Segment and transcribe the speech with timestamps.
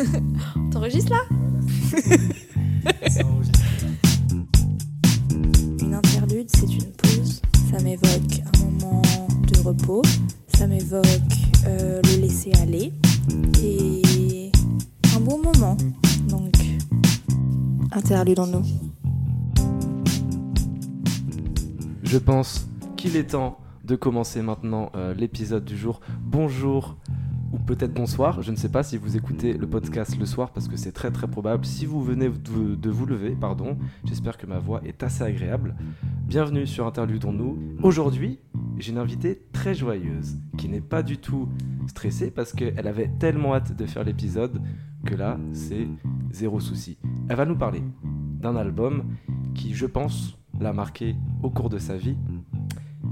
[0.70, 1.20] T'enregistres là
[5.80, 7.42] Une interlude, c'est une pause.
[7.70, 9.02] Ça m'évoque un moment
[9.46, 10.02] de repos.
[10.48, 11.04] Ça m'évoque
[11.66, 12.92] euh, le laisser aller.
[13.62, 14.50] Et
[15.16, 15.76] un bon moment.
[16.28, 16.54] Donc,
[17.92, 18.64] interludons-nous.
[22.02, 26.00] Je pense qu'il est temps de commencer maintenant euh, l'épisode du jour.
[26.22, 26.96] Bonjour
[27.52, 30.68] ou peut-être bonsoir, je ne sais pas si vous écoutez le podcast le soir parce
[30.68, 31.64] que c'est très très probable.
[31.64, 35.74] Si vous venez de, vous lever, pardon, j'espère que ma voix est assez agréable.
[36.26, 37.58] Bienvenue sur Interludons-nous.
[37.82, 38.38] Aujourd'hui,
[38.78, 41.48] j'ai une invitée très joyeuse qui n'est pas du tout
[41.88, 44.60] stressée parce qu'elle avait tellement hâte de faire l'épisode
[45.04, 45.88] que là, c'est
[46.30, 46.98] zéro souci.
[47.28, 47.82] Elle va nous parler
[48.40, 49.04] d'un album
[49.54, 52.16] qui, je pense, l'a marqué au cours de sa vie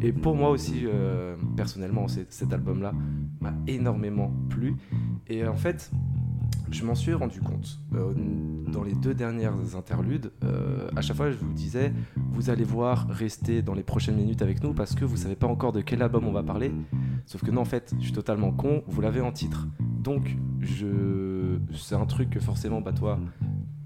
[0.00, 2.92] et pour moi aussi, euh, personnellement, cet album-là
[3.40, 4.76] m'a énormément plu.
[5.26, 5.90] Et en fait,
[6.70, 8.12] je m'en suis rendu compte euh,
[8.70, 10.32] dans les deux dernières interludes.
[10.44, 11.92] Euh, à chaque fois, je vous disais,
[12.32, 15.46] vous allez voir, rester dans les prochaines minutes avec nous parce que vous savez pas
[15.46, 16.70] encore de quel album on va parler.
[17.26, 18.82] Sauf que non, en fait, je suis totalement con.
[18.86, 19.66] Vous l'avez en titre.
[19.80, 23.18] Donc, je, c'est un truc que forcément, bah toi,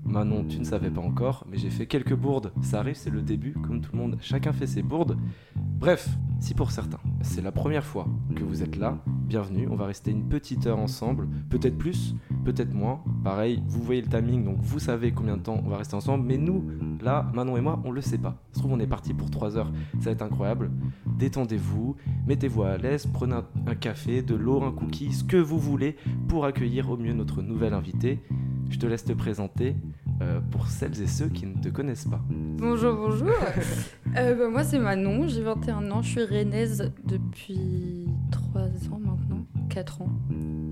[0.05, 2.53] Manon, tu ne savais pas encore, mais j'ai fait quelques bourdes.
[2.63, 4.19] Ça arrive, c'est le début, comme tout le monde.
[4.21, 5.17] Chacun fait ses bourdes.
[5.57, 6.09] Bref,
[6.43, 9.69] si pour certains, c'est la première fois que vous êtes là, bienvenue.
[9.71, 13.01] On va rester une petite heure ensemble, peut-être plus, peut-être moins.
[13.23, 16.27] Pareil, vous voyez le timing, donc vous savez combien de temps on va rester ensemble.
[16.27, 16.69] Mais nous,
[17.01, 18.43] là, Manon et moi, on le sait pas.
[18.51, 19.71] Se trouve, on est parti pour 3 heures.
[20.01, 20.73] Ça va être incroyable.
[21.17, 21.95] Détendez-vous,
[22.27, 25.95] mettez-vous à l'aise, prenez un, café, de l'eau, un cookie, ce que vous voulez
[26.27, 28.21] pour accueillir au mieux notre nouvelle invitée.
[28.69, 29.77] Je te laisse te présenter.
[30.23, 32.21] Euh, pour celles et ceux qui ne te connaissent pas.
[32.31, 33.29] Bonjour, bonjour.
[34.17, 39.47] euh, bah, moi, c'est Manon, j'ai 21 ans, je suis rennaise depuis 3 ans maintenant,
[39.69, 40.11] 4 ans.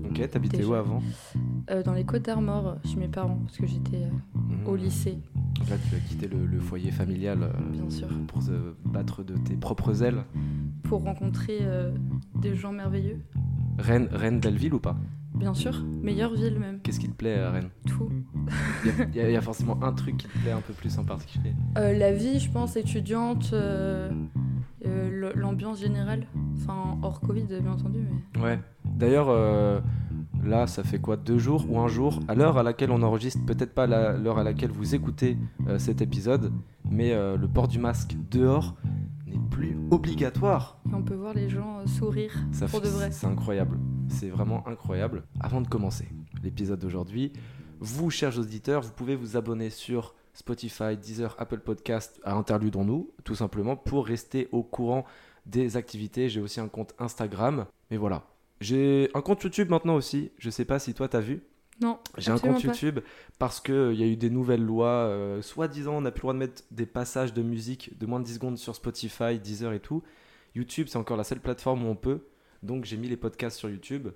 [0.09, 1.01] Ok, t'habitais où avant
[1.69, 4.67] euh, Dans les Côtes d'Armor, chez mes parents, parce que j'étais mmh.
[4.67, 5.17] au lycée.
[5.59, 8.07] Donc là, tu as quitté le, foyer familial Bien sûr.
[8.27, 8.51] pour se
[8.85, 10.23] battre de tes propres ailes.
[10.83, 11.59] Pour rencontrer
[12.35, 13.19] des gens merveilleux.
[13.79, 14.95] Rennes, Rennes, belle ville ou pas?
[15.41, 16.79] Bien sûr, meilleure ville même.
[16.83, 17.71] Qu'est-ce qui te plaît à Rennes?
[17.87, 18.11] Tout.
[19.15, 21.55] Il y, a forcément un truc qui te plaît un peu plus en particulier.
[21.79, 24.11] Euh, la vie, je pense, étudiante, euh,
[24.85, 26.27] euh, l'ambiance générale.
[26.57, 28.05] Enfin, hors Covid, bien entendu.
[28.35, 28.39] Mais...
[28.39, 28.59] Ouais.
[28.85, 29.31] D'ailleurs,
[30.43, 31.17] là, ça fait quoi?
[31.17, 32.19] Deux jours ou un jour?
[32.27, 35.39] À l'heure à laquelle on enregistre, peut-être pas l'heure à laquelle vous écoutez
[35.79, 36.51] cet épisode,
[36.87, 38.75] mais le port du masque dehors
[39.25, 40.77] n'est plus obligatoire.
[40.93, 43.09] on peut voir les gens sourire ça pour de vrai.
[43.11, 43.79] C'est incroyable.
[44.11, 45.23] C'est vraiment incroyable.
[45.39, 46.07] Avant de commencer
[46.43, 47.31] l'épisode d'aujourd'hui,
[47.79, 53.35] vous, chers auditeurs, vous pouvez vous abonner sur Spotify, Deezer, Apple Podcast à Interludons-nous, tout
[53.35, 55.05] simplement pour rester au courant
[55.45, 56.29] des activités.
[56.29, 57.65] J'ai aussi un compte Instagram.
[57.89, 58.23] Mais voilà.
[58.59, 60.31] J'ai un compte YouTube maintenant aussi.
[60.37, 61.41] Je sais pas si toi t'as vu.
[61.81, 61.97] Non.
[62.17, 62.99] J'ai un compte YouTube
[63.39, 65.07] parce qu'il euh, y a eu des nouvelles lois.
[65.07, 68.19] Euh, Soi-disant, on n'a plus le droit de mettre des passages de musique de moins
[68.19, 70.03] de 10 secondes sur Spotify, Deezer et tout.
[70.53, 72.21] YouTube, c'est encore la seule plateforme où on peut.
[72.63, 74.09] Donc j'ai mis les podcasts sur YouTube.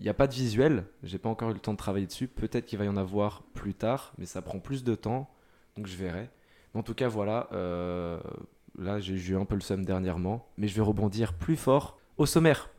[0.00, 2.26] Il n'y a pas de visuel, j'ai pas encore eu le temps de travailler dessus.
[2.26, 5.30] Peut-être qu'il va y en avoir plus tard, mais ça prend plus de temps,
[5.76, 6.30] donc je verrai.
[6.74, 7.48] en tout cas, voilà.
[7.52, 8.20] Euh,
[8.76, 12.26] là, j'ai eu un peu le seum dernièrement, mais je vais rebondir plus fort au
[12.26, 12.70] sommaire,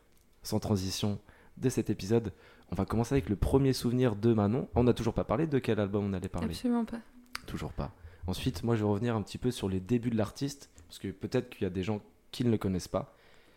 [0.42, 1.18] sans transition,
[1.56, 2.32] de cet épisode.
[2.70, 4.68] On va commencer avec le premier souvenir de Manon.
[4.74, 6.48] On n'a toujours pas parlé de quel album on allait parler.
[6.48, 7.00] Absolument pas.
[7.46, 7.92] Toujours pas.
[8.26, 11.08] Ensuite, moi, je vais revenir un petit peu sur les débuts de l'artiste, parce que
[11.08, 13.15] peut-être qu'il y a des gens qui ne le connaissent pas.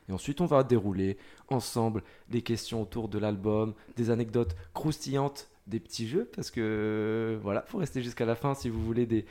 [0.10, 1.18] Et ensuite, on va dérouler
[1.50, 7.62] ensemble des questions autour de l'album, des anecdotes croustillantes, des petits jeux, parce que voilà,
[7.68, 9.26] faut rester jusqu'à la fin si vous voulez des,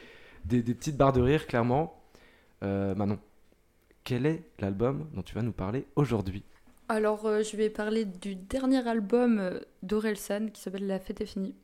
[0.45, 2.01] des, petites barres de rire, clairement.
[2.63, 3.19] Euh, Manon,
[4.05, 6.45] quel est l'album dont tu vas nous parler aujourd'hui?
[6.89, 11.27] Alors, euh, je vais parler du dernier album euh, d'Orelsan qui s'appelle La fête est
[11.27, 11.55] finie.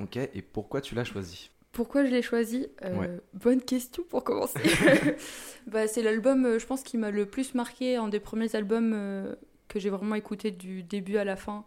[0.00, 1.50] Ok, et pourquoi tu l'as choisi?
[1.72, 4.58] Pourquoi je l'ai choisi euh, Bonne question pour commencer.
[5.66, 8.92] bah, c'est l'album, euh, je pense, qui m'a le plus marqué, un des premiers albums
[8.94, 9.34] euh,
[9.68, 11.64] que j'ai vraiment écouté du début à la fin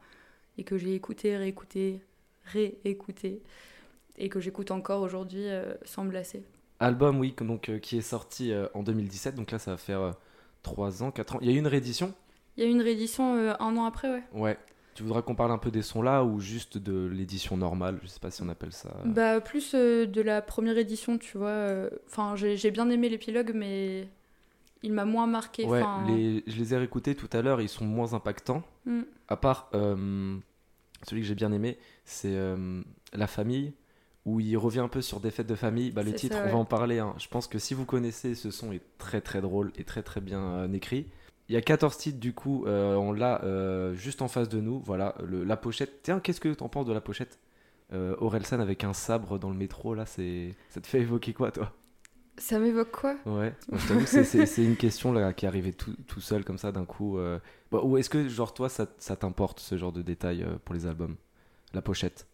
[0.58, 2.02] et que j'ai écouté, réécouté,
[2.46, 3.42] réécouté
[4.18, 5.46] et que j'écoute encore aujourd'hui
[5.84, 6.44] sans me lasser.
[6.80, 10.14] Album, oui, donc, qui est sorti en 2017, donc là ça va faire
[10.62, 11.40] 3 ans, 4 ans.
[11.42, 12.14] Il y a eu une réédition?
[12.56, 14.24] Il y a eu une réédition un an après, ouais.
[14.34, 14.58] Ouais,
[14.94, 18.00] tu voudrais qu'on parle un peu des sons là ou juste de l'édition normale?
[18.04, 18.90] Je sais pas si on appelle ça.
[19.06, 21.48] Bah plus euh, de la première édition, tu vois.
[21.50, 24.08] Euh, enfin, j'ai bien aimé l'épilogue, mais
[24.84, 25.66] il m'a moins marqué.
[25.66, 28.64] Ouais, les, je les ai réécoutés tout à l'heure, ils sont moins impactants.
[28.86, 29.02] Mm.
[29.28, 30.38] À part euh,
[31.08, 32.36] celui que j'ai bien aimé, c'est
[33.14, 33.74] La famille,
[34.26, 35.92] où il revient un peu sur des fêtes de famille.
[35.92, 37.00] Bah, le titre, on va en parler.
[37.00, 37.16] Hein.
[37.18, 40.22] Je pense que si vous connaissez, ce son est très très drôle et très très
[40.22, 41.08] bien écrit.
[41.54, 44.60] Il y a 14 titres du coup, euh, on l'a euh, juste en face de
[44.60, 44.80] nous.
[44.80, 46.02] Voilà, la pochette.
[46.02, 47.38] Tiens, qu'est-ce que tu en penses de la pochette
[47.94, 51.52] euh, Orelsan avec un sabre dans le métro, là, c'est ça te fait évoquer quoi,
[51.52, 51.72] toi?
[52.40, 53.16] Ça m'évoque quoi?
[53.28, 56.22] Ouais, je t'avoue que c'est- c'est c'est une question là, qui est arrivée tout, tout
[56.22, 57.20] seul comme ça d'un coup.
[57.20, 57.38] euh.
[57.70, 60.88] Bon, ou est-ce que, genre, toi, ça, ça t'importe ce genre de détails pour les
[60.88, 61.16] albums?
[61.76, 62.28] La pochette?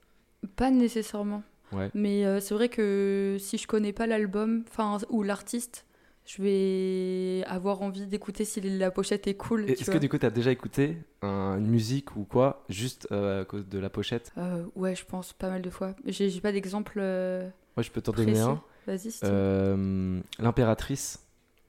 [0.55, 1.43] Pas nécessairement.
[1.73, 1.91] Ouais.
[1.93, 5.85] Mais c'est vrai que si je connais pas l'album, enfin ou l'artiste,
[6.29, 9.65] je vais avoir envie d'écouter si la pochette est cool.
[9.65, 13.41] Tu Est-ce que du coup, t'as déjà écouté un- une musique ou quoi, juste euh,
[13.41, 14.31] à cause de la pochette?
[14.37, 15.95] Euh, ouais, je pense pas mal de fois.
[16.05, 18.61] J'ai pas d'exemple euh, Moi, je peux t'en donner un.
[18.85, 19.09] Vas-y.
[19.11, 21.25] si tu- Euh, L'impératrice.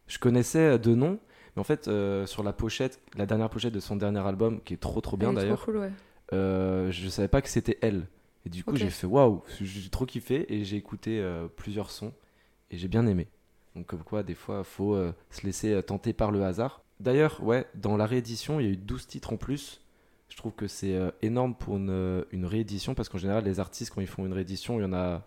[0.07, 1.19] Je connaissais de nom,
[1.57, 1.89] mais en fait,
[2.27, 5.33] sur la pochette, la dernière pochette de son dernier album, qui est trop trop bien
[5.33, 5.91] d'ailleurs, cool, ouais.
[6.33, 8.07] je savais pas que c'était elle.
[8.45, 11.25] Et du coup, j'ai fait waouh, j'ai trop kiffé et j'ai écouté
[11.57, 12.13] plusieurs sons
[12.71, 13.27] et j'ai bien aimé.
[13.77, 16.83] Donc, comme quoi, des fois, faut euh, se laisser euh, tenter par le hasard.
[16.99, 19.81] D'ailleurs, ouais, dans la réédition, il y a eu 12 titres en plus.
[20.29, 23.93] Je trouve que c'est euh, énorme pour une, une réédition parce qu'en général, les artistes,
[23.95, 25.23] quand ils font une réédition, il y en a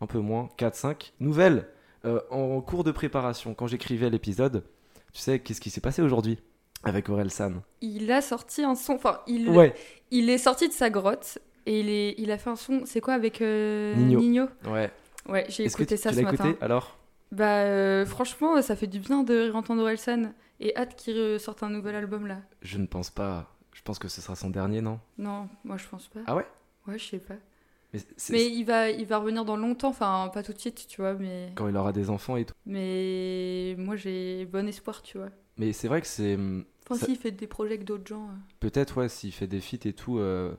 [0.00, 1.12] un peu moins, 4-5.
[1.20, 1.68] Nouvelle,
[2.04, 4.64] euh, en cours de préparation, quand j'écrivais l'épisode,
[5.12, 6.38] tu sais, qu'est-ce qui s'est passé aujourd'hui
[6.82, 7.60] avec Aurel San?
[7.82, 8.94] Il a sorti un son.
[8.94, 9.74] Enfin, il, Ouais,
[10.10, 12.82] il est sorti de sa grotte et il, est, il a fait un son.
[12.84, 14.48] C'est quoi avec euh, Nino.
[14.66, 14.90] ouais.
[15.28, 16.48] Ouais, j'ai Est-ce que écouté tu, ça tu ce l'as matin.
[16.48, 16.98] écouté alors?
[17.32, 21.70] Bah, euh, franchement, ça fait du bien de réentendre Orelsan et hâte qu'il ressorte un
[21.70, 22.38] nouvel album là.
[22.60, 23.56] Je ne pense pas.
[23.72, 25.00] Je pense que ce sera son dernier, non?
[25.18, 26.20] Non, moi je pense pas.
[26.26, 26.46] Ah ouais?
[26.86, 27.34] Ouais, je sais pas.
[28.30, 31.12] Mais, il va, il va revenir dans longtemps, enfin pas tout de suite, tu vois,
[31.14, 32.54] mais, quand il aura des enfants et tout.
[32.64, 35.28] mais moi j'ai bon espoir, tu vois.
[35.58, 38.24] Mais c'est vrai que c'est hum, Enfin, Ça- s'il fait des projets avec d'autres gens.
[38.28, 38.34] euh.
[38.60, 40.54] peut-être ouais s'il fait des feats et tout, euh,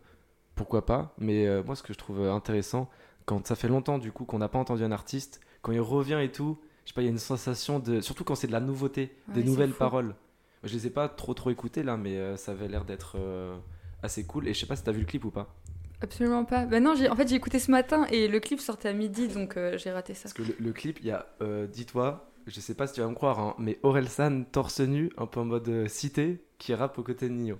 [0.55, 1.13] pourquoi pas.
[1.17, 2.89] Mais euh, moi ce que je trouve intéressant,
[3.25, 6.19] quand ça fait longtemps du coup qu'on n'a pas entendu un artiste, quand il revient
[6.21, 8.51] et tout, je sais pas, il y a une sensation de, surtout quand c'est de
[8.51, 9.79] la nouveauté, Ouais, des nouvelles fou.
[9.79, 10.15] paroles.
[10.63, 13.57] Je les ai pas trop trop écoutées là, mais euh, ça avait l'air d'être euh,
[14.03, 14.47] assez cool.
[14.47, 15.53] Et je sais pas si t'as vu le clip ou pas.
[16.01, 16.65] Absolument pas.
[16.65, 19.57] Bah non, en fait j'ai écouté ce matin et le clip sortait à midi, donc
[19.57, 20.23] euh, j'ai raté ça.
[20.23, 21.25] Parce que le, le clip, il y a,
[21.71, 25.25] dis-toi, je sais pas si tu vas me croire, hein, mais Orelsan torse nu, un
[25.25, 27.57] peu en mode cité, qui rappe aux côtés de Nino.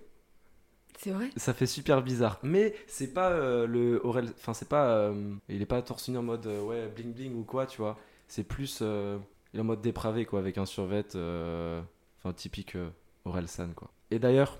[0.97, 2.39] C'est vrai Ça fait super bizarre.
[2.43, 4.29] Mais c'est pas euh, le Aurel.
[4.37, 4.89] Enfin, c'est pas.
[4.97, 7.77] euh, il est pas torse nu en mode euh, ouais, bling bling ou quoi, tu
[7.81, 7.97] vois.
[8.27, 8.79] C'est plus.
[8.81, 9.17] euh,
[9.53, 11.05] il est en mode dépravé, quoi, avec un survêt.
[11.15, 11.81] euh,
[12.19, 12.89] Enfin, typique euh,
[13.25, 13.91] Orelsan, quoi.
[14.09, 14.57] Et d'ailleurs,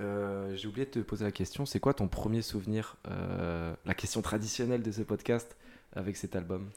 [0.00, 3.94] euh, j'ai oublié de te poser la question c'est quoi ton premier souvenir euh, La
[3.94, 5.56] question traditionnelle de ce podcast
[5.94, 6.68] avec cet album?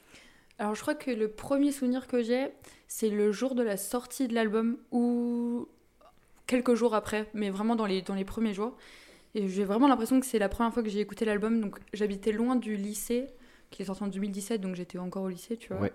[0.58, 2.48] Alors je crois que le premier souvenir que j'ai,
[2.88, 5.68] c'est le jour de la sortie de l'album ou
[6.48, 8.76] quelques jours après, mais vraiment dans les, dans les premiers jours.
[9.36, 11.60] Et j'ai vraiment l'impression que c'est la première fois que j'ai écouté l'album.
[11.60, 13.26] Donc j'habitais loin du lycée,
[13.70, 15.80] qui est sorti en 2017, donc j'étais encore au lycée, tu vois.
[15.82, 15.92] Ouais.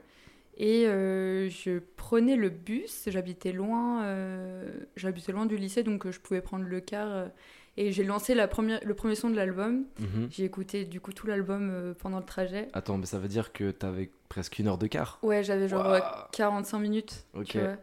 [0.55, 6.19] Et euh, je prenais le bus, j'habitais loin, euh, j'habitais loin du lycée, donc je
[6.19, 7.07] pouvais prendre le car.
[7.11, 7.27] euh,
[7.75, 9.85] et j'ai lancé la première, le premier son de l'album.
[9.99, 10.27] Mhm.
[10.29, 12.67] J'ai écouté du coup tout l'album pendant le trajet.
[12.73, 15.87] Attends, mais ça veut dire que t'avais presque une heure de quart Ouais, j'avais genre
[15.87, 15.99] euh,
[16.33, 17.25] 45 minutes.
[17.33, 17.45] Ok.
[17.47, 17.77] tu vois.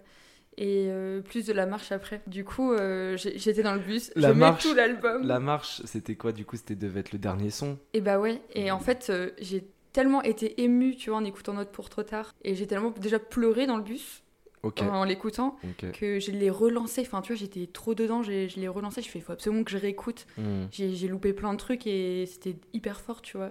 [0.58, 2.20] Et euh, plus de la marche après.
[2.26, 5.26] Du coup, euh, j'étais dans le bus, La je mets marche- tout l'album.
[5.26, 8.42] La marche, c'était quoi du coup C'était devait être le dernier son Et bah ouais,
[8.54, 12.02] et en fait, euh, j'ai tellement été émue, tu vois, en écoutant Note pour trop
[12.02, 12.34] tard.
[12.42, 14.22] Et j'ai tellement déjà pleuré dans le bus
[14.62, 15.56] en, en l'écoutant
[15.94, 17.00] que je l'ai relancé.
[17.00, 18.30] Enfin, tu vois, j'étais trop dedans, je
[18.60, 19.00] l'ai relancé.
[19.02, 20.26] Je fais, il faut absolument que je réécoute.
[20.36, 20.66] Hmm.
[20.70, 23.50] J'ai loupé plein de trucs et c'était hyper fort, tu vois.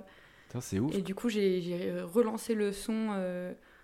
[0.62, 0.94] C'est ouf.
[0.96, 3.10] Et du coup, j'ai relancé le son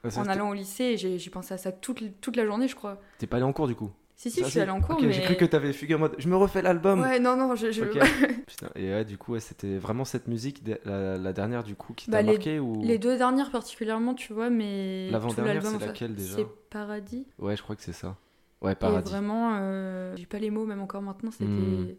[0.08, 2.68] Ah, ça, en allant au lycée et j'ai pensé à ça toute, toute la journée,
[2.68, 3.00] je crois.
[3.18, 4.96] T'es pas allé en cours du coup Si, si, Ça, je suis allée en cours,
[4.96, 5.12] Ok, mais.
[5.12, 7.72] j'ai cru que t'avais fugué en mode je me refais l'album Ouais, non, non, je.
[7.72, 7.98] je- Ok.
[8.48, 11.94] Putain, et ouais, du coup, ouais, c'était vraiment cette musique, la, la dernière du coup,
[11.94, 12.82] qui Bah, t'a les- marqué ou...
[12.84, 15.10] Les deux dernières particulièrement, tu vois, mais.
[15.10, 17.26] L'avant-dernière, c'est laquelle, déjà C'est Paradis.
[17.40, 18.16] Ouais, je crois que c'est ça.
[18.62, 19.10] Ouais, Et Paradis.
[19.12, 21.32] vraiment, euh, j'ai pas les mots, même encore maintenant.
[21.32, 21.46] C'était.
[21.46, 21.96] Hmm.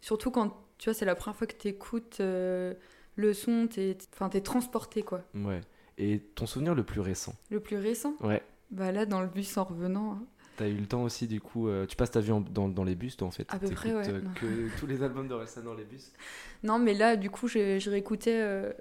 [0.00, 2.74] Surtout quand, tu vois, c'est la première fois que t'écoutes euh,
[3.16, 5.22] le son, t'es enfin, t'es transporté, quoi.
[5.34, 5.60] Ouais.
[5.98, 7.34] Et ton souvenir le plus récent?
[7.50, 8.42] Le plus récent, Ouais.
[8.70, 10.12] bah là, dans le bus en revenant.
[10.14, 10.24] hein.
[10.56, 11.68] T'as eu le temps aussi, du coup.
[11.68, 13.46] euh, tu passes ta vie en- dans, dans les bus, toi, en fait.
[13.52, 14.08] À peu près, ouais.
[14.08, 16.12] euh, que tous les albums de Relsan dans les bus.
[16.62, 18.72] Non, mais là, du coup, j'ai j'ai réécouté euh,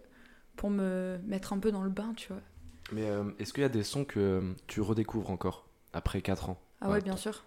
[0.56, 2.42] pour me mettre un peu dans le bain, tu vois.
[2.92, 3.08] Mais
[3.40, 6.60] est-ce qu'il y a des sons que tu redécouvres encore après 4 ans?
[6.82, 7.44] Ah ouais, bien sûr.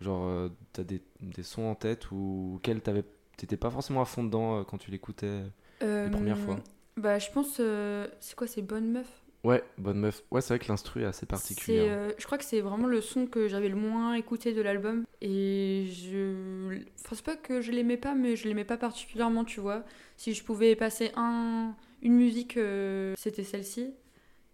[0.00, 3.04] Genre, t'as des, des sons en tête ou t'avais-
[3.36, 5.42] t'étais pas forcément à fond dedans quand tu l'écoutais
[5.82, 6.58] Euh, premières fois?
[6.98, 7.56] Bah, je pense.
[7.60, 9.06] euh, c'est quoi, c'est Bonne Meuf?
[9.44, 10.24] Ouais, bonne meuf.
[10.32, 11.78] Ouais, c'est vrai que l'instru est assez particulier.
[11.78, 11.92] hein.
[11.92, 15.04] euh, je crois que c'est vraiment le son que j'avais le moins écouté de l'album.
[15.20, 16.80] Et je.
[17.04, 19.84] Enfin, c'est pas que je l'aimais pas, mais je l'aimais pas particulièrement, tu vois.
[20.16, 21.76] Si je pouvais passer un...
[22.02, 23.94] une musique, euh, c'était celle-ci.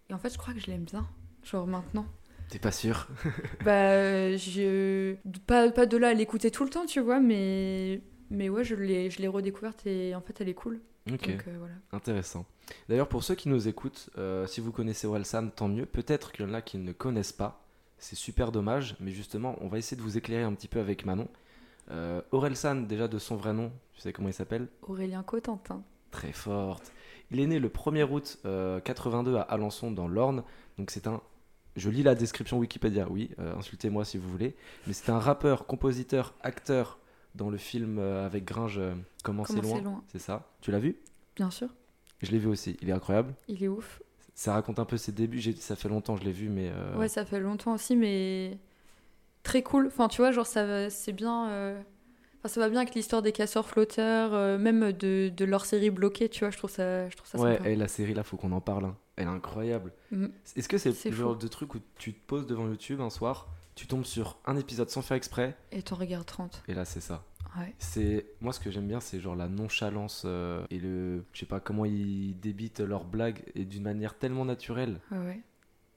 [0.09, 1.07] Et en fait, je crois que je l'aime bien.
[1.43, 2.05] Genre maintenant.
[2.49, 3.07] T'es pas sûr?
[3.65, 5.15] Bah, je.
[5.47, 8.01] Pas, pas de là à l'écouter tout le temps, tu vois, mais.
[8.29, 10.79] Mais ouais, je l'ai, je l'ai redécouverte et en fait, elle est cool.
[11.11, 11.73] Ok, Donc euh, voilà.
[11.91, 12.45] intéressant.
[12.89, 15.85] D'ailleurs, pour ceux qui nous écoutent, euh, si vous connaissez Orelsan, tant mieux.
[15.85, 17.63] Peut-être qu'il y en a qui ne connaissent pas.
[17.97, 21.05] C'est super dommage, mais justement, on va essayer de vous éclairer un petit peu avec
[21.05, 21.27] Manon.
[21.91, 24.67] Euh, Orelsan, déjà de son vrai nom, tu sais comment il s'appelle?
[24.81, 25.83] Aurélien Cotentin.
[26.11, 26.91] Très forte.
[27.31, 30.43] Il est né le 1er août euh, 82 à Alençon, dans l'Orne.
[30.77, 31.21] Donc c'est un...
[31.75, 34.55] Je lis la description Wikipédia, oui, euh, insultez-moi si vous voulez.
[34.87, 36.99] Mais c'est un rappeur, compositeur, acteur
[37.35, 39.75] dans le film euh, avec Gringe, euh, Comment c'est loin.
[39.77, 40.47] c'est loin C'est ça?
[40.61, 40.97] Tu l'as vu?
[41.35, 41.69] Bien sûr.
[42.21, 42.77] Je l'ai vu aussi.
[42.81, 43.33] Il est incroyable.
[43.47, 44.01] Il est ouf.
[44.33, 45.41] Ça raconte un peu ses débuts.
[45.53, 46.69] Ça fait longtemps que je l'ai vu, mais...
[46.73, 48.57] euh, Ouais, ça fait longtemps aussi, mais
[49.43, 49.87] très cool.
[49.87, 51.49] Enfin, tu vois, genre, ça va- c'est bien.
[51.49, 51.81] euh,
[52.39, 55.89] Enfin, ça va bien avec l'histoire des casseurs flotteurs, euh, même de, de leur série
[55.89, 57.69] bloquée, tu vois, je trouve ça, je trouve ça Ouais, sympa.
[57.69, 58.85] et la série là, faut qu'on en parle.
[58.85, 58.95] hein.
[59.15, 59.91] Elle est incroyable.
[60.11, 60.31] Mhm.
[60.55, 61.39] Est-ce que c'est C'est le genre fou.
[61.39, 64.89] de truc où tu te poses devant YouTube un soir, tu tombes sur un épisode
[64.89, 66.63] sans faire exprès, Et t'en regardes 30.
[66.67, 67.23] et là c'est ça.
[67.57, 67.73] Ouais.
[67.79, 71.45] C'est moi ce que j'aime bien, c'est genre la nonchalance euh, et le, je sais
[71.45, 74.99] pas comment ils débitent leurs blagues et d'une manière tellement naturelle.
[75.11, 75.39] Ouais, ouais.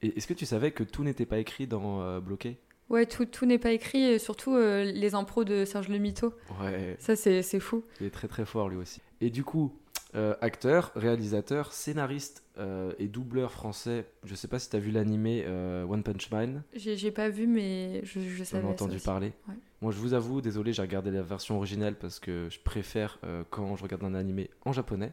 [0.03, 2.59] Et est-ce que tu savais que tout n'était pas écrit dans euh, Bloqué?
[2.91, 6.33] Ouais, tout, tout n'est pas écrit, et surtout euh, les impros de Serge Le Mito.
[6.61, 7.85] Ouais, Ça, c'est c'est fou.
[8.01, 9.03] il est très très fort lui aussi.
[9.21, 9.77] Et du coup,
[10.15, 14.07] euh, acteur, réalisateur, scénariste euh, et doubleur français.
[14.25, 16.63] Je sais pas si t'as vu l'animé euh, One Punch Man.
[16.75, 18.63] J'ai pas vu, mais je, je J'en savais.
[18.63, 19.33] ai ça entendu parler.
[19.49, 19.55] Ouais.
[19.83, 23.77] Moi, je vous avoue, désolé, j'ai regardé la version originale parce que je préfère quand
[23.77, 25.13] je regarde un animé en japonais.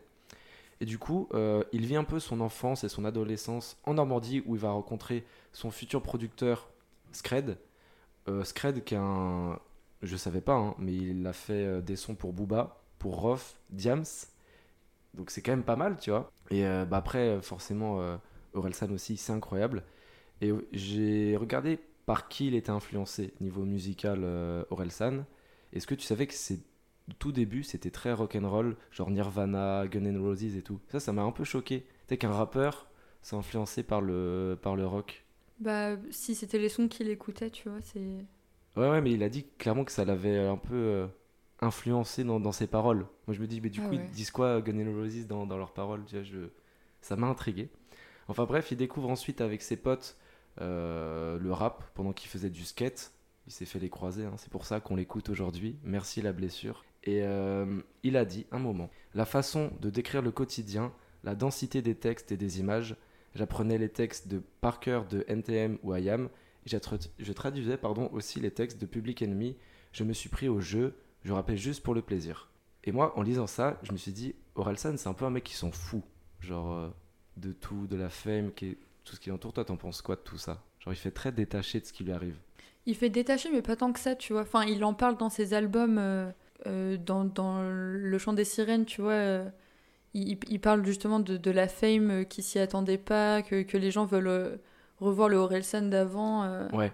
[0.81, 1.29] Et du coup,
[1.71, 5.23] il vit un peu son enfance et son adolescence en Normandie où il va rencontrer
[5.53, 6.71] son futur producteur
[7.11, 7.57] Scred.
[8.43, 9.59] Scred, qui est un.
[10.01, 14.03] Je savais pas, hein, mais il a fait des sons pour Booba, pour Rof, Diams.
[15.15, 16.31] Donc c'est quand même pas mal, tu vois.
[16.51, 18.17] Et euh, bah après, forcément, euh,
[18.53, 19.83] Orelsan aussi, c'est incroyable.
[20.41, 25.25] Et euh, j'ai regardé par qui il était influencé niveau musical euh, Orelsan.
[25.73, 26.59] Est-ce que tu savais que c'est
[27.19, 30.79] tout début c'était très rock'n'roll, genre Nirvana, Guns N' Roses et tout?
[30.89, 31.81] Ça, ça m'a un peu choqué.
[31.81, 32.87] Tu sais qu'un rappeur
[33.21, 35.25] c'est influencé par le par le rock.
[35.59, 38.25] Bah, si c'était les sons qu'il écoutait, tu vois, c'est.
[38.75, 41.07] Ouais, ouais, mais il a dit clairement que ça l'avait un peu euh,
[41.61, 43.05] influencé dans, dans ses paroles.
[43.27, 44.01] Moi, je me dis, mais du Ah coup, ouais.
[44.03, 46.49] ils disent quoi Guns N' Roses dans, dans leurs paroles vois, je...
[47.01, 47.69] Ça m'a intrigué.
[48.27, 50.17] Enfin bref, il découvre ensuite avec ses potes
[50.61, 53.11] euh, le rap pendant qu'il faisait du skate.
[53.47, 54.33] Il s'est fait les croiser, hein.
[54.37, 55.77] c'est pour ça qu'on l'écoute aujourd'hui.
[55.83, 56.83] Merci la blessure.
[57.03, 60.91] Et euh, il a dit un moment La façon de décrire le quotidien,
[61.23, 62.95] la densité des textes et des images.
[63.35, 66.29] J'apprenais les textes de Parker, de NTM ou IAM.
[66.65, 66.69] Et
[67.19, 69.55] je traduisais pardon, aussi les textes de Public Enemy.
[69.91, 72.49] Je me suis pris au jeu, je rappelle juste pour le plaisir.
[72.85, 75.43] Et moi, en lisant ça, je me suis dit Orelsan, c'est un peu un mec
[75.43, 76.03] qui s'en fout.
[76.39, 76.89] Genre euh,
[77.37, 79.51] de tout, de la fame, qui est- tout ce qui l'entoure.
[79.53, 80.63] Toi, t'en penses quoi de tout ça?
[80.79, 82.37] Genre, il fait très détaché de ce qui lui arrive.
[82.85, 84.43] Il fait détacher, mais pas tant que ça, tu vois.
[84.43, 86.29] Enfin, il en parle dans ses albums, euh,
[86.67, 89.41] euh, dans, dans Le Chant des Sirènes, tu vois.
[90.13, 93.89] il, il parle justement de, de la fame qui s'y attendait pas, que, que les
[93.91, 94.59] gens veulent
[94.99, 96.47] revoir le Orelsan d'avant.
[96.73, 96.91] Ouais.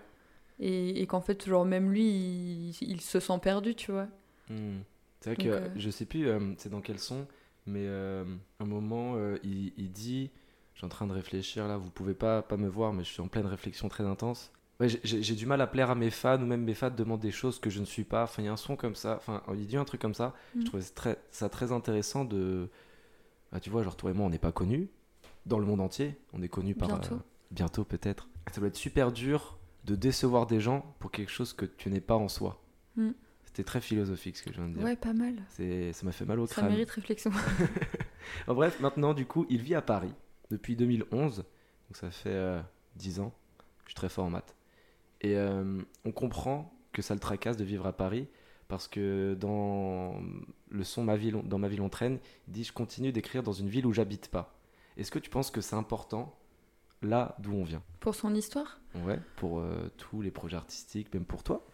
[0.60, 4.08] et et qu'en fait, genre, même lui, il, il se sent perdu, tu vois.
[4.50, 4.80] Hmm.
[5.22, 7.28] C'est vrai Donc, que euh, je sais plus euh, c'est dans quel son,
[7.68, 8.24] mais euh,
[8.60, 10.32] un moment euh, il, il dit,
[10.74, 13.10] je suis en train de réfléchir là, vous pouvez pas, pas me voir, mais je
[13.12, 14.52] suis en pleine réflexion très intense.
[14.80, 17.30] Ouais, j'ai- du mal à plaire à mes fans ou même mes fans demandent des
[17.32, 18.24] choses que je ne suis pas.
[18.24, 20.34] Enfin, il y a un son comme ça, enfin, il dit un truc comme ça.
[20.60, 22.68] Je trouvais ça très, ça très intéressant de.
[23.52, 24.90] Ah, tu vois, genre toi et moi, on n'est pas connus
[25.46, 26.16] dans le monde entier.
[26.34, 26.88] On est connus par.
[26.90, 27.14] Bientôt.
[27.16, 27.20] euh,
[27.52, 28.28] bientôt peut-être.
[28.52, 32.02] Ça doit être super dur de décevoir des gens pour quelque chose que tu n'es
[32.02, 32.60] pas en soi.
[32.96, 33.12] Mm.
[33.52, 34.84] C'était très philosophique ce que je viens de dire.
[34.84, 35.36] Ouais, pas mal.
[35.50, 36.70] C'est, ça m'a fait mal au Ça crâne.
[36.70, 37.32] mérite réflexion.
[38.48, 40.14] En bref, maintenant, du coup, il vit à Paris
[40.52, 41.38] depuis 2011.
[41.38, 41.46] Donc
[41.98, 42.62] ça fait euh,
[42.96, 43.34] 10 ans.
[43.84, 44.56] Je suis très fort en maths.
[45.22, 48.28] Et euh, on comprend que ça le tracasse de vivre à Paris
[48.68, 50.22] parce que dans
[50.70, 53.52] le son ma ville, dans ma ville on traîne, il dit je continue d'écrire dans
[53.52, 54.58] une ville où j'habite pas.
[54.98, 56.38] Est-ce que tu penses que c'est important
[57.02, 57.84] là d'où on vient?
[58.00, 58.80] Pour son histoire?
[59.04, 61.66] Ouais, pour euh, tous les projets artistiques, même pour toi.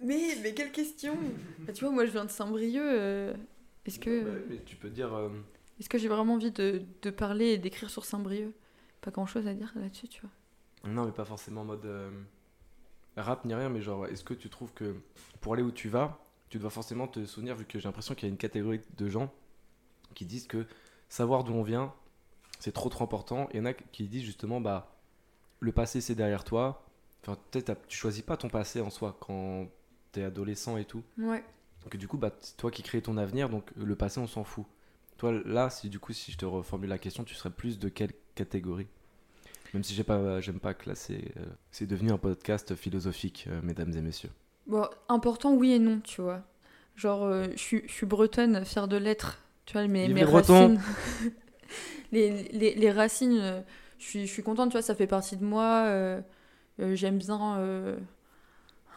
[0.00, 1.16] Mais, mais quelle question
[1.66, 2.80] Bah, Tu vois, moi, je viens de Saint-Brieuc.
[2.82, 3.34] euh,
[3.86, 5.28] Est-ce que, mais tu peux dire euh,
[5.80, 8.52] est-ce que j'ai vraiment envie de, de parler et d'écrire sur Saint-Brieuc?
[9.00, 10.90] Pas grand-chose à dire là-dessus, tu vois.
[10.90, 12.10] Non, mais pas forcément en mode euh,
[13.16, 14.96] rap ni rien, mais genre, est-ce que tu trouves que
[15.40, 18.28] pour aller où tu vas, tu dois forcément te souvenir, vu que j'ai l'impression qu'il
[18.28, 19.32] y a une catégorie de gens
[20.14, 20.66] qui disent que
[21.08, 21.92] savoir d'où on vient,
[22.58, 23.48] c'est trop trop important.
[23.52, 24.96] Il y en a qui disent justement, bah,
[25.60, 26.86] le passé c'est derrière toi.
[27.22, 29.66] Enfin, peut-être t'as- tu choisis pas ton passé en soi quand
[30.16, 31.02] t'es adolescent et tout.
[31.18, 31.44] Ouais.
[31.82, 34.64] Donc du coup, bah, toi qui crée ton avenir, donc le passé on s'en fout.
[35.18, 37.88] Toi là, si du coup, si je te reformule la question, tu serais plus de
[37.88, 38.86] quelle catégorie?
[39.74, 41.32] Même si j'ai pas, j'aime pas classer.
[41.36, 44.30] euh, c'est devenu un podcast philosophique, euh, mesdames et messieurs.
[44.66, 46.42] Bon, important, oui et non, tu vois.
[46.96, 47.58] Genre, euh, je
[47.88, 50.80] suis- bretonne, fière de l'être, Tu vois, mes, mes racines.
[52.12, 53.60] les, les, les racines, euh,
[53.98, 55.84] je suis, contente, tu vois, ça fait partie de moi.
[55.86, 56.20] euh,
[56.80, 57.58] euh, J'aime bien.
[57.58, 57.96] euh,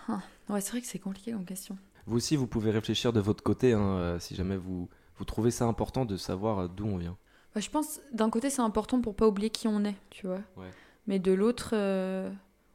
[0.07, 1.77] ah, Ouais, c'est vrai que c'est compliqué comme question.
[2.05, 5.51] Vous aussi, vous pouvez réfléchir de votre côté, hein, euh, si jamais vous, vous trouvez
[5.51, 7.17] ça important de savoir euh, d'où on vient.
[7.53, 10.41] Bah, je pense, d'un côté, c'est important pour pas oublier qui on est, tu vois.
[10.57, 10.69] Ouais.
[11.07, 12.29] Mais de l'autre, euh,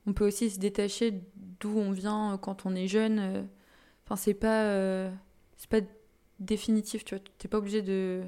[0.07, 1.21] on peut aussi se détacher
[1.61, 3.47] d'où on vient quand on est jeune.
[4.05, 5.11] Enfin, c'est pas, euh,
[5.57, 5.81] c'est pas
[6.41, 7.25] définitif, tu vois.
[7.39, 8.23] T'es pas obligé de.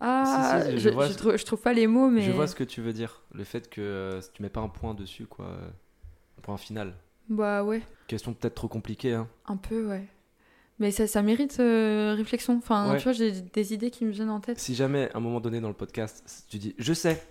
[0.00, 2.22] Ah, Si, si, je je, vois je ce- trouve, je trouve pas les mots, mais.
[2.22, 3.22] Je vois ce que tu veux dire.
[3.32, 5.46] Le fait que euh, tu mets pas un point dessus, quoi.
[5.46, 6.94] Un point final.
[7.28, 9.28] Bah ouais, Question peut-être trop compliquée, hein.
[9.46, 10.06] un peu, ouais.
[10.78, 12.56] Mais ça, ça mérite euh, réflexion.
[12.58, 12.96] Enfin, Ouais.
[12.98, 14.58] tu vois, j'ai des idées qui me viennent en tête.
[14.58, 17.22] Si jamais, à un moment donné dans le podcast, tu dis je sais,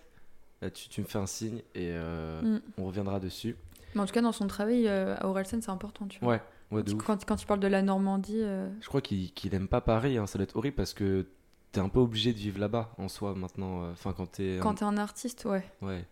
[0.62, 2.62] là, tu, tu me fais un signe et euh, Mm.
[2.78, 3.56] on reviendra dessus.
[3.94, 6.34] Mais en tout cas, dans son travail euh, à Orelsen, c'est important, tu vois.
[6.36, 7.06] Ouais, ouais, de quand, ouf.
[7.06, 8.40] quand, quand il parle de la Normandie.
[8.42, 11.28] euh, Je crois qu'il qu'il aime pas Paris, hein, ça doit être horrible parce que
[11.74, 13.84] t'es un peu obligé de vivre là-bas en soi maintenant.
[13.84, 14.60] euh, Enfin, quand t'es.
[14.62, 15.64] Quand t'es un artiste, ouais.
[15.82, 16.06] Ouais.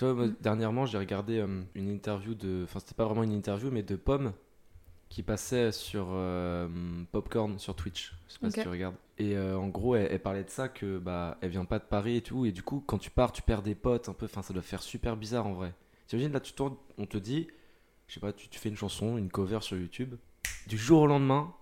[0.00, 0.36] Toi, moi, Mm.
[0.40, 2.62] dernièrement, j'ai regardé euh, une interview de.
[2.64, 4.32] Enfin, c'était pas vraiment une interview, mais de Pomme
[5.10, 6.68] qui passait sur euh,
[7.12, 8.14] Popcorn sur Twitch.
[8.28, 8.94] Je sais pas si tu regardes.
[9.18, 11.84] Et euh, en gros, elle, elle parlait de ça que bah elle vient pas de
[11.84, 12.46] Paris et tout.
[12.46, 14.24] Et du coup, quand tu pars, tu perds des potes un peu.
[14.24, 15.74] Enfin, ça doit faire super bizarre en vrai.
[16.06, 17.48] T'imagines là, tu tournes, on te dit,
[18.08, 20.14] je sais pas, tu, tu fais une chanson, une cover sur YouTube.
[20.66, 21.52] Du jour au lendemain,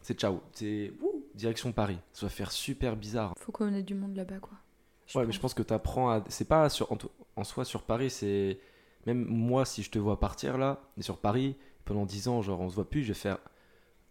[0.00, 0.40] c'est ciao.
[0.52, 0.92] C'est
[1.34, 1.98] direction Paris.
[2.12, 3.34] Ça doit faire super bizarre.
[3.38, 4.58] Faut qu'on ait du monde là-bas, quoi.
[5.06, 6.24] Je Ouais, mais je pense que tu apprends à.
[6.28, 6.90] C'est pas sur...
[7.36, 8.58] en, soi sur Paris, c'est.
[9.06, 12.60] Même moi, si je te vois partir là, et sur Paris, pendant 10 ans, genre
[12.60, 13.38] on se voit plus, je vais faire.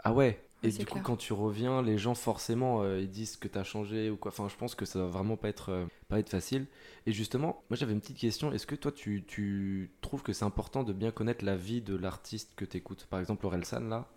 [0.04, 1.04] Ah ouais Et Ouais, du coup, clair.
[1.04, 4.32] quand tu reviens, les gens forcément euh, ils disent que t'as changé ou quoi.
[4.32, 6.68] Enfin, je pense que ça va vraiment pas être, euh, pas être facile.
[7.08, 8.52] Et justement, moi j'avais une petite question.
[8.54, 11.96] Est-ce que toi tu, tu trouves que c'est important de bien connaître la vie de
[11.96, 13.08] l'artiste que t'écoutes?
[13.10, 14.08] Par exemple, Orelsan là.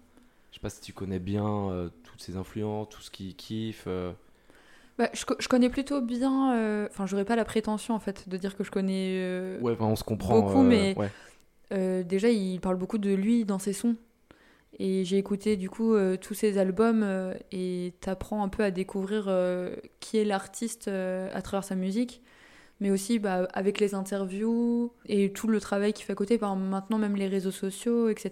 [0.50, 3.88] Je sais pas si tu connais bien euh, toutes ses influences, tout ce qu'il kiffe.
[4.98, 5.04] Euh.
[5.04, 6.54] Bah, je, co- je connais plutôt bien.
[6.54, 9.18] euh, Enfin, j'aurais pas la prétention en fait de dire que je connais.
[9.20, 10.40] euh, Ouais, enfin, on se comprend.
[10.40, 11.10] Beaucoup, euh, mais- ouais.
[11.72, 13.96] euh, déjà, il parle beaucoup de lui dans ses sons.
[14.78, 18.70] Et j'ai écouté du coup euh, tous ses albums euh, et t'apprends un peu à
[18.70, 22.20] découvrir euh, qui est l'artiste euh, à travers sa musique,
[22.80, 26.56] mais aussi bah, avec les interviews et tout le travail qu'il fait à côté, par
[26.56, 28.30] maintenant même les réseaux sociaux, etc.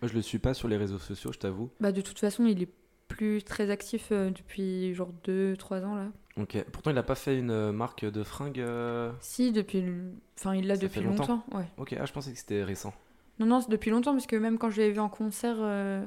[0.00, 1.70] Moi, je le suis pas sur les réseaux sociaux, je t'avoue.
[1.80, 2.68] Bah, de toute façon, il est
[3.08, 6.06] plus très actif euh, depuis genre 2-3 ans là.
[6.36, 6.62] Ok.
[6.72, 8.58] Pourtant, il a pas fait une euh, marque de fringues.
[8.60, 9.80] euh, Si, depuis.
[9.82, 11.26] le- Enfin, il l'a depuis longtemps.
[11.44, 11.56] longtemps.
[11.58, 11.66] Ouais.
[11.76, 11.94] Ok.
[12.00, 12.92] Ah, je pensais que c'était récent.
[13.38, 16.04] Non, non, c'est depuis longtemps, parce que même quand je l'ai vu en concert, euh,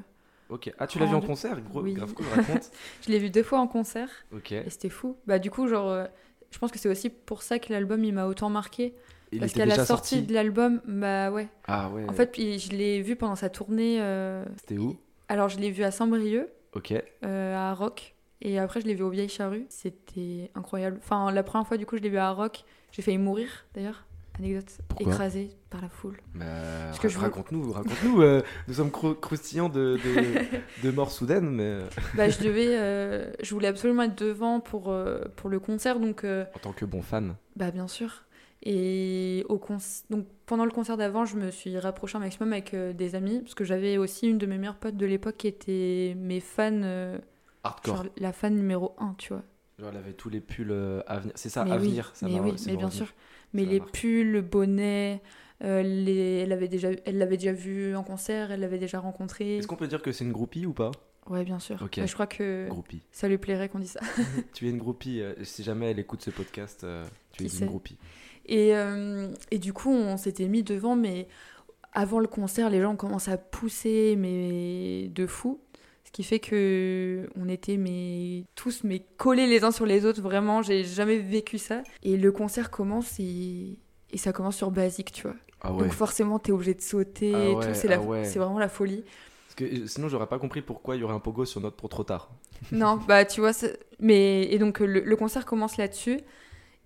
[0.50, 0.72] Ok.
[0.80, 1.60] Ah, tu l'as vu En deux- concert?
[1.62, 1.94] Gros, Oui.
[1.94, 2.72] Grave cool, raconte.
[3.06, 4.52] je l'ai vu deux fois en concert, ok.
[4.54, 5.18] et c'était fou.
[5.28, 6.06] Bah, du coup, genre, euh,
[6.52, 8.94] je pense que c'est aussi pour ça que l'album, il m'a autant marqué.
[9.34, 10.22] Il parce qu'à la sortie sorti?
[10.24, 11.50] de l'album, bah ouais.
[11.68, 12.06] Ah ouais.
[12.10, 14.02] En fait, puis je l'ai vu pendant sa tournée.
[14.02, 14.96] euh, C'était où?
[15.28, 16.94] Alors, je l'ai vu à Saint-Brieuc, Ok.
[17.26, 18.16] euh, à Rock.
[18.42, 19.66] Et après, je l'ai vu au Vieille Charrue.
[19.70, 21.00] C'était incroyable.
[21.02, 22.64] Enfin, la première fois, du coup, je l'ai vu à Rock.
[22.92, 24.04] J'ai failli mourir, d'ailleurs.
[24.40, 24.72] Anecdote.
[24.88, 26.18] Pourquoi Écrasé par la foule.
[26.36, 26.46] Bah,
[26.86, 28.22] Parce que je veux- raconte-nous, raconte-nous.
[28.22, 30.44] euh, nous sommes cro- croustillants de, de,
[30.88, 32.78] de mort soudaine, mais euh, bah, je devais.
[32.78, 36.00] euh, je voulais absolument être devant pour, euh, pour le concert.
[36.00, 37.36] Donc, en tant que bon fan.
[37.56, 38.26] bah, bien sûr.
[38.70, 39.62] Et au
[40.10, 43.40] donc, pendant le concert d'avant, je me suis rapprochée un maximum avec euh, des amis.
[43.40, 46.72] Parce que j'avais aussi une de mes meilleures potes de l'époque qui était mes fans.
[46.84, 47.18] euh,
[47.64, 47.96] Hardcore.
[47.96, 49.44] genre la fan numéro 1, tu vois.
[49.80, 51.32] Genre, elle avait tous les pulls euh, Avenir.
[51.36, 52.12] C'est ça, mais oui, Avenir.
[52.14, 53.08] ça mais m'a- oui, mais bien sûr.
[53.54, 53.94] Mais les marque.
[53.94, 55.22] pulls, le bonnet,
[55.64, 56.40] euh, les...
[56.44, 59.58] elle l'avait déjà, elle l'avait déjà vu en concert, elle l'avait déjà rencontré.
[59.58, 60.92] Est-ce qu'on peut dire que c'est une groupie ou pas?
[61.30, 61.82] Ouais, bien sûr.
[61.82, 61.98] Ok.
[61.98, 63.02] Mais je crois que Groupie.
[63.12, 64.00] ça lui plairait qu'on dise ça.
[64.54, 65.22] tu es une groupie.
[65.44, 66.86] si jamais elle écoute ce podcast,
[67.34, 67.98] tu es une groupie.
[68.48, 71.28] Et, euh, et du coup, on s'était mis devant, mais
[71.94, 75.60] avant le concert, les gens commencé à pousser, mais de fou.
[76.06, 80.22] Ce qui fait que on était mais, tous mais collés les uns sur les autres,
[80.22, 81.84] vraiment, j'ai jamais vécu ça.
[82.04, 83.78] Et le concert commence et,
[84.12, 85.36] et ça commence sur basique, tu vois.
[85.62, 85.84] Ah ouais.
[85.84, 87.74] Donc forcément, t'es obligé de sauter, Ah et ouais, tout.
[87.74, 88.24] C'est, la- ah ouais.
[88.24, 89.04] c'est vraiment la folie.
[89.48, 91.76] Parce que euh, sinon, j'aurais pas compris pourquoi il y aurait un pogo sur notre
[91.76, 92.30] pro trop tard.
[92.72, 93.52] non, bah tu vois,
[94.00, 96.20] mais et donc le, le concert commence là-dessus.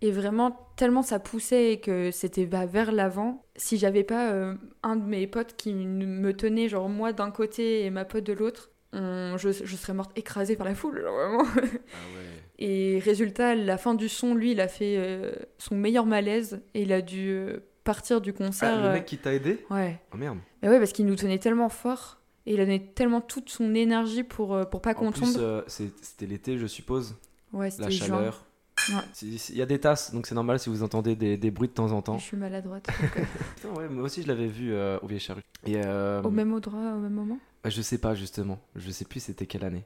[0.03, 3.45] Et vraiment, tellement ça poussait et que c'était bah, vers l'avant.
[3.55, 7.85] Si j'avais pas euh, un de mes potes qui me tenait, genre moi d'un côté
[7.85, 11.13] et ma pote de l'autre, on- je, je serais morte écrasée par la foule, genre,
[11.15, 11.43] vraiment.
[11.55, 12.41] Ah ouais.
[12.63, 16.81] Et résultat, la fin du son, lui, il a fait euh, son meilleur malaise et
[16.83, 18.73] il a dû euh, partir du concert.
[18.79, 19.65] Ah, le mec qui t'a aidé?
[19.71, 19.99] Ouais.
[20.13, 20.37] Oh merde.
[20.61, 23.73] Mais ouais, parce qu'il nous tenait tellement fort et il a donné tellement toute son
[23.75, 25.63] énergie pour, pour pas qu'on tombe.
[25.67, 27.15] c'était l'été, je suppose.
[27.53, 28.07] ouais, La c'était juin.
[28.17, 28.45] chaleur.
[28.91, 29.29] Ouais.
[29.49, 31.73] Il y a des tasses, donc c'est normal si vous entendez des, des bruits de
[31.73, 32.17] temps en temps.
[32.17, 32.87] Je suis maladroite.
[33.63, 35.43] donc, ouais, moi aussi, je l'avais vu euh, au Vieille Charrue.
[35.65, 37.37] Et euh, au même endroit, au même moment?
[37.63, 38.59] Bah, je sais pas justement.
[38.75, 39.85] Je sais plus c'était quelle année.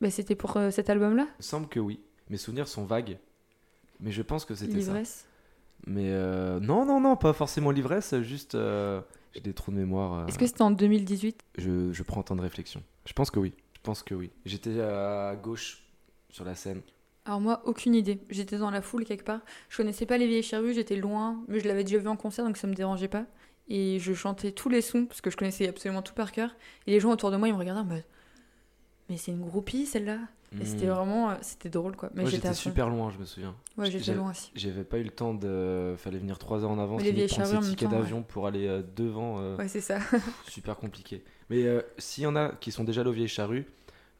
[0.00, 1.24] Bah, c'était pour euh, cet album-là?
[1.24, 2.00] Il me semble que oui.
[2.30, 3.18] Mes souvenirs sont vagues.
[4.00, 4.78] Mais je pense que c'était ça.
[4.78, 5.26] L'ivresse?
[5.86, 6.10] Mais
[6.60, 8.56] non, non, non, pas forcément l'ivresse, juste
[9.36, 10.26] j'ai des trous de mémoire.
[10.28, 12.82] Est-ce que c'était en 2018 je, je prends un temps de réflexion.
[13.04, 13.52] Je pense que oui.
[13.74, 14.30] Je pense que oui.
[14.46, 15.84] J'étais à gauche
[16.30, 16.80] sur la scène.
[17.26, 18.20] Alors moi, aucune idée.
[18.30, 19.40] J'étais dans la foule quelque part.
[19.68, 22.44] Je connaissais pas les vieilles charrues, j'étais loin, mais je l'avais déjà vu en concert,
[22.44, 23.26] donc ça me dérangeait pas.
[23.68, 26.54] Et je chantais tous les sons, parce que je connaissais absolument tout par cœur.
[26.86, 28.04] Et les gens autour de moi, ils me regardaient en mode...
[29.08, 30.18] Mais c'est une groupie, celle-là
[30.60, 30.90] Et c'était Hmm.
[30.90, 31.30] vraiment...
[31.30, 32.10] euh, C'était drôle, quoi.
[32.14, 33.54] Mais Moi, j'étais super loin, je me souviens.
[33.78, 34.50] Ouais, j'étais loin aussi.
[34.56, 35.94] J'avais pas eu le temps de.
[35.96, 37.02] Fallait venir trois heures en avance.
[37.02, 37.96] Les vieilles charrues tickets ouais.
[37.98, 39.36] d'avion pour aller euh, devant.
[39.40, 39.98] euh, Ouais, c'est ça.
[40.48, 41.22] super compliqué.
[41.50, 43.66] Mais euh, s'il y en a qui sont déjà allés aux vieilles charrues,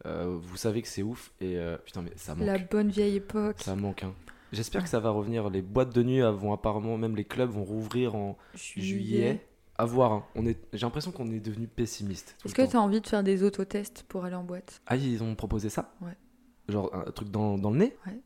[0.04, 1.32] euh, vous savez que c'est ouf.
[1.40, 2.46] Et euh, putain, mais ça manque.
[2.46, 3.60] La bonne vieille époque.
[3.60, 4.02] Ça manque.
[4.04, 4.14] hein.
[4.52, 5.50] J'espère que ça va revenir.
[5.50, 9.46] Les boîtes de nuit vont apparemment, même les clubs vont rouvrir en juillet.
[9.78, 10.12] À voir.
[10.12, 10.24] hein.
[10.34, 10.58] On est...
[10.72, 12.36] J'ai l'impression qu'on est devenu pessimiste.
[12.44, 14.80] Est-ce que t'as envie de faire des autotests pour aller en boîte?
[14.86, 15.94] Ah, ils ont proposé ça?
[16.00, 16.16] Ouais.
[16.68, 17.96] Genre un truc dans, dans le nez?
[18.06, 18.20] Ouais.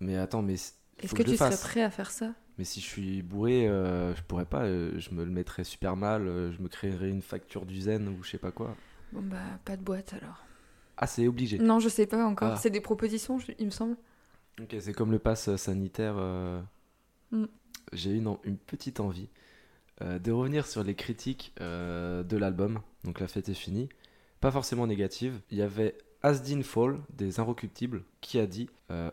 [0.00, 2.32] Mais attends, mais Est-ce que, tu serais prêt à faire ça?
[2.58, 4.62] Mais si je suis bourré, euh, je pourrais pas.
[4.62, 6.28] euh, je me le mettrais super mal.
[6.28, 8.76] euh, je me créerais une facture du zen ou je sais pas quoi.
[9.12, 10.45] Bon bah, pas de boîte alors.
[10.96, 11.58] Ah, c'est obligé.
[11.58, 12.52] Non, je sais pas encore.
[12.52, 12.56] Ah.
[12.56, 13.96] C'est des propositions, je- il me semble.
[14.60, 16.14] Ok, c'est comme le pass euh, sanitaire.
[16.18, 16.60] euh,
[17.32, 17.46] Mm.
[17.92, 19.28] J'ai une, en- une petite envie
[20.02, 22.80] euh, de revenir sur les critiques euh, de l'album.
[23.04, 23.88] Donc la fête est finie.
[24.40, 25.40] Pas forcément négative.
[25.50, 28.68] Il y avait Asdin Fall des Inrecuptibles qui a dit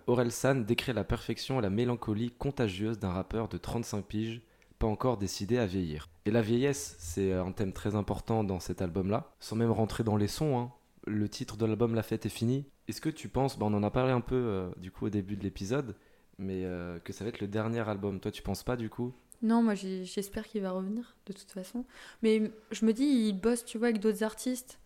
[0.08, 4.42] Aurel San décrit la perfection et la mélancolie contagieuse d'un rappeur de 35 piges,
[4.78, 6.10] pas encore décidé à vieillir.
[6.26, 9.32] Et la vieillesse, c'est un thème très important dans cet album-là.
[9.40, 10.72] Sans même rentrer dans les sons, hein,
[11.06, 12.66] le titre de l'album La fête est finie.
[12.88, 15.10] Est-ce que tu penses, bah, on en a parlé un peu euh, du coup au
[15.10, 15.96] début de l'épisode,
[16.38, 19.14] mais euh, que ça va être le dernier album Toi, tu penses pas du coup?
[19.42, 21.86] Non, moi j'espère qu'il va revenir de toute façon.
[22.22, 24.80] Mais je me dis, il bosse, tu vois, avec d'autres artistes.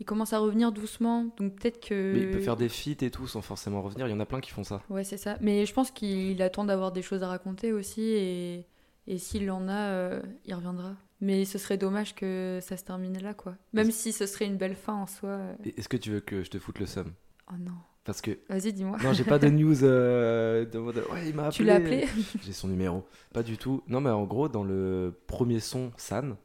[0.00, 2.12] Il commence à revenir doucement, donc peut-être que.
[2.14, 4.08] Mais il peut faire des feats et tout sans forcément revenir.
[4.08, 4.82] Il y en a plein qui font ça.
[4.88, 5.36] Ouais, c'est ça.
[5.42, 8.66] Mais je pense qu'il attend d'avoir des choses à raconter aussi, et,
[9.06, 10.96] et s'il en a, euh, il reviendra.
[11.20, 13.54] Mais ce serait dommage que ça se termine là, quoi.
[13.72, 15.28] Même si ce serait une belle fin en soi.
[15.30, 15.54] euh.
[15.76, 17.12] Est-ce que tu veux que je te foute le seum?
[17.50, 17.72] Oh non.
[18.04, 18.96] Parce que Vas-y, dis-moi.
[19.04, 21.56] non, j'ai pas de news euh, de mode ouais, il m'a appelé.
[21.56, 22.06] Tu l'as appelé?
[22.42, 23.04] J'ai son numéro.
[23.34, 23.82] Pas du tout.
[23.88, 26.36] Non, mais en gros, dans le premier son, San,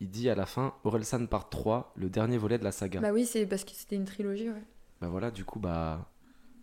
[0.00, 3.00] il dit à la fin Aurel San part 3, le dernier volet de la saga.
[3.00, 4.62] Bah, Bah oui, c'est parce que c'était une trilogie, ouais.
[5.02, 6.10] voilà, du coup, bah.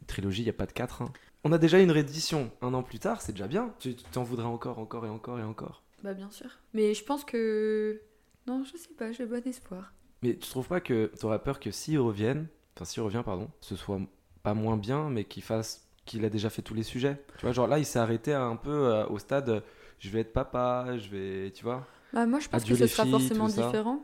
[0.07, 1.03] Trilogie, il a pas de 4.
[1.45, 3.73] On a déjà une réédition un an plus tard, c'est déjà bien.
[3.79, 5.83] Tu tu t'en voudrais encore, encore et encore et encore.
[6.03, 6.49] Bah bien sûr.
[6.73, 8.01] Mais je pense que...
[8.47, 9.93] Non, je sais pas, j'ai bon espoir.
[10.23, 13.75] Mais tu trouves pas que t'aurais peur que s'il revienne, enfin s'il revient, pardon, ce
[13.75, 13.99] soit
[14.43, 15.87] pas moins bien, mais qu'il fasse.
[16.05, 17.23] qu'il a déjà fait tous les sujets?
[17.37, 19.61] Tu vois, genre là, il s'est arrêté un peu euh, au stade euh,
[19.99, 21.51] je vais être papa, je vais.
[21.51, 21.87] Tu vois?
[22.13, 24.03] Bah moi, je pense Adieu que ce sera filles, forcément différent.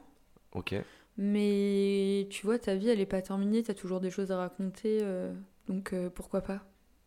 [0.53, 0.75] Ok.
[1.17, 4.99] Mais tu vois, ta vie, elle est pas terminée, t'as toujours des choses à raconter,
[5.01, 5.33] euh,
[5.67, 6.63] donc euh, pourquoi pas?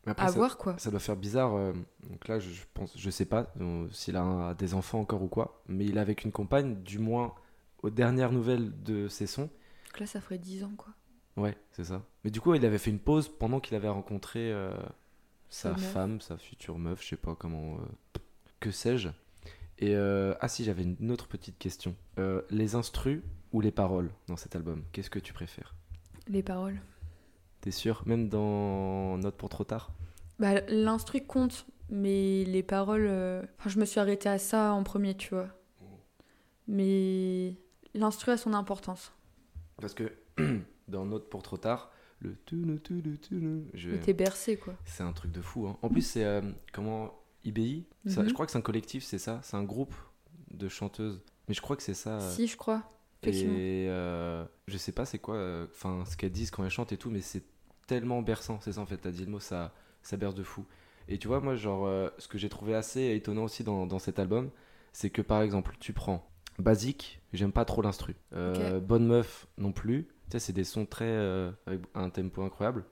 [0.06, 0.76] Après, À ça- voir, quoi.
[0.78, 1.54] Ça doit faire bizarre.
[1.54, 1.72] euh,
[2.08, 5.22] donc là, je, je pense, je sais pas euh, s'il a un- des enfants encore
[5.22, 7.34] ou quoi, mais il est avec une compagne, du moins
[7.82, 9.50] aux dernières nouvelles de ses sons.
[9.86, 10.92] Donc là, ça ferait 10 ans, quoi.
[11.36, 12.02] Ouais, c'est ça.
[12.24, 14.72] Mais du coup, il avait fait une pause pendant qu'il avait rencontré euh,
[15.48, 15.92] sa meuf.
[15.92, 17.78] femme, sa future meuf, je sais pas comment.
[18.60, 19.08] que sais-je.
[19.78, 21.94] Et ah si, j'avais une autre petite question.
[22.50, 25.74] Les instrus ou les paroles dans cet album Qu'est-ce que tu préfères?
[26.28, 26.78] Les paroles.
[27.60, 29.92] T'es sûr Même dans Note pour trop tard?
[30.38, 33.06] Bah, l'instru compte, mais les paroles.
[33.06, 35.48] euh, Enfin, je me suis arrêtée à ça en premier, tu vois.
[36.68, 37.56] Mais
[37.94, 39.12] l'instru a son importance.
[39.80, 40.12] Parce que
[40.88, 44.74] dans Note pour trop tard, le toulou, toulou, toulou, je- t'es bercé, quoi.
[44.84, 45.66] c'est un truc de fou.
[45.66, 45.78] hein.
[45.82, 46.42] En plus, c'est euh,
[46.72, 48.28] comment IBI Ça, Mhm.
[48.28, 49.40] Je crois que c'est un collectif, c'est ça?
[49.42, 49.94] C'est un groupe
[50.50, 51.22] de chanteuses.
[51.48, 52.20] Mais je crois que c'est ça.
[52.20, 52.82] euh, Si, je crois.
[53.22, 56.92] Et euh, je sais pas c'est quoi, euh, enfin ce qu'elles disent quand elles chantent
[56.92, 57.44] et tout, mais c'est
[57.86, 60.66] tellement berçant, c'est ça en fait, t'as dit le mot, ça, ça berce de fou.
[61.08, 63.98] Et tu vois, moi, genre, euh, ce que j'ai trouvé assez étonnant aussi dans, dans
[63.98, 64.50] cet album,
[64.92, 66.26] c'est que par exemple, tu prends
[66.58, 68.16] Basique, j'aime pas trop l'instru.
[68.34, 71.04] Euh, Bonne Meuf non plus, tu sais, c'est des sons très.
[71.06, 72.84] euh, avec un tempo incroyable,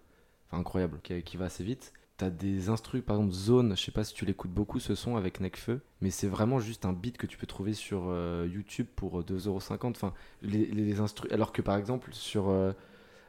[0.50, 1.92] enfin incroyable, qui, qui va assez vite.
[2.18, 5.16] T'as des instrus, par exemple Zone, je sais pas si tu l'écoutes beaucoup ce son
[5.16, 8.88] avec Necfeu, mais c'est vraiment juste un beat que tu peux trouver sur euh, YouTube
[8.96, 9.96] pour 2,50€.
[9.96, 11.30] Enfin, les, les instrus.
[11.32, 12.72] Alors que par exemple sur euh,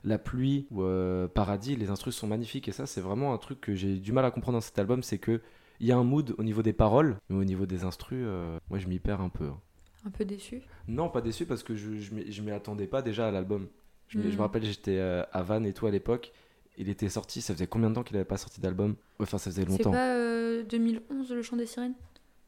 [0.04, 3.62] La pluie ou euh, Paradis, les instrus sont magnifiques et ça, c'est vraiment un truc
[3.62, 5.42] que j'ai du mal à comprendre dans cet album, c'est que
[5.82, 8.58] il y a un mood au niveau des paroles, mais au niveau des instrus, euh,
[8.70, 9.46] moi je m'y perds un peu.
[9.48, 9.60] hein.
[10.06, 10.62] Un peu déçu?
[10.88, 13.68] Non, pas déçu parce que je, je m'y- attendais pas déjà à l'album.
[14.08, 16.32] Je, je me rappelle, j'étais euh, à Vannes et tout à l'époque.
[16.80, 18.96] Il était sorti, ça faisait combien de temps qu'il avait pas sorti d'album?
[19.20, 19.92] Enfin, ça faisait C'est longtemps.
[19.92, 21.94] pas euh, 2011, le chant des sirènes?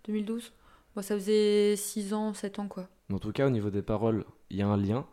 [0.06, 0.54] 2012
[0.96, 2.90] Bon, ça faisait 6 ans, 7 ans, quoi.
[3.14, 5.06] En tout cas, au niveau des paroles, il y a un lien.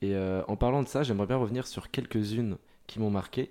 [0.00, 2.56] Et euh, en parlant de ça, j'aimerais bien revenir sur quelques-unes
[2.86, 3.50] qui m'ont marqué,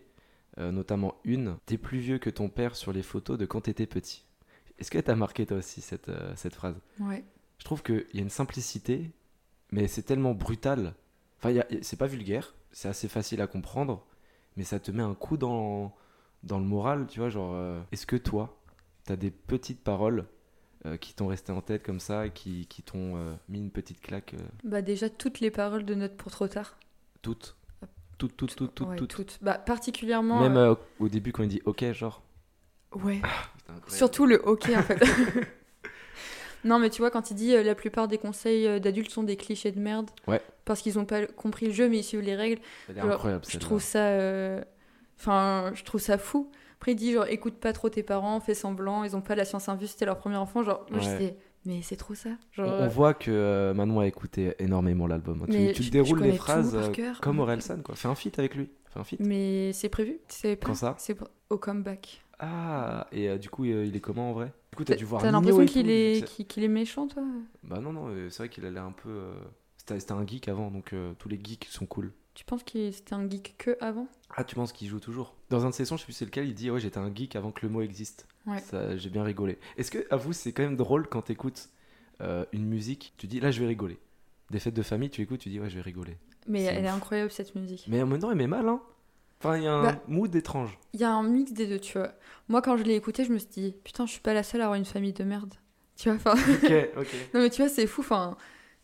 [0.57, 3.85] euh, notamment une T'es plus vieux que ton père sur les photos de quand t'étais
[3.87, 4.25] petit.
[4.79, 6.75] Est-ce que t'as marqué toi aussi cette, euh, cette phrase?
[6.99, 7.23] Ouais.
[7.59, 9.11] Je trouve qu'il y a une simplicité,
[9.71, 10.93] mais c'est tellement brutal.
[11.37, 14.03] Enfin, c'est pas vulgaire, c'est assez facile à comprendre,
[14.57, 15.95] mais ça te met un coup dans,
[16.43, 17.29] dans le moral, tu vois.
[17.29, 18.57] Genre, euh, est-ce que toi,
[19.05, 20.25] t'as des petites paroles
[20.85, 24.01] euh, qui t'ont resté en tête comme ça, qui, qui t'ont euh, mis une petite
[24.01, 26.77] claque Bah déjà toutes les paroles de Note pour trop tard.
[27.21, 27.55] toutes
[28.17, 29.39] Toutes, toutes, toutes, toutes, Ouais, toutes.
[29.41, 30.47] Bah particulièrement.
[30.47, 32.21] Même au début, quand il dit OK, genre.
[32.93, 33.15] Ouais.
[33.15, 33.27] Putain,
[33.69, 33.91] incroyable.
[33.91, 35.01] Surtout le ok en fait.
[36.63, 39.23] non mais tu vois quand il dit euh, la plupart des conseils euh, d'adultes sont
[39.23, 40.09] des clichés de merde.
[40.27, 40.41] Ouais.
[40.65, 42.61] Parce qu'ils ont pas compris le jeu mais ils suivent les règles.
[42.95, 43.99] Genre, incroyable, Je trouve ça.
[44.07, 44.61] euh,
[45.19, 46.49] Enfin, je trouve ça fou.
[46.77, 49.45] Après, il dit genre, écoute pas trop tes parents, fais semblant, ils ont pas la
[49.45, 50.63] science infuse, c'était leur premier enfant.
[50.63, 51.05] Genre, moi, Ouais.
[51.19, 52.29] j'étais, mais c'est trop ça.
[52.57, 55.45] On, Genre, on voit que euh, Manon a écouté énormément l'album.
[55.47, 56.75] Tu, je- déroules les phrases
[57.21, 57.93] comme Orelsan, quoi.
[57.95, 58.69] Fais un feat avec lui.
[58.89, 59.19] Fais un feat.
[59.19, 61.15] mais c'est prévu C'est Quand ça C'est
[61.51, 62.23] au comeback.
[62.43, 64.51] Ah, et euh, du coup, euh, il est comment en vrai?
[64.71, 67.23] Du coup, t'as dû voir T'as l'impression qu'il est, qu'il est méchant, toi?
[67.63, 69.09] Bah non, non, euh, c'est vrai qu'il a l'air un peu...
[69.09, 69.33] euh,
[69.77, 72.11] C'était un geek avant, donc euh, tous les geeks sont cool.
[72.33, 74.07] Tu penses que c'était un geek que avant?
[74.35, 75.35] Ah, tu penses qu'il joue toujours?
[75.51, 77.13] Dans un de ses sons, je sais plus c'est lequel, il dit «Ouais, j'étais un
[77.13, 78.63] geek avant que le mot existe Ouais.
[78.97, 79.59] J'ai bien rigolé.
[79.77, 81.69] Est-ce que, à vous, c'est quand même drôle quand t'écoutes
[82.53, 83.99] une musique, tu dis «Là, je vais rigoler».
[84.49, 86.87] Des fêtes de famille, tu écoutes, tu dis «Ouais, je vais rigoler Mais elle est
[86.87, 87.85] incroyable, cette musique.».
[87.89, 88.81] Mais en même temps, elle met mal, hein
[89.43, 90.77] Enfin, il y a un Bah, mood étrange.
[90.93, 92.13] Il y a un mix des deux, tu vois.
[92.47, 94.61] Moi, quand je l'ai écouté, je me suis dit, putain, je suis pas la seule
[94.61, 95.53] à avoir une famille de merde.
[95.97, 96.33] Tu vois, enfin.
[96.33, 97.07] Ok, ok.
[97.33, 98.01] Non mais tu vois, c'est fou.
[98.01, 98.35] Enfin,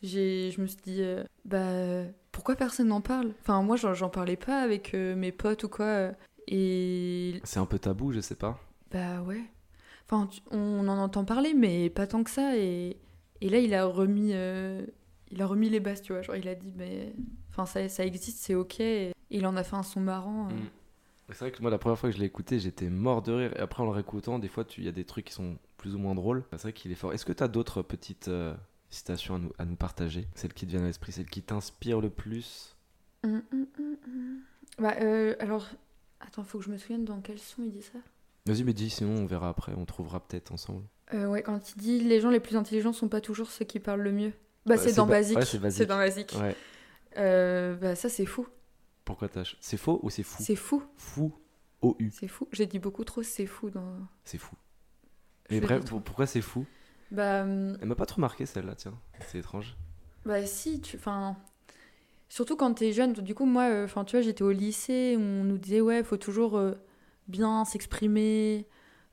[0.03, 3.31] j'ai, je me suis dit, euh, bah, pourquoi personne n'en parle?
[3.41, 5.85] Enfin, moi, j'en, parlais pas avec euh, mes potes ou quoi.
[5.85, 6.11] euh,
[6.47, 8.59] et C'est un peu tabou, je sais pas.
[8.91, 9.41] bah ouais.
[10.09, 12.55] Enfin, tu- on en entend parler, mais pas tant que ça.
[12.57, 12.97] Et,
[13.41, 14.85] et là, il a remis, euh,
[15.31, 16.21] il a remis les bases, tu vois.
[16.21, 17.13] Genre, il a dit, mais,
[17.49, 18.79] enfin, ça, ça existe, c'est ok.
[18.79, 20.47] Et il en a fait un son marrant.
[20.49, 20.53] euh.
[20.53, 20.69] Mm.
[21.29, 23.53] C'est vrai que moi, la première fois que je l'ai écouté, j'étais mort de rire.
[23.57, 25.93] Et après, en le réécoutant, des fois, il y a des trucs qui sont plus
[25.93, 26.45] ou moins drôles.
[26.51, 27.11] C'est vrai qu'il est fort.
[27.13, 28.53] Est-ce que tu as d'autres petites euh,
[28.89, 30.25] citations à nous, à nous partager?
[30.35, 32.77] Celles qui te viennent à l'esprit, celles qui t'inspirent le plus?
[33.25, 33.65] Hum, hum.
[34.79, 35.67] Bah, euh, alors,
[36.21, 37.99] attends, faut que je me souvienne dans quel son il dit ça.
[38.45, 39.73] Vas-y, mais dis, sinon on verra après.
[39.75, 40.83] On trouvera peut-être ensemble.
[41.13, 43.79] Euh, ouais, quand il dit les gens les plus intelligents sont pas toujours ceux qui
[43.81, 44.31] parlent le mieux.
[44.65, 45.37] Bah, Ouais, c'est c'est dans ba- Basique.
[45.39, 45.87] ouais, c'est Basique.
[45.87, 46.35] dans Basique.
[46.39, 47.75] Ouais.
[47.81, 48.47] Bah, ça, c'est fou.
[49.07, 49.55] Pourquoi t'as.
[49.61, 50.43] C'est faux ou c'est fou?
[50.43, 50.83] C'est fou.
[50.97, 51.31] Fou.
[51.81, 52.11] O-U.
[52.11, 52.45] C'est fou.
[52.51, 53.69] J'ai dit beaucoup trop, c'est fou.
[53.69, 53.99] Dans...
[54.25, 54.55] C'est fou.
[55.49, 56.65] Le bref, pour- pourquoi c'est fou?
[57.09, 58.99] Bah, hum, Elle m'a pas trop marqué celle-là, tiens.
[59.27, 59.77] C'est étrange.
[60.25, 60.97] bah, si, tu.
[60.97, 61.37] Enfin.
[62.27, 63.13] Surtout quand t'es jeune.
[63.13, 66.57] Du coup, moi, euh, tu vois, j'étais au lycée, on nous disait, ouais, faut toujours
[66.57, 66.73] euh,
[67.29, 68.67] bien s'exprimer.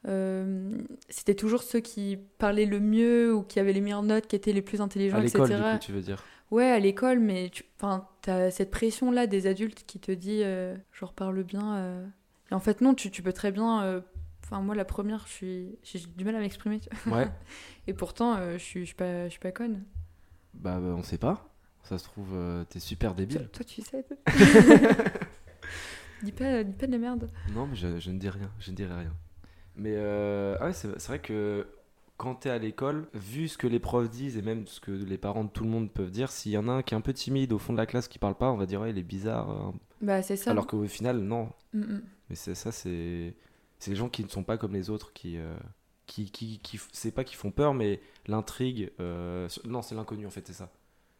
[0.09, 0.77] Euh,
[1.09, 4.53] C'était toujours ceux qui parlaient le mieux ou qui avaient les meilleures notes, qui étaient
[4.53, 5.63] les plus intelligents, À l'école, etc.
[5.73, 9.47] du coup, tu veux dire Ouais, à l'école, mais tu enfin, as cette pression-là des
[9.47, 11.77] adultes qui te dit, euh, genre, parle bien.
[11.77, 12.07] euh.
[12.51, 13.83] Et en fait, non, tu, tu peux très bien.
[13.83, 14.01] euh,
[14.45, 16.79] Enfin, moi, la première, je suis- j'ai du mal à m'exprimer.
[17.07, 17.29] Ouais.
[17.87, 19.83] Et pourtant, euh, je suis, pas, je suis pas conne.
[20.53, 21.49] Bah, bah, on sait pas.
[21.83, 22.37] Ça se trouve,
[22.69, 23.49] t'es super débile.
[23.53, 24.03] toi, tu sais.
[24.05, 24.17] toi.
[26.23, 27.31] dis, pas, dis pas de la merde.
[27.55, 29.13] Non, mais je, je ne dis rien, je ne dirai rien.
[29.77, 31.67] Mais euh, ah ouais, c'est vrai que
[32.17, 35.19] quand t'es à l'école, vu ce que les profs disent et même ce que les
[35.19, 37.01] parents de tout le monde peuvent dire, s'il y en a un qui est un
[37.01, 38.99] peu timide au fond de la classe qui parle pas, on va dire ouais, il
[38.99, 39.51] est bizarre.
[39.51, 39.75] hein.
[40.01, 40.51] Bah, c'est ça.
[40.53, 41.51] Alors qu'au final, non.
[41.73, 42.03] Mm, mm.
[42.31, 43.35] Mais c'est ça, c'est
[43.79, 45.55] c'est les gens qui ne sont pas comme les autres qui euh,
[46.07, 48.93] qui qui, qui c'est pas qui font peur, mais l'intrigue.
[49.01, 50.71] euh, non, c'est l'inconnu en fait, c'est ça.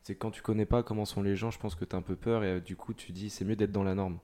[0.03, 2.15] C'est quand tu connais pas comment sont les gens, je pense que t'as un peu
[2.17, 4.19] peur et euh, du coup tu dis c'est mieux d'être dans la norme.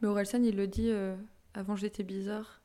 [0.00, 0.90] Mais Orelsan, il le dit
[1.54, 2.61] avant, j'étais bizarre.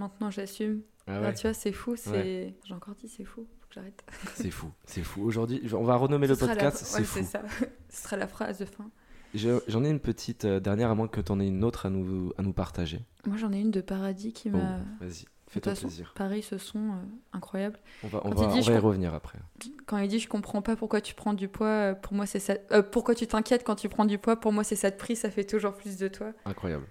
[0.00, 0.80] Maintenant, j'assume.
[1.06, 1.34] Ah Ah, ouais.
[1.34, 1.94] tu vois, c'est fou.
[1.96, 3.46] c'est J'ai encore dit, c'est fou.
[3.60, 4.02] Faut que j'arrête.
[4.34, 5.22] C'est fou, c'est fou.
[5.22, 7.24] Aujourd'hui, on va renommer le la- podcast, ouais, c'est fou.
[7.24, 7.42] ça.
[7.90, 8.90] Ce sera la phrase de fin.
[9.34, 11.86] Je- J'en ai une petite euh, dernière, à moins que tu en aies une autre
[11.86, 13.04] à nous, à nous partager.
[13.26, 14.78] Moi, j'en ai une de Paradis qui Oh, m'a.
[15.00, 16.12] Vas-y, fais-toi façon, plaisir.
[16.16, 16.92] Pareil, ce son euh,
[17.32, 17.78] incroyable.
[18.02, 19.38] On va, on va, dit, on va y com- revenir après.
[19.86, 22.40] Quand il dit je comprends pas pourquoi tu prends du poids, euh, pour moi c'est
[22.40, 22.54] ça.
[22.72, 25.14] euh, pourquoi tu t'inquiètes quand tu prends du poids, pour moi c'est ça de prix,
[25.16, 26.32] ça fait toujours plus de toi.
[26.44, 26.86] Incroyable.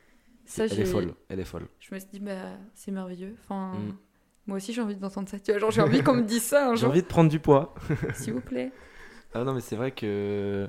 [0.49, 1.67] Ça, elle est folle, elle est folle.
[1.79, 3.35] Je me suis dit bah c'est merveilleux.
[3.43, 3.95] Enfin, Mm.
[4.47, 5.39] moi aussi j'ai envie d'entendre ça.
[5.39, 7.39] Tu vois, genre j'ai envie qu'on me dise ça un J'ai envie de prendre du
[7.39, 7.75] poids.
[8.15, 8.71] s'il vous plaît.
[9.35, 10.67] Ah non, mais c'est vrai que.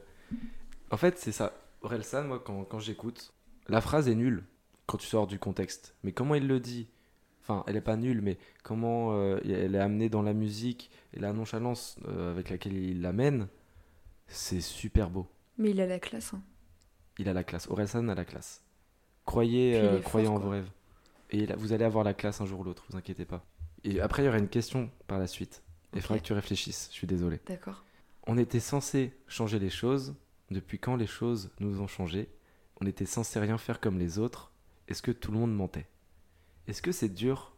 [0.91, 1.55] En fait, c'est ça.
[1.81, 3.33] Orelsan, moi, quand, quand j'écoute,
[3.69, 4.45] la phrase est nulle
[4.87, 5.95] quand tu sors du contexte.
[6.03, 6.89] Mais comment il le dit?
[7.41, 11.21] Enfin, elle est pas nulle, mais comment euh, elle est amenée dans la musique et
[11.21, 13.49] la nonchalance euh, avec laquelle il l'amène,
[14.27, 15.27] c'est super beau.
[15.57, 16.35] Mais il a la classe.
[16.35, 16.43] hein.
[17.19, 17.67] Il a la classe.
[17.69, 18.63] Orelsan a la classe.
[19.31, 20.41] Croyez, euh, croyez en quoi.
[20.41, 20.69] vos rêves.
[21.31, 23.45] Et là, vous allez avoir la classe un jour ou l'autre, vous inquiétez pas.
[23.85, 25.63] Et après, il y aura une question par la suite.
[25.93, 26.03] Il Ok.
[26.03, 27.39] faudra que tu réfléchisses, je suis désolé.
[27.47, 27.85] D'accord.
[28.27, 30.15] On était censé changer les choses.
[30.51, 32.29] Depuis quand les choses nous ont changé?
[32.81, 34.51] On était censé rien faire comme les autres.
[34.89, 35.87] Est-ce que tout le monde mentait?
[36.67, 37.55] Est-ce que c'est dur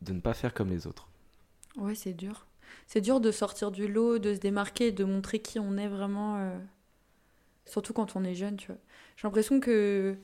[0.00, 1.08] de ne pas faire comme les autres?
[1.76, 2.46] Ouais, c'est dur.
[2.86, 6.36] C'est dur de sortir du lot, de se démarquer, de montrer qui on est vraiment.
[6.38, 6.58] euh,
[7.66, 8.80] Surtout quand on est jeune, tu vois.
[9.16, 10.16] J'ai l'impression que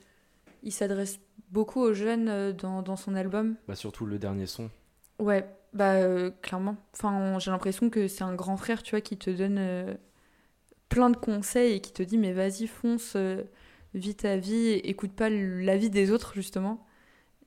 [0.62, 1.18] il s'adresse
[1.50, 3.56] beaucoup aux jeunes euh, dans, dans son album.
[3.68, 4.70] Bah surtout le dernier son.
[5.18, 6.76] Ouais, bah euh, clairement.
[6.94, 9.94] Enfin, j'ai l'impression que c'est un grand frère, tu vois, qui te donne euh,
[10.88, 13.42] plein de conseils et qui te dit mais vas-y fonce, euh,
[13.94, 16.86] vis ta vie, écoute pas l- la vie des autres justement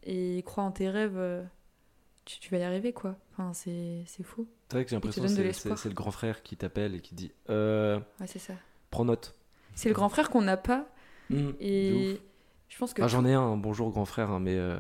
[0.04, 1.18] et crois en tes rêves,
[2.26, 3.16] tu, tu vas y arriver quoi.
[3.32, 4.48] Enfin, c'est c'est fou.
[4.70, 7.32] C'est vrai que j'ai l'impression que c'est- le grand frère qui t'appelle et qui dit
[7.50, 8.54] Ouais, c'est ça.
[8.92, 9.36] prends note.
[9.76, 10.88] C'est le grand frère qu'on n'a pas
[11.30, 12.22] Mmh, et.
[12.74, 14.78] Je pense que Ah, J'en ai un, un bonjour grand frère, hein, mais euh,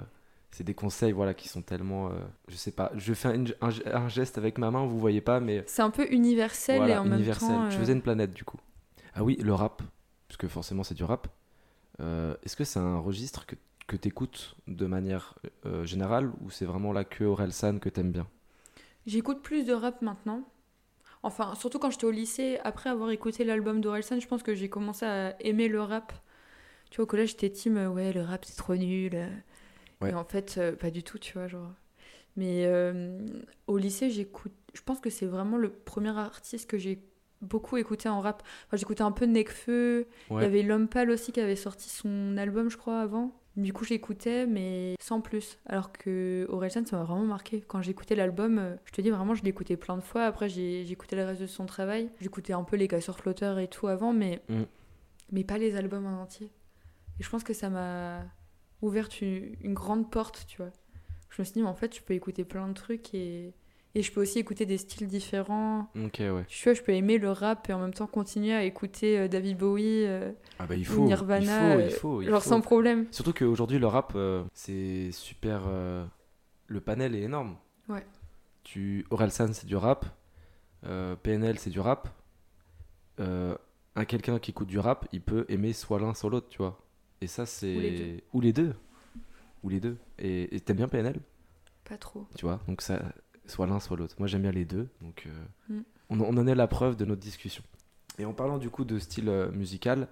[0.51, 2.10] c'est des conseils voilà, qui sont tellement.
[2.10, 2.13] euh,
[2.47, 5.39] je sais pas, je fais un, un- un geste avec ma main, vous voyez pas,
[5.39, 5.63] mais.
[5.67, 7.49] c'est un peu universel voilà, et en universel.
[7.49, 7.69] même temps.
[7.69, 8.58] Tu euh, faisais une planète du coup.
[9.13, 9.82] Ah oui, le rap,
[10.27, 11.27] puisque forcément c'est du rap.
[11.99, 13.56] Est-ce que c'est un registre que,
[13.88, 15.36] que tu écoutes de manière
[15.84, 18.27] générale ou c'est vraiment là que Orelsan que t'aimes bien?
[19.06, 20.43] J'écoute plus de rap maintenant.
[21.23, 24.69] Enfin, surtout quand j'étais au lycée, après avoir écouté l'album d'Orelsan, je pense que j'ai
[24.69, 26.13] commencé à aimer le rap.
[26.93, 29.15] Tu vois, au collège, j'étais team, euh, ouais, le rap c'est trop nul.
[29.15, 29.27] euh.
[29.99, 30.12] Ouais.
[30.12, 31.71] Et en fait, euh, pas du tout, tu vois, genre.
[32.36, 33.17] Mais euh,
[33.65, 34.51] au lycée, j'écoute.
[34.75, 36.99] Je pense que c'est vraiment le premier artiste que j'ai
[37.41, 38.43] beaucoup écouté en rap.
[38.67, 40.06] Enfin, j'écoutais un peu Nekfeu.
[40.29, 43.32] Il y avait L'Homme Pâle aussi qui avait sorti son album, je crois, avant.
[43.58, 45.58] Du coup, j'écoutais, mais sans plus.
[45.65, 47.62] Alors que Orelsan, ça m'a vraiment marqué.
[47.67, 50.25] Quand j'écoutais l'album, je te dis vraiment, je l'écoutais plein de fois.
[50.25, 52.12] Après, j'ai j'écoutais le reste de son travail.
[52.21, 54.62] J'écoutais un peu les casseurs flotteurs et tout avant, mais, Mm.
[55.32, 56.51] mais pas les albums en entier.
[57.19, 58.23] Et je pense que ça m'a
[58.82, 60.71] ouvert une, une grande porte, tu vois.
[61.30, 63.54] Je me suis dit, mais en fait, je peux écouter plein de trucs et,
[63.95, 65.89] et je peux aussi écouter des styles différents.
[65.95, 66.45] Ok, ouais.
[66.47, 69.28] Tu vois, je peux aimer le rap et en même temps continuer à écouter euh,
[69.28, 70.06] David Bowie,
[70.60, 71.06] Ah bah il ou faut.
[71.06, 73.08] Nirvana, il faut, il faut, il genre sans problème.
[73.12, 75.63] Surtout qu'aujourd'hui, le rap, euh, c'est super.
[75.67, 76.06] euh,
[76.67, 77.56] le panel est énorme.
[77.89, 78.06] Ouais.
[78.63, 79.06] Tu...
[79.10, 80.06] Orelsan, c'est du rap.
[80.86, 82.10] euh, PNL, c'est du rap.
[83.95, 86.80] Un quelqu'un qui écoute du rap, il peut aimer soit l'un, soit l'autre, tu vois.
[87.23, 87.73] Et ça, c'est.
[87.75, 88.21] Ou les deux.
[88.33, 88.75] Ou les deux.
[89.63, 89.97] Ou les deux.
[90.19, 91.19] Et t'aimes bien PNL,
[91.86, 92.27] Pas trop.
[92.38, 92.59] tu vois.
[92.67, 93.01] Donc, ça,
[93.45, 94.15] soit l'un, soit l'autre.
[94.19, 94.89] Moi, j'aime bien les deux.
[95.01, 95.81] Donc, euh, Mm.
[96.09, 97.63] on, on en est la preuve de notre discussion.
[98.19, 100.07] Et en parlant du coup de style euh, musical,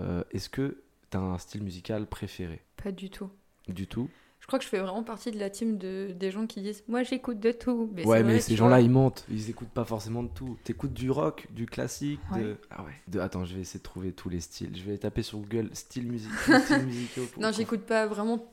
[0.00, 2.62] euh, est-ce que t'as un style musical préféré?
[2.82, 3.30] Pas du tout.
[3.68, 4.08] Du tout?
[4.50, 7.02] Crois que je fais vraiment partie de la team de, des gens qui disent Moi
[7.04, 7.88] j'écoute de tout.
[7.94, 9.24] Mais ouais, mais vrai, ces gens-là, ils mentent.
[9.30, 10.58] Ils écoutent pas forcément de tout.
[10.64, 12.40] T'écoutes du rock, du classique, de.
[12.40, 12.56] Ouais.
[12.70, 12.92] Ah ouais.
[13.08, 13.20] De...
[13.20, 14.76] Attends, je vais essayer de trouver tous les styles.
[14.76, 16.32] Je vais taper sur Google style musique,
[16.64, 17.22] style musicaux.
[17.32, 18.44] pour- Non, j'écoute pas vraiment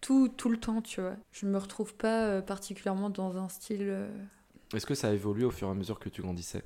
[0.00, 1.16] tout, tout le temps, tu vois.
[1.32, 3.82] Je me retrouve pas euh, particulièrement dans un style.
[3.82, 4.08] euh,
[4.74, 6.62] Est-ce que ça a évolué au fur et à mesure que tu grandissais?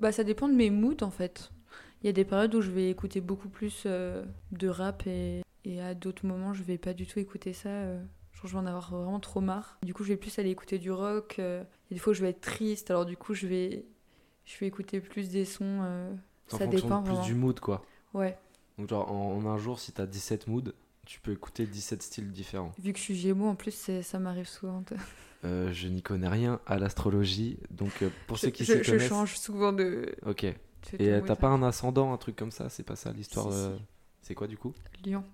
[0.00, 1.50] Bah, ça dépend de mes moods en fait.
[2.02, 5.42] Il y a des périodes où je vais écouter beaucoup plus euh, de rap et,
[5.64, 7.68] et à d'autres moments je vais pas du tout écouter ça.
[7.68, 8.02] euh,
[8.34, 9.78] Genre, je vais en avoir vraiment trop marre.
[9.82, 11.36] Du coup, je vais plus aller écouter du rock.
[11.40, 12.90] euh, des fois, je vais être triste.
[12.90, 13.84] Alors, du coup, je vais,
[14.44, 15.80] je vais écouter plus des sons.
[15.82, 16.14] euh,
[16.46, 17.26] ça dépend plus vraiment.
[17.26, 17.84] du mood, quoi.
[18.14, 18.38] Ouais.
[18.78, 20.72] Donc, genre, en, en un jour, si t'as 17 moods,
[21.04, 22.70] tu peux écouter 17 styles différents.
[22.78, 24.84] Vu que je suis Gémeaux, en plus, ça m'arrive souvent.
[25.44, 27.58] Euh, je n'y connais rien à l'astrologie.
[27.70, 29.08] Donc, euh, pour ceux qui je, s'y je connaissent.
[29.08, 30.14] change souvent de.
[30.26, 30.42] Ok.
[30.44, 30.56] Et
[31.24, 32.68] t'as pas un ascendant, un truc comme ça?
[32.68, 33.82] C'est pas ça l'histoire Si, si.
[34.22, 34.74] C'est quoi du coup?
[35.06, 35.24] Lion.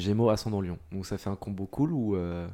[0.00, 0.78] Gémeaux, ascendant lion.
[0.92, 2.16] Donc ça fait un combo cool ou.
[2.16, 2.48] euh,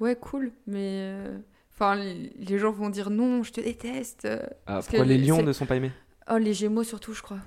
[0.00, 0.98] Ouais, cool, mais.
[1.02, 1.38] euh,
[1.74, 4.26] Enfin, les les gens vont dire non, je te déteste.
[4.26, 4.46] euh.
[4.66, 5.92] Ah, pourquoi les lions ne sont pas aimés?
[6.30, 7.40] Oh, les Gémeaux surtout, je crois.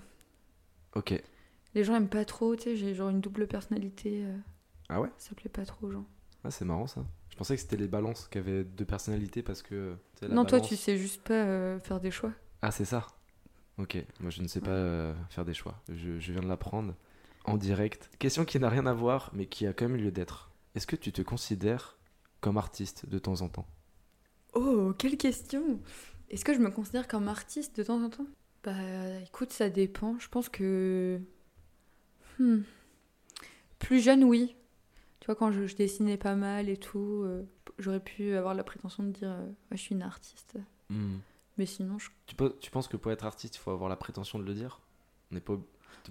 [0.95, 1.13] Ok.
[1.74, 4.24] Les gens aiment pas trop, tu sais, j'ai genre une double personnalité.
[4.89, 5.10] Ah ouais?
[5.17, 6.06] Ça plaît pas trop aux gens.
[6.43, 7.04] Ah, c'est marrant ça.
[7.30, 9.95] Je pensais que c'était les balances qui avaient deux personnalités parce que.
[10.21, 12.32] la non, toi, tu sais juste pas euh, faire des choix.
[12.62, 13.06] Ah, c'est ça?
[13.78, 13.98] Ok.
[14.21, 15.76] Moi, je ne sais pas euh, faire des choix.
[15.89, 16.95] Je, je viens de l'apprendre
[17.47, 18.10] en direct.
[18.19, 20.51] Question qui n'a rien à voir, mais qui a quand même lieu d'être.
[20.75, 21.97] Est-ce que tu te considères
[22.41, 23.67] comme artiste de temps en temps?
[24.53, 25.79] Oh, quelle question
[26.29, 28.27] Est-ce que je me considère comme artiste de temps en temps?
[28.63, 30.17] Bah, écoute, ça dépend.
[30.19, 31.19] Je pense que.
[32.39, 32.61] Hmm.
[33.80, 34.55] Plus jeune, oui.
[35.20, 37.43] Tu vois, quand je, je dessinais pas mal et tout, euh,
[37.80, 40.57] j'aurais pu avoir la prétention de dire euh, Ouais, je suis une artiste.
[40.89, 41.17] Hmm.
[41.57, 44.39] Mais sinon, je tu, tu penses que pour être artiste, il faut avoir la prétention
[44.39, 44.82] de le dire?
[45.32, 45.57] On n'est pas.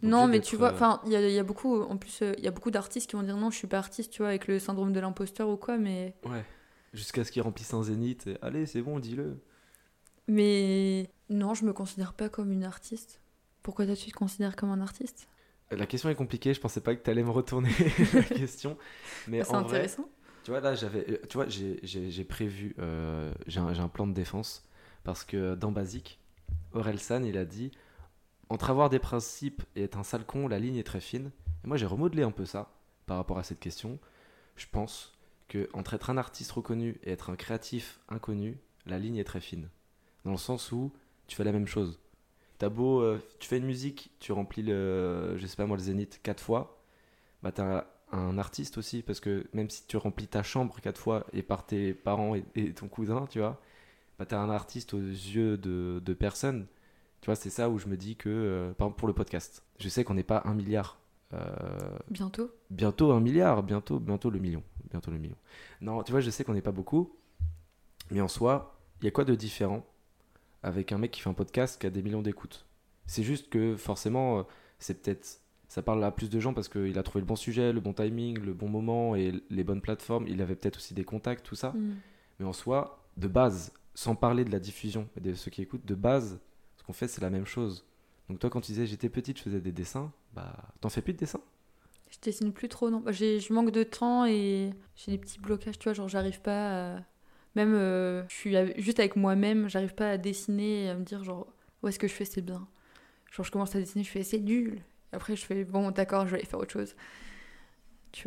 [0.02, 2.22] Non, mais tu vois, euh, enfin, il y a, il y a beaucoup, en plus,
[2.22, 4.22] euh, il y a beaucoup d'artistes qui vont dire non, je suis pas artiste, tu
[4.22, 6.44] vois, avec le syndrome de l'imposteur ou quoi, mais, Ouais.
[6.92, 8.26] Jusqu'à ce qu'il remplisse un zénith.
[8.26, 8.36] Et...
[8.40, 9.38] Allez, c'est bon, dis-le.
[10.28, 13.20] mais non, je me considère pas comme une artiste.
[13.62, 15.26] Pourquoi toi tu te considères comme un artiste?
[15.70, 16.54] La question est compliquée.
[16.54, 17.70] Je pensais pas que tu allais me retourner
[18.14, 18.76] la question.
[19.26, 20.08] Mais Bah, C'est vrai, intéressant.
[20.44, 24.12] Tu vois, là, j'avais, euh, tu vois, j'ai, prévu, euh, j'ai, un, un plan de
[24.12, 24.62] défense
[25.02, 26.20] parce que dans Basique,
[26.74, 27.72] Orelsan, il a dit
[28.48, 31.30] entre avoir des principes et être un sale con, la ligne est très fine.
[31.64, 32.72] Et moi, j'ai remodelé un peu ça
[33.06, 33.98] par rapport à cette question.
[34.56, 35.12] Je pense
[35.48, 39.40] que entre être un artiste reconnu et être un créatif inconnu, la ligne est très
[39.40, 39.68] fine.
[40.24, 40.92] Dans le sens où
[41.26, 41.98] tu fais la même chose.
[42.58, 45.82] T'as beau, euh, tu fais une musique, tu remplis le, je sais pas moi, le
[45.82, 46.80] zénith quatre fois,
[47.42, 51.26] bah t'as un artiste aussi, parce que même si tu remplis ta chambre quatre fois
[51.32, 53.60] et par tes parents et, ton cousin, tu vois,
[54.18, 56.66] bah t'as un artiste aux yeux de, de personnes.
[57.24, 59.64] Tu vois, c'est ça où je me dis que, euh, par exemple pour le podcast,
[59.78, 60.98] je sais qu'on n'est pas un milliard.
[61.32, 61.38] Euh,
[62.10, 64.62] bientôt Bientôt un milliard, bientôt, bientôt le million.
[64.90, 65.36] Bientôt le million.
[65.80, 67.16] Non, tu vois, je sais qu'on n'est pas beaucoup,
[68.10, 69.86] mais en soi, il y a quoi de différent
[70.62, 72.66] avec un mec qui fait un podcast qui a des millions d'écoutes?
[73.06, 74.42] C'est juste que forcément, euh,
[74.78, 77.72] c'est peut-être ça parle à plus de gens parce qu'il a trouvé le bon sujet,
[77.72, 80.26] le bon timing, le bon moment et les bonnes plateformes.
[80.28, 81.70] Il avait peut-être aussi des contacts, tout ça.
[81.70, 81.94] Mm.
[82.38, 85.86] Mais en soi, de base, sans parler de la diffusion et de ceux qui écoutent,
[85.86, 86.38] de base,
[86.86, 87.84] qu'on fait, c'est la même chose.
[88.28, 91.12] Donc toi, quand tu disais j'étais petite, je faisais des dessins, bah t'en fais plus
[91.12, 91.40] de dessins?
[92.10, 93.02] Je dessine plus trop, non.
[93.10, 97.00] Je manque de temps et j'ai des petits blocages, tu vois, genre j'arrive pas à...
[97.54, 101.22] Même, euh, je suis juste avec moi-même, j'arrive pas à dessiner et à me dire
[101.22, 101.46] genre,
[101.82, 102.66] où est-ce que je fais, c'est bien?
[103.30, 104.80] Genre je commence à dessiner, je fais, c'est nul.
[105.12, 106.94] Après, je fais bon, d'accord, je vais aller faire autre chose.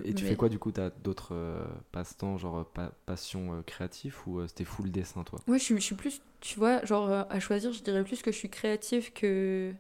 [0.04, 0.72] Et tu fais quoi du coup?
[0.72, 5.40] T'as d'autres euh, passe-temps, genre pa passion euh, créatif ou euh, c'était full dessin toi?
[5.48, 8.32] Ouais, je suis, je suis plus, tu vois, genre à choisir, je dirais plus que
[8.32, 9.74] je suis créatif que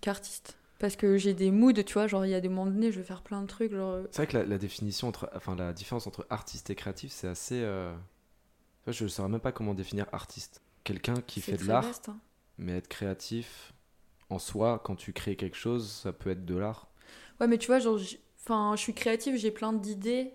[0.00, 0.56] qu'artiste.
[0.78, 2.98] Parce que j'ai des moods, tu vois, genre il y a des moments donnés, je
[2.98, 3.72] vais faire plein de trucs.
[3.72, 4.00] Genre...
[4.10, 7.60] C'est vrai que la, définition entre, enfin la différence entre artiste et créatif, c'est assez.
[8.86, 10.60] Je ne saurais même pas comment définir artiste.
[10.84, 12.18] Quelqu'un qui fait de l'art, hein.
[12.58, 13.72] mais être créatif,
[14.30, 16.88] en soi, quand tu crées quelque chose, ça peut être de l'art.
[17.40, 17.98] Ouais, mais tu vois, genre,
[18.46, 20.32] enfin, je suis créative, j'ai plein d'idées.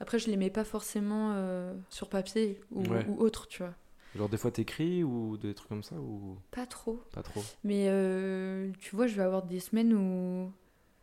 [0.00, 2.84] Après, je les mets pas forcément euh, sur papier ou,
[3.18, 3.74] autre, tu vois.
[4.16, 7.02] Genre des fois t'écris ou des trucs comme ça ou Pas trop.
[7.12, 7.42] Pas trop.
[7.64, 10.52] Mais euh, tu vois, je vais avoir des semaines où,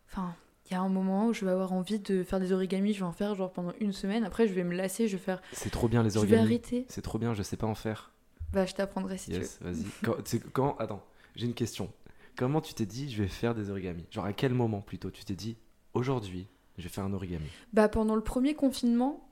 [0.09, 0.33] enfin,
[0.65, 2.99] il y a un moment où je vais avoir envie de faire des origamis, je
[2.99, 4.23] vais en faire genre pendant une semaine.
[4.23, 5.41] Après, je vais me lasser, je vais faire.
[5.51, 6.37] C'est trop bien les origamis.
[6.37, 6.85] Je vais arrêter.
[6.87, 8.11] C'est trop bien, je sais pas en faire.
[8.53, 9.47] Bah, je t'apprendrai si tu veux.
[9.61, 9.85] vas-y.
[10.03, 10.15] Quand,
[10.53, 11.03] quand, attends,
[11.35, 11.91] j'ai une question.
[12.37, 14.05] Comment tu t'es dit, je vais faire des origamis?
[14.09, 15.57] Genre à quel moment plutôt tu t'es dit,
[15.93, 19.27] aujourd'hui, je vais faire un origami Bah pendant le premier confinement.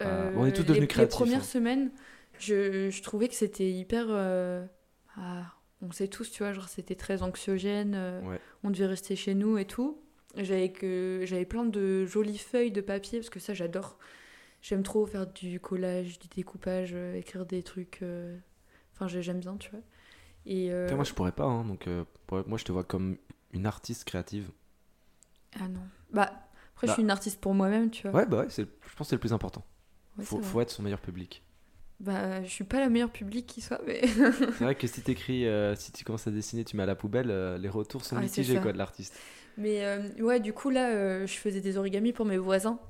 [0.00, 1.18] Ah, on est tous devenus créatifs.
[1.18, 1.44] Les premières hein.
[1.44, 1.90] semaines,
[2.38, 4.06] je, je, trouvais que c'était hyper.
[4.08, 4.64] Euh,
[5.16, 7.94] ah, on sait tous, tu vois, genre c'était très anxiogène.
[7.94, 10.00] Euh, on devait rester chez nous et tout.
[10.36, 13.98] J'avais que j'avais plein de jolies feuilles de papier parce que ça j'adore.
[14.62, 18.02] J'aime trop faire du collage, du découpage, euh, écrire des trucs.
[18.94, 19.80] Enfin, j'aime bien, tu vois.
[20.46, 21.44] Et euh, Moi, je pourrais pas.
[21.44, 22.04] Hein, donc, euh,
[22.46, 23.16] moi, je te vois comme
[23.52, 24.50] une artiste créative.
[25.58, 25.80] Ah non.
[26.14, 26.32] Bah,
[26.74, 26.94] après, je bah.
[26.94, 28.20] suis une artiste pour moi-même, tu vois.
[28.20, 28.62] Ouais, bah ouais, je
[28.96, 29.64] pense que c'est le plus important.
[30.20, 31.42] faut, faut être son meilleur public.
[32.00, 34.02] Bah, je suis pas la meilleure public qui soit, mais.
[34.06, 36.96] c'est vrai que si t'écris, euh, si tu commences à dessiner, tu mets à la
[36.96, 37.28] poubelle,
[37.60, 39.18] les retours sont mitigés, quoi, de l'artiste.
[39.56, 39.84] Mais
[40.20, 42.80] ouais, du coup, là, je faisais des origamis pour mes voisins.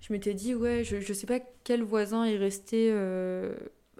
[0.00, 2.92] Je m'étais dit, ouais, je, je sais pas quel voisin est resté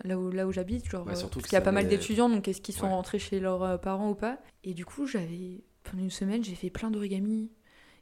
[0.03, 2.61] là où, là où j'habite, genre, parce qu'il y a pas mal d'étudiants, donc est-ce
[2.61, 4.39] qu'ils sont rentrés chez leurs euh, parents ou pas?
[4.64, 7.51] Et du coup, j'avais, pendant une semaine, j'ai fait plein d'origami.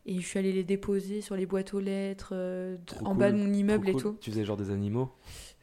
[0.04, 3.36] Et je suis allée les déposer sur les boîtes aux lettres, euh, en bas de
[3.36, 4.16] mon immeuble et tout.
[4.20, 5.12] Tu faisais genre des animaux?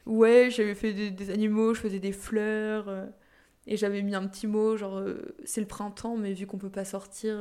[0.06, 2.88] Ouais, j'avais fait des, animaux, je faisais des fleurs.
[2.88, 3.06] Euh,
[3.66, 5.02] et j'avais mis un petit mot, genre,
[5.44, 7.38] c'est le printemps, mais vu qu'on peut pas sortir,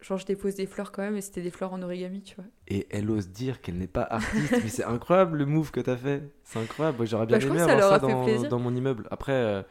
[0.00, 2.44] genre je dépose des fleurs quand même et c'était des fleurs en origami, tu vois.
[2.68, 5.96] Et elle ose dire qu'elle n'est pas artiste, mais c'est incroyable le move que t'as
[5.96, 6.22] fait.
[6.44, 7.06] C'est incroyable.
[7.06, 9.06] J'aurais bien bah, aimé avoir ça, dans, dans, mon immeuble.
[9.10, 9.62] Après, euh,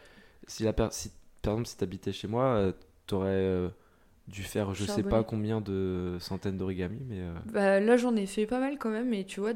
[0.48, 1.12] si, la si
[1.42, 2.74] par exemple si t'habitais chez moi, euh,
[3.08, 3.70] t'aurais euh,
[4.30, 7.22] dû faire je sais pas combien de centaines d'origami, mais.
[7.52, 9.54] Bah là j'en ai fait pas mal quand même, et tu vois,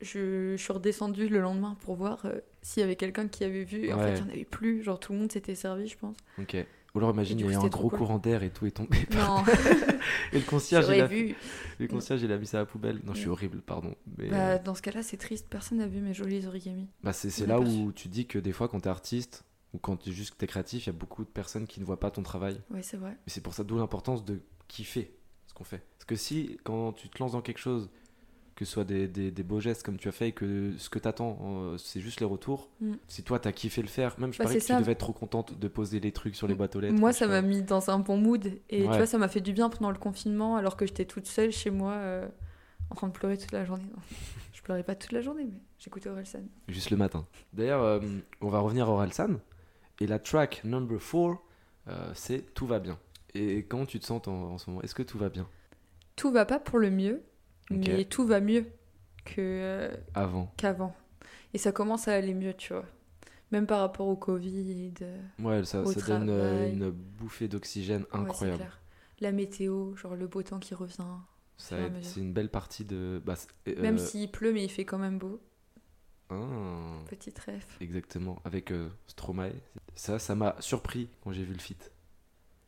[0.00, 2.26] je, je suis redescendue le lendemain pour voir
[2.62, 3.86] s'il y avait quelqu'un qui avait vu.
[3.86, 4.82] Et en fait, il n'y en avait plus.
[4.82, 6.16] Genre tout le monde s'était servi, je pense.
[6.40, 6.56] Ok.
[6.96, 8.96] Ou alors imagine, il y a un gros courant d'air et tout est tombé.
[9.12, 9.44] Non.
[10.32, 11.06] et le concierge, il a...
[11.06, 11.36] Vu.
[11.78, 13.00] le concierge, il a mis ça à la poubelle.
[13.04, 13.94] Non, je suis horrible, pardon.
[14.16, 14.30] Mais...
[14.30, 15.46] Bah, dans ce cas-là, c'est triste.
[15.50, 16.88] Personne n'a vu mes jolis origamis.
[17.04, 19.44] Bah, c'est là où tu dis que des fois, quand tu es artiste
[19.76, 22.00] ou quand tu juste es créatif, il y a beaucoup de personnes qui ne voient
[22.00, 22.58] pas ton travail.
[22.70, 23.10] Oui, c'est vrai.
[23.10, 25.14] Mais c'est pour ça d'où l'importance de kiffer
[25.46, 25.82] ce qu'on fait.
[25.98, 27.90] Parce que si, quand tu te lances dans quelque chose
[28.54, 30.98] que ce soit des, des, beaux gestes comme tu as fait et que ce que
[30.98, 32.70] tu attends, euh, c'est juste les retours.
[32.80, 32.94] Mm.
[33.06, 34.98] Si toi, tu as kiffé le faire, même je bah, parie que tu devais être
[34.98, 36.98] trop contente de poser les trucs sur les boîtes aux lettres.
[36.98, 38.46] Moi, ça m'a mis dans un bon mood.
[38.70, 41.26] Et tu vois, ça m'a fait du bien pendant le confinement, alors que j'étais toute
[41.26, 42.26] seule chez moi, euh,
[42.88, 43.84] en train de pleurer toute la journée.
[44.54, 46.44] je pleurais pas toute la journée, mais j'écoutais Orelsan.
[46.68, 47.26] Juste le matin.
[47.52, 48.00] D'ailleurs, euh,
[48.40, 49.38] on va revenir à Orelsan.
[50.00, 51.38] Et la track number 4,
[52.14, 52.98] c'est Tout va bien.
[53.34, 54.82] Et comment tu te sens en, en ce moment?
[54.82, 55.48] Est-ce que tout va bien?
[56.16, 57.22] Tout va pas pour le mieux
[57.70, 58.64] mais tout va mieux
[59.24, 60.94] que avant qu'avant
[61.52, 62.84] et ça commence à aller mieux tu vois
[63.50, 64.94] Même par rapport au Covid.
[65.02, 68.70] euh, Ouais, ça, Au ça donne euh, une bouffée d'oxygène incroyable.
[69.20, 71.04] La météo, genre le beau temps qui revient.
[71.56, 71.76] Ça.
[72.02, 73.20] C'est une belle partie de.
[73.24, 73.34] Bah,
[73.66, 75.40] euh, Même s'il pleut, mais il fait quand même beau.
[77.08, 77.76] Petite ref.
[77.80, 79.52] exactement, avec euh, Stromae.
[79.94, 81.92] Ça, ça m'a surpris quand j'ai vu le feat.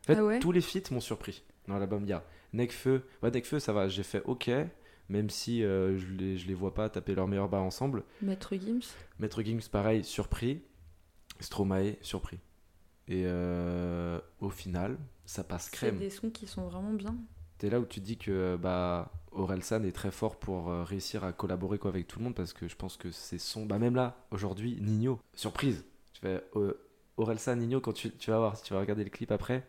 [0.04, 2.04] En fait, Ah ouais tous les feats m'ont surpris dans l'album.
[2.04, 3.04] Il y a Nekfeu.
[3.22, 4.50] Ouais, Nekfeu, ça va, j'ai fait OK,
[5.08, 8.04] même si euh, je, les, je les vois pas taper leur meilleur bas ensemble.
[8.22, 8.80] Maître Gims.
[9.18, 10.62] Maître Gims, pareil, surpris.
[11.40, 12.38] Stromae, surpris.
[13.06, 15.98] Et euh, au final, ça passe C'est crème.
[15.98, 17.16] des sons qui sont vraiment bien.
[17.58, 21.32] T'es là où tu dis que bah, Orelsan est très fort pour euh, réussir à
[21.32, 23.64] collaborer quoi, avec tout le monde parce que je pense que c'est son.
[23.66, 25.84] Bah, même là, aujourd'hui, Nino, surprise.
[26.12, 26.74] Tu fais euh,
[27.16, 29.66] Orelsan, Nino, quand tu, tu vas voir, si tu vas regarder le clip après,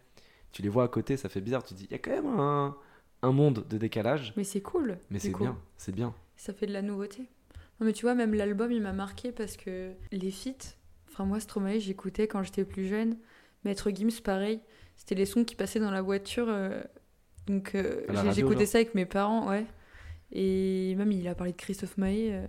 [0.51, 1.63] tu les vois à côté, ça fait bizarre.
[1.63, 2.75] Tu te dis, il y a quand même un,
[3.21, 4.97] un monde de décalage, Mais c'est cool.
[5.09, 6.13] mais c'est bien, c'est bien.
[6.37, 7.23] Ça fait de la nouveauté.
[7.79, 10.75] Non, mais tu vois, même l'album, il m'a marqué parce que les feats,
[11.09, 13.17] enfin, moi, Stromae, j'écoutais quand j'étais plus jeune.
[13.65, 14.61] Maître Gims, pareil.
[14.95, 16.47] C'était les sons qui passaient dans la voiture.
[16.49, 16.81] euh,
[17.49, 18.01] Donc, euh,
[18.33, 19.65] j'écoutais ça avec mes parents, ouais.
[20.31, 22.29] Et même, il a parlé de Christophe Maé.
[22.33, 22.45] euh.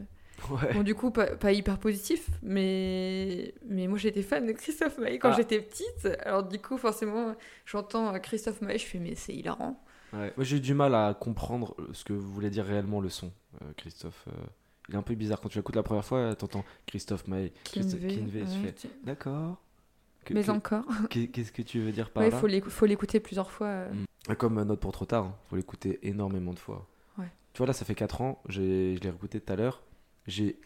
[0.50, 0.72] Ouais.
[0.72, 5.18] Bon, du coup, pas, pas hyper positif, mais, mais moi, j'étais fan de Christophe Maé
[5.18, 5.36] quand Ah.
[5.36, 6.08] j'étais petite.
[6.24, 7.34] Alors, du coup, forcément,
[7.66, 9.82] j'entends euh, Christophe Maé, je fais, mais c'est hilarant.
[10.12, 10.32] Ouais.
[10.36, 13.32] Moi, j'ai eu du mal à comprendre ce que voulait dire réellement le son,
[13.62, 14.24] euh, Christophe.
[14.28, 14.32] euh,
[14.88, 18.00] il est un peu bizarre quand tu l'écoutes la première fois, t'entends Christophe Maé, Christophe
[18.00, 19.62] Kinvey, ouais, tu- d'accord.
[20.30, 20.84] Mais que- encore.
[21.10, 22.40] qu'est- Qu'est-ce que tu veux dire par là?
[22.48, 23.66] l'écou- faut l'écouter plusieurs fois.
[23.68, 23.92] euh.
[23.92, 24.04] Mm.
[24.38, 25.36] Comme euh, Note pour trop tard, hein.
[25.48, 26.86] faut l'écouter énormément de fois.
[27.18, 27.30] Ouais.
[27.52, 29.82] Tu vois, là, ça fait 4 ans, j'ai- je l'ai réécouté tout à l'heure.
[30.26, 30.58] J'ai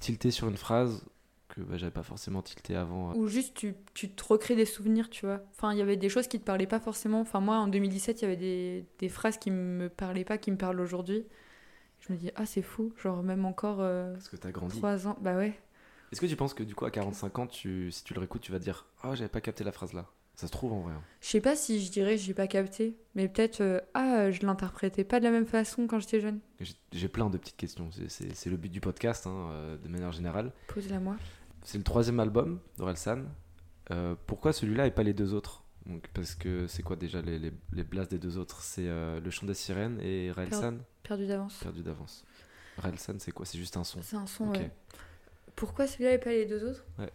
[0.00, 1.04] tilté sur une phrase
[1.48, 3.14] que bah, j'avais pas forcément tilté avant.
[3.14, 5.40] Ou juste tu, tu te recrées des souvenirs, tu vois.
[5.52, 7.20] Enfin, il y avait des choses qui te parlaient pas forcément.
[7.20, 10.50] Enfin, moi, en 2017, il y avait des, des phrases qui me parlaient pas, qui
[10.50, 11.24] me parlent aujourd'hui.
[12.00, 12.92] Je me dis, ah, c'est fou.
[13.02, 14.76] Genre, même encore euh, Parce que t'as grandi.
[14.78, 15.16] 3 ans.
[15.20, 15.58] Bah ouais.
[16.10, 18.42] Est-ce que tu penses que du coup, à 45 ans, tu, si tu le réécoutes,
[18.42, 20.92] tu vas dire Ah, j'avais pas capté la phrase là Ça se trouve en vrai.
[20.94, 21.02] hein.
[21.20, 25.04] Je sais pas si je dirais j'ai pas capté, mais peut-être, euh, ah, je l'interprétais
[25.04, 26.40] pas de la même façon quand j'étais jeune.
[26.92, 27.90] J'ai- plein de petites questions.
[28.08, 30.52] C'est- le but du podcast, hein, euh, de manière générale.
[30.68, 31.16] Pose-la moi.
[31.64, 33.24] C'est le troisième album d'Orelsan.
[33.90, 35.62] Euh, pourquoi celui-là et pas les deux autres?
[35.86, 38.62] Donc, Parce que c'est quoi déjà les, les, les blasts des deux autres?
[38.62, 41.58] C'est euh, Le Chant des Sirènes et Raelsan Perdu d'avance.
[41.62, 42.24] Perdu d'avance.
[42.78, 43.44] Raelsan, c'est quoi?
[43.44, 44.00] C'est juste un son.
[44.02, 44.56] C'est un son, Ok.
[44.58, 44.70] ouais.
[45.56, 46.84] Pourquoi celui-là et pas les deux autres?
[46.98, 47.10] Ouais.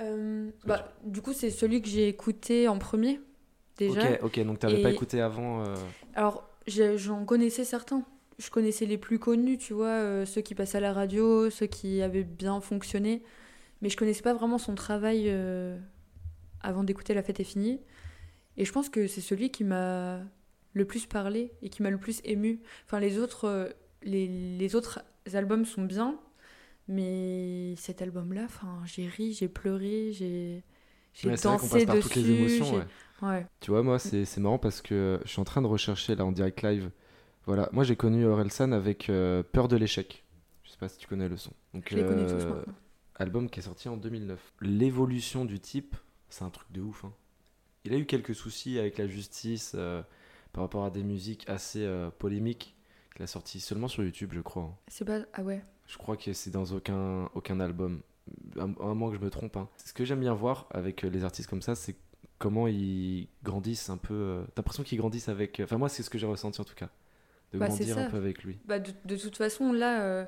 [0.00, 3.20] Euh, bah, Du coup, c'est celui que j'ai écouté en premier,
[3.78, 4.00] déjà.
[4.12, 5.64] Ok, ok, donc t'avais Et- pas écouté avant.
[5.64, 5.74] euh,
[6.14, 8.04] Alors, j'en connaissais certains.
[8.38, 11.66] Je connaissais les plus connus, tu vois, euh, ceux qui passaient à la radio, ceux
[11.66, 13.22] qui avaient bien fonctionné.
[13.80, 15.30] Mais je connaissais pas vraiment son travail
[16.60, 17.80] avant d'écouter La fête est finie.
[18.58, 20.20] Et je pense que c'est celui qui m'a
[20.72, 22.60] le plus parlé et qui m'a le plus ému.
[22.86, 24.26] Enfin, les autres, les,
[24.58, 25.00] les autres
[25.34, 26.18] albums sont bien,
[26.88, 28.46] mais cet album-là,
[28.84, 30.62] j'ai ri, j'ai pleuré, j'ai
[31.24, 32.02] ouais, dansé par dessus.
[32.02, 32.72] toutes les émotions.
[32.74, 32.86] ouais.
[33.22, 33.46] ouais.
[33.60, 36.32] Tu vois, moi, c'est marrant parce que je suis en train de rechercher là en
[36.32, 36.90] direct live.
[37.46, 40.24] Voilà, moi j'ai connu Orelsan avec euh, Peur de l'échec.
[40.64, 41.52] Je sais pas si tu connais le son.
[41.74, 42.74] Donc, Je tous euh, maintenant.
[43.14, 44.52] album qui est sorti en 2009.
[44.60, 45.94] L'évolution du type,
[46.28, 47.04] c'est un truc de ouf.
[47.04, 47.12] hein.
[47.84, 50.02] Il a eu quelques soucis avec la justice euh,
[50.52, 52.74] par rapport à des musiques assez euh, polémiques
[53.14, 54.64] qu'il a sorti seulement sur YouTube, je crois.
[54.64, 54.74] hein.
[54.88, 55.20] C'est pas.
[55.32, 55.62] Ah ouais.
[55.86, 58.00] Je crois que c'est dans aucun, aucun album.
[58.58, 59.56] À, à moins que je me trompe.
[59.56, 59.68] hein.
[59.84, 61.94] Ce que j'aime bien voir avec euh, les artistes comme ça, c'est
[62.38, 64.14] comment ils grandissent un peu.
[64.14, 65.60] euh, T'as l'impression qu'ils grandissent avec.
[65.62, 66.88] Enfin, moi, c'est ce que j'ai ressenti en tout cas.
[67.52, 68.58] De Bah, grandir un peu avec lui.
[68.64, 70.24] Bah, de, de toute façon, là, euh,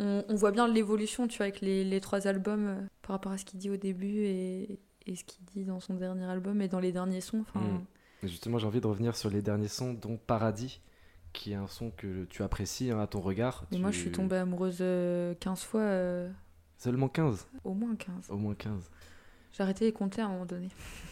[0.00, 3.30] on, on voit bien l'évolution, tu vois, avec les, les trois albums euh, par rapport
[3.30, 6.60] à ce qu'il dit au début et, et ce qu'il dit dans son dernier album
[6.62, 7.44] et dans les derniers sons.
[7.54, 7.60] Mm.
[8.24, 10.80] Et Justement, j'ai envie de revenir sur les derniers sons, dont Paradis,
[11.32, 13.64] qui est un son que tu apprécies hein, à ton regard.
[13.70, 16.30] Mais Tu- moi, je suis tombée amoureuse euh, 15 fois, euh,
[16.78, 18.30] Seulement 15 au moins 15.
[18.30, 18.90] Au moins 15.
[19.52, 20.68] J'ai arrêté les compter à un moment donné.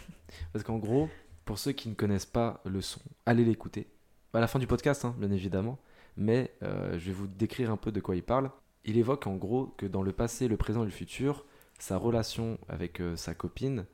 [0.52, 1.08] Parce qu'en gros,
[1.44, 3.86] pour ceux qui ne connaissent pas le son, allez l'écouter.
[4.32, 5.78] À la fin du podcast, hein, bien évidemment.
[6.16, 8.50] Mais euh, je vais vous décrire un peu de quoi il parle.
[8.84, 11.44] Il évoque en gros que dans le passé, le présent et le futur,
[11.78, 13.84] sa relation avec euh, sa copine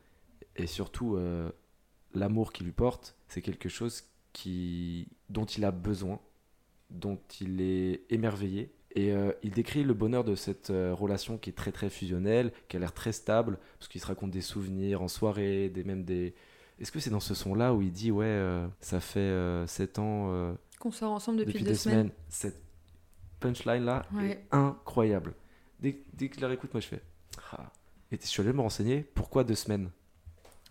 [0.56, 1.50] et surtout euh,
[2.14, 4.04] l'amour qu'il lui porte, c'est quelque chose
[4.34, 6.20] qui, dont il a besoin,
[6.90, 8.70] dont il est émerveillé.
[8.96, 12.52] Et euh, il décrit le bonheur de cette euh, relation qui est très très fusionnelle,
[12.68, 16.04] qui a l'air très stable, parce qu'il se raconte des souvenirs en soirée, des, même
[16.04, 16.34] des...
[16.78, 20.54] Est-ce que c'est dans ce son-là où il dit, ouais, euh, ça fait 7 ans,
[20.78, 21.96] Qu'on sort ensemble depuis, depuis, deux, deux semaines.
[21.98, 22.62] semaines, cette
[23.40, 24.30] punchline-là Ouais.
[24.30, 25.34] est incroyable.
[25.80, 27.00] Dès, dès que je la réécoute, moi je fais...
[27.52, 27.70] Ah.
[28.12, 29.90] Et je suis allé me renseigner, pourquoi deux semaines?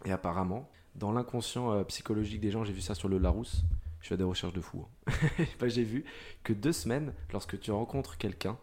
[0.05, 3.64] Et apparemment, dans l'inconscient euh, psychologique des gens, j'ai vu ça sur le Larousse,
[4.02, 4.86] je fais des recherches de fou.
[5.08, 5.46] hein.
[5.68, 6.04] J'ai vu
[6.44, 8.58] que deux semaines, lorsque tu rencontres quelqu'un,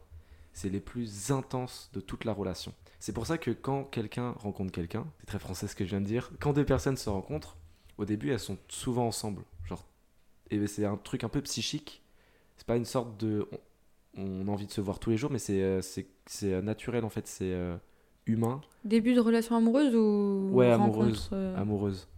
[0.52, 2.74] c'est les plus intenses de toute la relation.
[2.98, 6.00] C'est pour ça que quand quelqu'un rencontre quelqu'un, c'est très français ce que je viens
[6.02, 7.56] de dire, quand deux personnes se rencontrent,
[7.96, 9.42] au début elles sont souvent ensemble.
[9.64, 9.84] Genre,
[10.50, 12.02] et c'est un truc un peu psychique.
[12.58, 13.48] C'est pas une sorte de.
[14.16, 16.60] On, a envie de se voir tous les jours, mais c'est euh, c'est c'est, euh,
[16.60, 17.54] naturel en fait, c'est
[18.26, 21.56] humain, Début de relation amoureuse ou Ouais, rencontre, amoureuse.
[21.56, 22.08] amoureuse.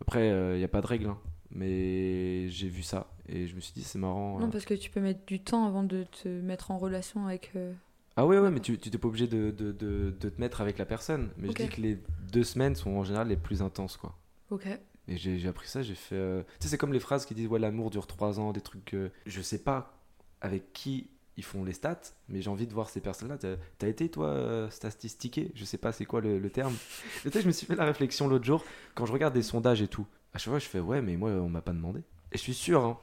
[0.00, 1.18] Après, il n'y a pas de règle, hein,
[1.50, 4.38] mais j'ai vu ça et je me suis dit c'est marrant.
[4.38, 4.50] Non, euh.
[4.50, 7.50] parce que tu peux mettre du temps avant de te mettre en relation avec.
[7.56, 7.72] euh,
[8.16, 10.78] Ah ouais, ouais, mais tu t'es pas obligé de, de, de, de te mettre avec
[10.78, 11.30] la personne.
[11.38, 11.98] Mais je dis que les
[12.32, 14.16] deux semaines sont en général les plus intenses, quoi.
[14.50, 14.66] Ok.
[15.08, 16.14] Et j'ai j'ai appris ça, j'ai fait.
[16.16, 18.60] euh, Tu sais, c'est comme les phrases qui disent ouais, l'amour dure trois ans, des
[18.60, 19.10] trucs que.
[19.24, 19.92] Je sais pas
[20.40, 23.36] avec qui ils font les stats, mais j'ai envie de voir ces personnes-là.
[23.78, 26.74] T'as été, toi, euh, statistiqué Je sais pas c'est quoi le, le terme.
[27.24, 28.64] Et tu sais, je me suis fait la réflexion l'autre jour,
[28.94, 30.06] quand je regarde des sondages et tout.
[30.34, 32.00] À chaque fois, je fais ouais, mais moi, on m'a pas demandé.
[32.32, 32.98] Et je suis sûr, hein.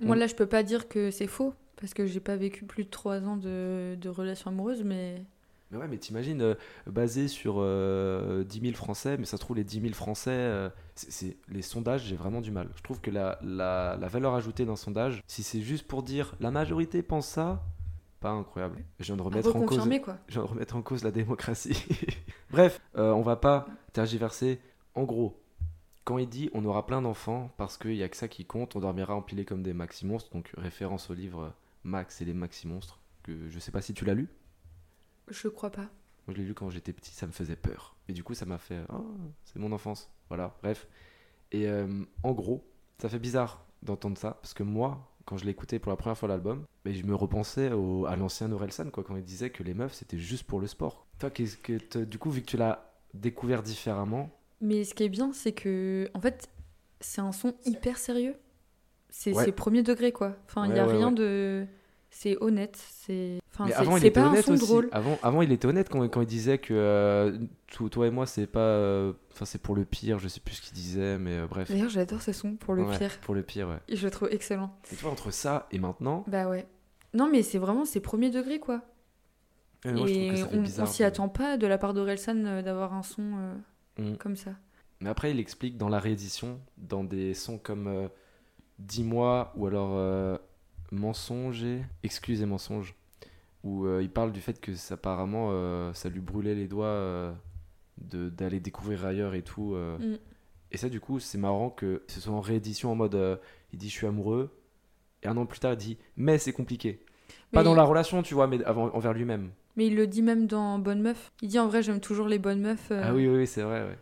[0.00, 2.64] Moi, On- là, je peux pas dire que c'est faux, parce que j'ai pas vécu
[2.64, 5.24] plus de 3 ans de, de relation amoureuse, mais.
[5.70, 6.54] Mais ouais, mais t'imagines, euh,
[6.86, 10.70] basé sur euh, 10 000 Français, mais ça se trouve, les 10 000 Français, euh,
[10.94, 12.68] c'est c'est- les sondages, j'ai vraiment du mal.
[12.76, 16.34] Je trouve que la, la, la valeur ajoutée d'un sondage, si c'est juste pour dire
[16.40, 17.62] la majorité pense ça,
[18.20, 18.84] pas incroyable.
[18.98, 20.18] Je viens de remettre en cause, quoi.
[20.28, 21.86] je viens de remettre en cause la démocratie.
[22.50, 24.60] Bref, euh, on va pas tergiverser.
[24.94, 25.40] En gros,
[26.04, 28.76] quand il dit on aura plein d'enfants parce qu'il y a que ça qui compte,
[28.76, 31.52] on dormira empilés comme des maxi-monstres, donc référence au livre
[31.84, 34.28] Max et les maxi-monstres, que je sais pas si tu l'as lu.
[35.28, 35.88] Je crois pas.
[36.26, 37.94] Moi, je l'ai lu quand j'étais petit, ça me faisait peur.
[38.08, 38.80] Et du coup, ça m'a fait.
[38.92, 39.06] Oh,
[39.44, 40.10] c'est mon enfance.
[40.28, 40.88] Voilà, bref.
[41.52, 42.64] Et euh, en gros,
[42.98, 46.26] ça fait bizarre d'entendre ça, parce que moi, quand je écouté pour la première fois
[46.26, 49.74] l'album, mais je me repensais au- à l'ancien Orelsan, quoi, quand il disait que les
[49.74, 51.06] meufs, c'était juste pour le sport.
[51.18, 54.30] Toi, qu'est-ce que du coup, vu que tu l'as découvert différemment,
[54.62, 56.48] Mais ce qui est bien, c'est que, en fait,
[57.00, 58.36] c'est un son hyper sérieux.
[59.10, 59.52] C'est Ouais.
[59.52, 60.34] premier degré, quoi.
[60.46, 61.66] Enfin, il Ouais, y a ouais, rien de.
[62.10, 62.76] C'est honnête.
[62.76, 63.38] C'est.
[63.64, 64.66] Enfin, avant, il était honnête aussi.
[64.66, 64.88] drôle.
[64.92, 68.26] Avant, avant, il était honnête quand, quand il disait que euh, tout- toi et moi,
[68.26, 68.60] c'est pas.
[68.60, 71.70] euh, Enfin, c'est pour le pire, je sais plus ce qu'il disait, mais euh, bref.
[71.70, 73.18] D'ailleurs, j'adore ce son pour le Ouais, pire.
[73.20, 73.78] Pour le pire, ouais.
[73.94, 74.74] Je le trouve excellent.
[74.92, 76.66] Et tu vois, entre ça et maintenant, Bah ouais.
[77.14, 78.82] Non, mais c'est vraiment, c'est premier degré, quoi.
[79.84, 82.62] moi, je trouve Et que ça fait on, s'y attend pas de la part d'Orelsan
[82.62, 83.22] d'avoir un son
[83.98, 84.16] Mm.
[84.18, 84.50] comme ça.
[85.00, 88.08] Mais après, il explique dans la réédition, dans des sons comme
[88.80, 90.38] Dis-moi ou alors
[90.92, 92.94] Mensonge, et- Excuse et Mensonge,
[93.64, 96.86] où euh, il parle du fait que ça, apparemment euh, ça lui brûlait les doigts
[96.86, 97.32] euh,
[97.98, 99.74] de- d'aller découvrir ailleurs et tout.
[99.74, 100.16] Mm.
[100.70, 103.40] Et ça, du coup, c'est marrant que ce soit en réédition en mode
[103.72, 104.50] il dit je suis amoureux,
[105.22, 107.00] et un an plus tard, il dit mais c'est compliqué.
[107.52, 109.50] Pas dans la relation, tu vois, mais avant, envers lui-même.
[109.76, 111.30] Mais il le dit même dans Bonne Meuf.
[111.40, 112.90] Il dit en vrai, j'aime toujours les bonnes meufs.
[112.90, 113.98] Ah oui, oui, oui, c'est vrai, ouais.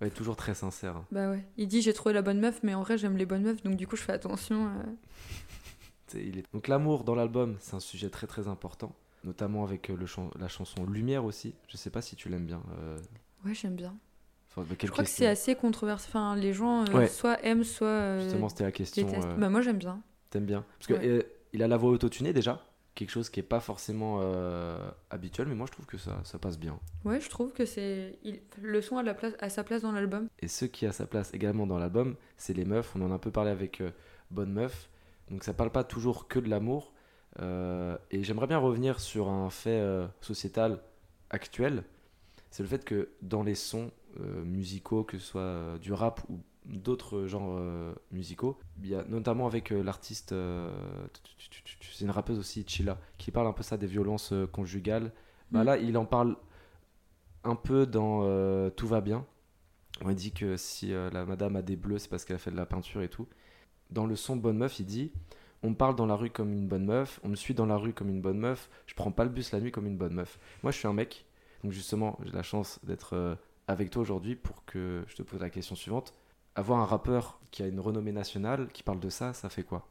[0.00, 0.96] Ouais, toujours très sincère.
[0.96, 1.04] hein.
[1.12, 1.44] Bah ouais.
[1.58, 3.76] Il dit j'ai trouvé la bonne meuf, mais en vrai, j'aime les bonnes meufs, donc
[3.76, 4.68] du coup, je fais attention.
[6.10, 8.92] C'est- il est- Donc l'amour dans l'album, c'est un sujet très très important,
[9.24, 11.54] notamment avec euh, le chan- la chanson Lumière aussi.
[11.68, 12.62] Je sais pas si tu l'aimes bien.
[12.80, 12.98] euh,
[13.44, 13.94] Ouais, j'aime bien.
[14.50, 16.08] enfin, bah, Je crois que c'est assez controversé.
[16.08, 17.06] Enfin, les gens euh, Ouais.
[17.06, 19.06] soit aiment, soit euh, Justement, c'était la question.
[19.08, 20.02] euh, Bah moi, j'aime bien.
[20.30, 21.26] T'aimes bien Parce que Ouais.
[21.52, 22.64] il a la voix autotunée déjà,
[22.96, 24.20] quelque chose qui est pas forcément
[25.10, 26.78] habituel, mais moi je trouve que ça, ça passe bien.
[27.04, 28.18] Ouais, je trouve que c'est.
[28.24, 29.34] il- Le son a, la place...
[29.40, 30.28] a sa place dans l'album.
[30.40, 32.94] Et ce qui a sa place également dans l'album, c'est les meufs.
[32.96, 33.80] On en a un peu parlé avec
[34.32, 34.89] Bonne Meuf.
[35.30, 36.92] Donc ça parle pas toujours que de l'amour.
[37.38, 40.82] Euh, et j'aimerais bien revenir sur un fait euh, sociétal
[41.30, 41.84] actuel.
[42.50, 46.40] C'est le fait que dans les sons euh, musicaux, que ce soit du rap ou
[46.66, 47.58] d'autres genres
[48.10, 50.34] musicaux, il y a notamment avec l'artiste,
[51.92, 55.12] c'est une rappeuse aussi, Chilla, qui parle un peu ça des violences conjugales.
[55.50, 55.66] Bah Mm.
[55.66, 56.36] là, il en parle
[57.44, 59.24] un peu dans Tout va bien.
[60.04, 62.56] On dit que si la madame a des bleus, c'est parce qu'elle a fait de
[62.56, 63.26] la peinture et tout.
[63.90, 65.12] Dans le son Bonne Meuf, il dit
[65.62, 67.76] On me parle dans la rue comme une bonne meuf, on me suit dans la
[67.76, 70.14] rue comme une bonne meuf, je prends pas le bus la nuit comme une bonne
[70.14, 70.38] meuf.
[70.62, 71.26] Moi, je suis un mec,
[71.62, 73.34] donc justement, j'ai la chance d'être euh,
[73.68, 76.14] avec toi aujourd'hui pour que je te pose la question suivante.
[76.54, 79.86] Avoir un rappeur qui a une renommée nationale, qui parle de ça, ça fait quoi?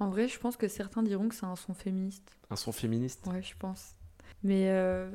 [0.00, 2.36] En vrai, je pense que certains diront que c'est un son féministe.
[2.50, 3.26] Un son féministe?
[3.26, 3.94] Ouais, je pense.
[4.42, 5.08] Mais euh,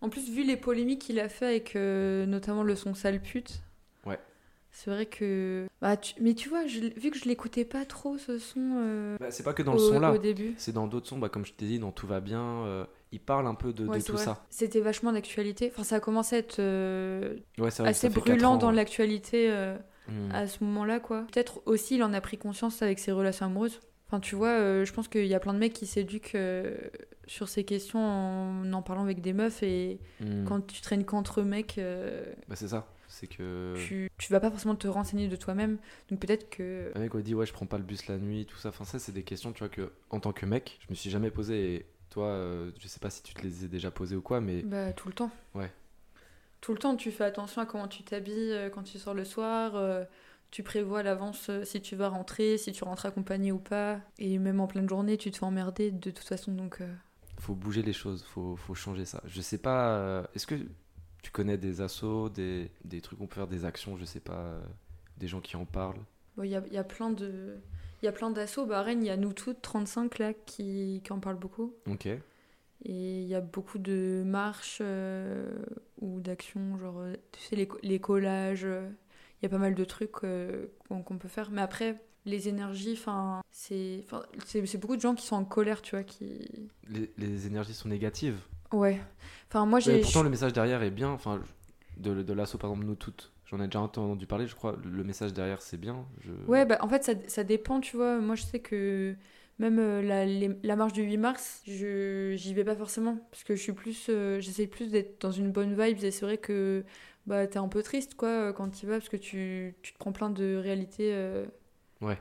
[0.00, 3.62] en plus, vu les polémiques qu'il a fait avec euh, notamment le son sale pute.
[4.04, 4.18] Ouais.
[4.74, 5.66] C'est vrai que.
[5.82, 6.80] Bah, tu- Mais tu vois, je...
[6.98, 9.76] vu que je l'écoutais pas trop ce son euh, Bah, C'est pas que dans au,
[9.76, 10.54] le son là, au début.
[10.56, 13.20] c'est dans d'autres sons, bah, comme je t'ai dit, dans Tout va bien, euh, il
[13.20, 14.24] parle un peu de, Ouais, de c'est tout vrai.
[14.24, 14.44] ça.
[14.48, 15.70] C'était vachement d'actualité.
[15.74, 18.74] Enfin, ça a commencé à être euh, Ouais, vrai assez brûlant ans, dans ouais.
[18.76, 19.50] l'actualité
[20.08, 20.32] Hmm.
[20.32, 21.26] à ce moment-là, quoi.
[21.32, 23.78] Peut-être aussi, il en a pris conscience avec ses relations amoureuses.
[24.08, 26.36] Enfin, tu vois, je pense qu'il y a plein de mecs qui s'éduquent
[27.28, 30.44] sur ces questions en en parlant avec des meufs et Hmm.
[30.44, 31.78] quand tu traînes qu'entre mecs,
[32.48, 33.74] Bah, c'est ça, c'est que.
[33.86, 35.78] tu, tu vas pas forcément te renseigner de toi-même.
[36.08, 36.90] Donc peut-être que.
[36.94, 38.70] Un mec qui dit ouais je prends pas le bus la nuit, tout ça.
[38.70, 41.10] Enfin ça c'est des questions tu vois que en tant que mec je me suis
[41.10, 44.16] jamais posé et Toi, euh, je sais pas si tu te les as déjà posées
[44.16, 44.62] ou quoi, mais.
[44.62, 45.30] Bah, tout le temps.
[45.54, 45.70] Ouais.
[46.60, 49.24] Tout le temps, tu fais attention à comment tu t'habilles euh, quand tu sors le
[49.24, 49.76] soir.
[49.76, 50.04] euh,
[50.50, 53.98] tu prévois à l'avance euh, si tu vas rentrer, si tu rentres accompagné ou pas.
[54.18, 56.52] Et même en pleine journée, tu te fais emmerder de toute façon.
[56.52, 56.94] Donc, euh,
[57.40, 59.22] faut bouger les choses, faut, faut changer ça.
[59.24, 60.56] Je sais pas, euh, est-ce que
[61.22, 64.40] tu connais des assos, des, des trucs qu'on peut faire, des actions, je sais pas,
[64.40, 64.60] euh,
[65.16, 66.00] des gens qui en parlent
[66.36, 67.56] bon, il y a, y a plein de.
[68.02, 68.66] Il y a plein d'assauts.
[68.66, 71.74] Bah, à Rennes, il y a nous toutes, 35 là, qui, qui en parlent beaucoup.
[71.88, 72.06] Ok.
[72.84, 75.64] Et il y a beaucoup de marches euh,
[76.00, 78.66] ou d'actions, genre, euh, tu sais, les, les collages.
[78.66, 81.52] Il y a pas mal de trucs euh, qu'on peut faire.
[81.52, 84.04] Mais après, les énergies, enfin, c'est
[84.80, 86.68] beaucoup de gens qui sont en colère, tu vois, qui...
[86.88, 88.40] Les, les énergies sont négatives.
[88.72, 89.00] Ouais.
[89.48, 90.02] Enfin, moi, j'ai...
[90.02, 91.10] pourtant, le message derrière est bien.
[91.10, 91.40] Enfin,
[91.96, 93.32] de, de l'asso, par exemple, nous toutes.
[93.46, 94.76] J'en ai déjà entendu parler, je crois.
[94.84, 96.06] Le message derrière, c'est bien.
[96.20, 96.32] Je...
[96.46, 98.18] Ouais, bah, en fait, ça, ça dépend, tu vois.
[98.18, 99.14] Moi, je sais que
[99.58, 103.16] même euh, la, les- la marche du 8 mars, je j'y vais pas forcément.
[103.30, 104.06] Parce que je suis plus.
[104.08, 106.02] euh, J'essaie plus d'être dans une bonne vibe.
[106.02, 106.84] Et c'est vrai que
[107.26, 108.98] bah, t'es un peu triste, quoi, euh, quand tu y vas.
[108.98, 111.46] Parce que tu, tu te prends plein de réalités euh,
[112.00, 112.20] Ouais.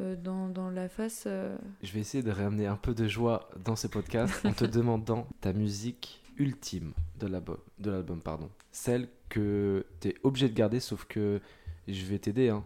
[0.00, 1.24] Euh, dans, dans la face.
[1.26, 1.56] euh.
[1.82, 5.26] Je vais essayer de ramener un peu de joie dans ce podcast en te demandant
[5.40, 8.48] ta musique ultime de l'album, de l'album pardon.
[8.70, 11.40] Celle que tu es obligé de garder, sauf que
[11.88, 12.48] je vais t'aider.
[12.48, 12.62] Hein.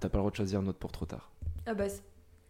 [0.00, 1.30] T'as pas le droit de choisir Note pour trop tard.
[1.66, 1.86] Ah bah,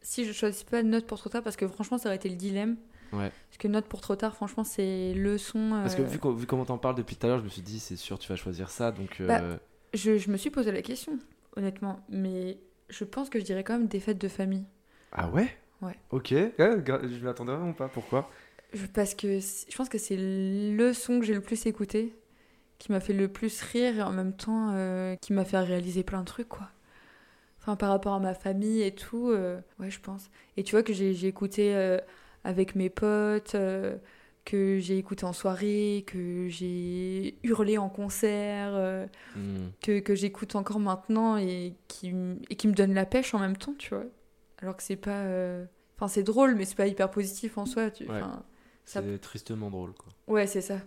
[0.02, 2.34] si je choisis pas Note pour trop tard, parce que franchement, ça aurait été le
[2.36, 2.76] dilemme.
[3.12, 3.30] Ouais.
[3.48, 5.70] Parce que Note pour trop tard, franchement, c'est le son.
[5.70, 7.62] Parce que euh, vu, vu comment t'en parles depuis tout à l'heure, je me suis
[7.62, 8.90] dit, c'est sûr, tu vas choisir ça.
[8.90, 9.60] Donc, euh, Bah,
[9.94, 11.16] Je, je me suis posé la question,
[11.56, 12.00] honnêtement.
[12.08, 12.58] Mais
[12.88, 14.66] je pense que je dirais quand même des fêtes de famille.
[15.12, 15.48] Ah ouais?
[15.80, 15.96] Ouais.
[16.10, 16.30] Ok.
[16.32, 17.88] Ouais, je m'attendais vraiment pas.
[17.88, 18.30] Pourquoi?
[18.72, 22.14] Je- parce que je pense que c'est le son que j'ai le plus écouté,
[22.78, 26.04] qui m'a fait le plus rire et en même temps euh, qui m'a fait réaliser
[26.04, 26.70] plein de trucs, quoi.
[27.60, 30.30] Enfin, par rapport à ma famille et tout, euh, ouais, je pense.
[30.56, 31.98] Et tu vois que j'ai écouté euh,
[32.44, 33.56] avec mes potes,
[34.46, 39.66] que j'ai écouté en soirée, que j'ai hurlé en concert, euh, Hmm.
[39.82, 42.14] que, que j'écoute encore maintenant et qui,
[42.48, 44.04] et qui me donne la pêche en même temps, tu vois.
[44.62, 45.24] Alors que c'est pas.
[45.24, 45.66] euh,
[45.96, 47.90] Enfin, c'est drôle, mais c'est pas hyper positif en soi.
[47.90, 48.04] Tu...
[48.04, 48.10] Ouais.
[48.16, 48.42] enfin,
[48.86, 50.08] Ça- C'est tristement drôle, quoi.
[50.28, 50.78] Ouais, c'est ça.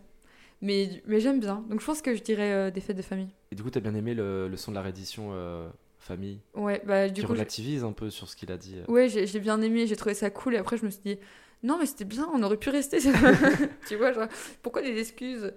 [0.62, 1.64] Mais, mais j'aime bien.
[1.70, 3.30] Donc je pense que je dirais euh, des fêtes de famille.
[3.52, 5.68] Et du coup, t'as bien aimé le, le son de la réédition euh,
[6.00, 7.34] famille, Ouais, bah du qui coup.
[7.34, 8.76] relativise un peu sur ce qu'il a dit.
[8.78, 8.92] euh.
[8.92, 10.56] Ouais, j'ai j'ai bien aimé, j'ai trouvé ça cool.
[10.56, 11.18] Et après, je me suis dit,
[11.64, 13.00] non, mais c'était bien, on aurait pu rester.
[13.88, 14.28] tu vois, genre,
[14.62, 15.54] pourquoi des excuses?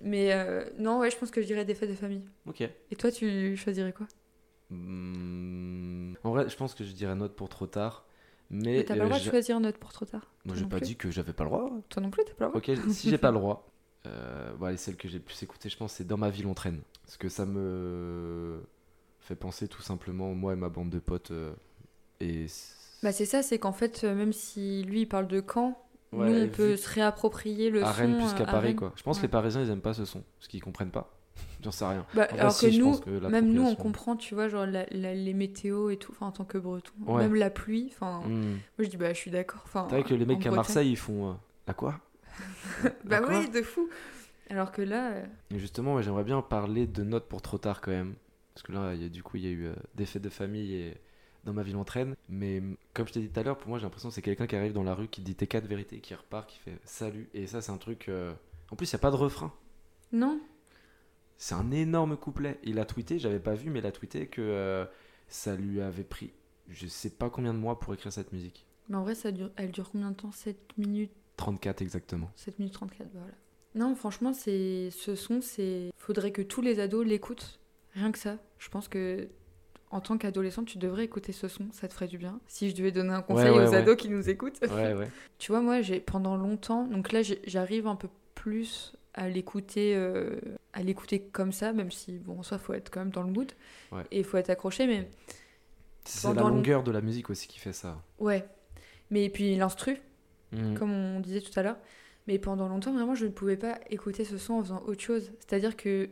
[0.00, 2.24] Mais euh, non, ouais, je pense que je dirais des fêtes de famille.
[2.46, 2.62] Ok.
[2.90, 4.06] Et toi, tu choisirais quoi?
[4.70, 8.06] Hmm, En vrai, je pense que je dirais note pour trop tard.
[8.50, 10.32] Mais Mais t'as pas euh, le droit de choisir note pour trop tard.
[10.44, 10.86] moi, j'ai pas plus.
[10.86, 11.70] dit que j'avais pas le droit.
[11.88, 12.58] Toi non plus, t'as pas le droit.
[12.58, 13.70] Ok, si j'ai pas le droit,
[14.06, 16.46] euh, bon, allez, celle que j'ai le plus écoutée, je pense, c'est Dans ma ville
[16.46, 16.82] on traîne.
[17.04, 18.60] Parce que ça me
[19.20, 21.30] fait penser tout simplement, moi et ma bande de potes.
[21.32, 21.52] euh,
[22.20, 22.46] et
[23.06, 25.80] Bah c'est ça, c'est qu'en fait, euh, même si lui il parle de Caen,
[26.12, 27.98] Ouais, nous on vu peut se réapproprier le à son.
[28.00, 28.92] Rennes plus qu'à à Paris, quoi.
[28.96, 31.12] Je pense que les Parisiens, ils aiment pas ce son, parce qu'ils comprennent pas.
[31.62, 32.04] J'en sais rien.
[32.14, 35.14] Bah, alors si, que nous, que même nous on comprend, tu vois, genre la- la-
[35.14, 36.92] les météos et tout, enfin en tant que breton.
[37.06, 37.22] Ouais.
[37.22, 38.22] Même la pluie, enfin.
[38.26, 38.40] Hmm.
[38.40, 39.64] Moi je dis bah je suis d'accord.
[39.72, 40.50] C'est vrai que les mecs à.
[40.50, 41.30] Marseille, ils font.
[41.30, 41.34] euh,
[41.68, 42.00] La quoi?
[43.04, 43.88] Bah oui, de fou.
[44.50, 47.90] Alors que là, euh, Et justement, j'aimerais bien parler de notes pour trop tard quand
[47.92, 48.14] même.
[48.54, 50.22] Parce que là, il y a, du coup, il y a eu euh, des fêtes
[50.22, 50.94] de famille et
[51.46, 52.14] dans ma ville entraîne.
[52.28, 54.22] Mais mm, comme je t'ai dit tout à l'heure, pour moi, j'ai l'impression que c'est
[54.22, 56.78] quelqu'un qui arrive dans la rue, qui dit tes quatre vérités, qui repart, qui fait
[56.84, 57.28] salut.
[57.32, 58.08] Et ça, c'est un truc.
[58.08, 58.32] euh,
[58.70, 59.52] En plus, il n'y a pas de refrain.
[60.12, 60.40] non.
[61.38, 62.58] C'est un énorme couplet.
[62.64, 64.86] Il a tweeté, j'avais pas vu, mais il a tweeté que euh,
[65.28, 66.32] ça lui avait pris
[66.68, 68.66] je sais pas combien de mois pour écrire cette musique.
[68.88, 70.32] Mais en vrai, ça dure, elle dure combien de temps?
[70.32, 71.12] 7 minutes?
[71.36, 72.30] 34 exactement.
[72.36, 73.34] 7 minutes 34, bah voilà.
[73.74, 75.92] Non, franchement, c'est ce son, c'est.
[75.98, 77.60] Faudrait que tous les ados l'écoutent.
[77.94, 78.38] Rien que ça.
[78.58, 79.28] Je pense que.
[79.96, 82.38] En tant qu'adolescent, tu devrais écouter ce son, ça te ferait du bien.
[82.48, 83.76] Si je devais donner un conseil ouais, aux ouais.
[83.76, 84.60] ados qui nous écoutent.
[85.38, 90.38] Tu vois, moi, j'ai pendant longtemps, donc là, j'arrive un peu plus à l'écouter, euh,
[90.74, 93.32] à l'écouter comme ça, même si, bon, en soi, faut être quand même dans le
[93.32, 93.50] mood
[94.10, 95.08] et il faut être accroché, mais
[96.04, 98.02] C'est la longueur de la musique aussi qui fait ça.
[98.18, 98.44] ouais.
[99.10, 99.96] Mais puis l'instru,
[100.52, 100.76] Mhm.
[100.78, 101.78] comme on disait tout à l'heure.
[102.26, 105.32] Mais pendant longtemps, vraiment, je ne pouvais pas écouter ce son en faisant autre chose.
[105.38, 106.10] C'est-à-dire que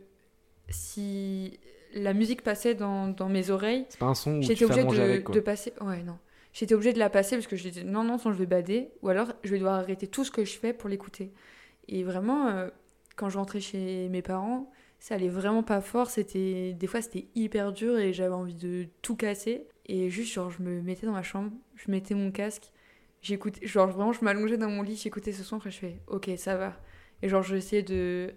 [0.71, 1.59] si
[1.95, 5.01] la musique passait dans, dans mes oreilles, C'est pas un son où j'étais obligée de,
[5.05, 5.35] avec quoi.
[5.35, 5.73] de passer.
[5.81, 6.19] Ouais, non.
[6.53, 8.91] J'étais obligée de la passer parce que je disais non, non, sinon je vais bader.
[9.03, 11.33] Ou alors je vais devoir arrêter tout ce que je fais pour l'écouter.
[11.89, 12.69] Et vraiment, euh,
[13.17, 14.71] quand je rentrais chez mes parents,
[15.01, 16.11] ça allait vraiment pas fort.
[16.11, 19.67] C'était Des fois, c'était hyper dur et j'avais envie de tout casser.
[19.87, 22.73] Et juste, genre, je me mettais dans ma chambre, je mettais mon casque,
[23.21, 26.31] j'écoutais, genre, vraiment, je m'allongeais dans mon lit, j'écoutais ce son, après je fais, ok,
[26.39, 26.73] ça va.
[27.21, 28.33] Et genre, j'essayais de,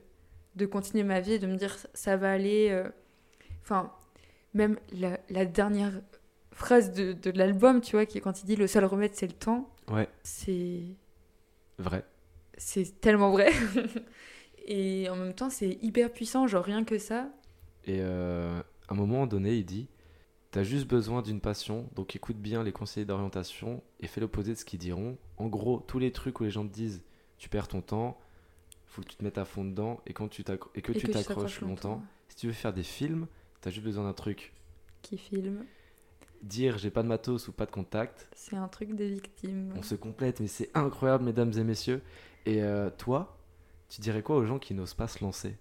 [0.55, 2.67] de continuer ma vie et de me dire, ça va aller.
[2.71, 2.89] euh.
[3.67, 3.91] Enfin,
[4.53, 5.91] même la, la dernière
[6.53, 9.27] phrase de, de l'album, tu vois, qui est quand il dit le seul remède, c'est
[9.27, 10.07] le temps, Ouais.
[10.23, 10.83] c'est.
[11.77, 12.05] Vrai.
[12.57, 13.51] C'est tellement vrai.
[14.65, 17.29] Et en même temps, c'est hyper puissant, genre rien que ça.
[17.85, 19.87] Et euh, à un moment donné, il dit
[20.51, 24.57] T'as juste besoin d'une passion, donc écoute bien les conseillers d'orientation et fais l'opposé de
[24.57, 25.17] ce qu'ils diront.
[25.37, 27.01] En gros, tous les trucs où les gens te disent
[27.37, 28.17] Tu perds ton temps,
[28.85, 31.07] faut que tu te mettes à fond dedans et, quand tu et que Et tu
[31.07, 31.89] t'accroches t'accroches longtemps.
[31.89, 32.03] longtemps.
[32.29, 33.27] Si tu veux faire des films,
[33.61, 34.53] t'as juste besoin d'un truc.
[35.01, 35.65] Qui filme.
[36.43, 39.73] Dire j'ai pas de matos ou pas de contact, C'est un truc des victimes.
[39.75, 42.01] on se complète, mais c'est incroyable, mesdames et messieurs.
[42.45, 43.37] Et euh, toi,
[43.89, 45.57] tu dirais quoi aux gens qui n'osent pas se lancer?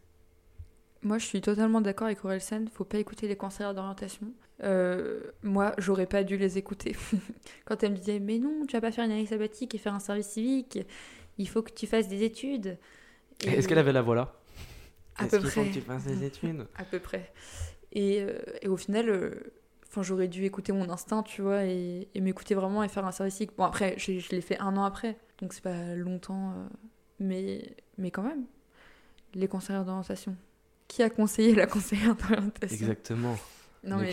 [1.03, 2.65] Moi, je suis totalement d'accord avec Orelsan.
[2.73, 4.27] Faut pas écouter les conseillères d'orientation.
[4.65, 6.97] Euh, moi, j'aurais pas dû les écouter.
[7.65, 9.95] Quand elle me disait, mais non, tu vas pas faire une année sabbatique et faire
[9.95, 10.79] un service civique.
[11.39, 12.79] Il faut que tu fasses des études.
[13.45, 14.35] Et- Est-ce qu'elle avait la voix là?
[15.19, 15.69] À peu qu'il faut près.
[15.69, 16.67] que tu fasses des études?
[16.77, 17.33] À peu près.
[17.97, 19.31] Et, euh, et au final, euh,
[19.89, 23.13] enfin, j'aurais dû écouter mon instinct, tu vois, et, et m'écouter vraiment et faire un
[23.13, 23.41] service.
[23.57, 26.67] Bon, après, je, je l'ai fait un an après, donc c'est pas longtemps, euh,
[27.21, 28.45] mais, mais quand même.
[29.35, 30.37] Les conseillères d'orientation.
[30.89, 32.77] Qui a conseillé la conseillère d'orientation?
[32.77, 33.37] Exactement.
[33.83, 34.13] Non, mais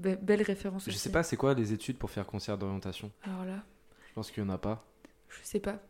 [0.00, 0.98] be- belle référence Je aussi.
[0.98, 3.10] sais pas, c'est quoi les études pour faire conseillère d'orientation?
[3.24, 3.62] Alors là,
[4.08, 4.84] Je pense qu'il y en a pas.
[5.28, 5.80] je sais pas.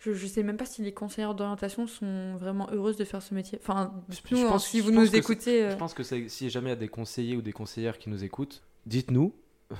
[0.00, 3.34] Je, je sais même pas si les conseillères d'orientation sont vraiment heureuses de faire ce
[3.34, 3.58] métier.
[3.62, 5.64] Enfin, Je- nous, je hein, pense- si vous nous écoutez.
[5.64, 8.08] euh, Je pense que si jamais il y a des conseillers ou des conseillères qui
[8.08, 9.34] nous écoutent, dites-nous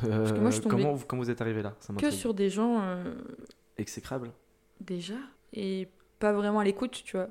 [0.04, 0.28] euh,
[0.68, 1.74] comment, vous, comment vous êtes arrivé là?
[1.80, 3.14] Ça que sur des gens euh,
[3.78, 4.30] Exécrable.
[4.80, 5.14] déjà
[5.54, 7.28] et pas vraiment à l'écoute, tu vois.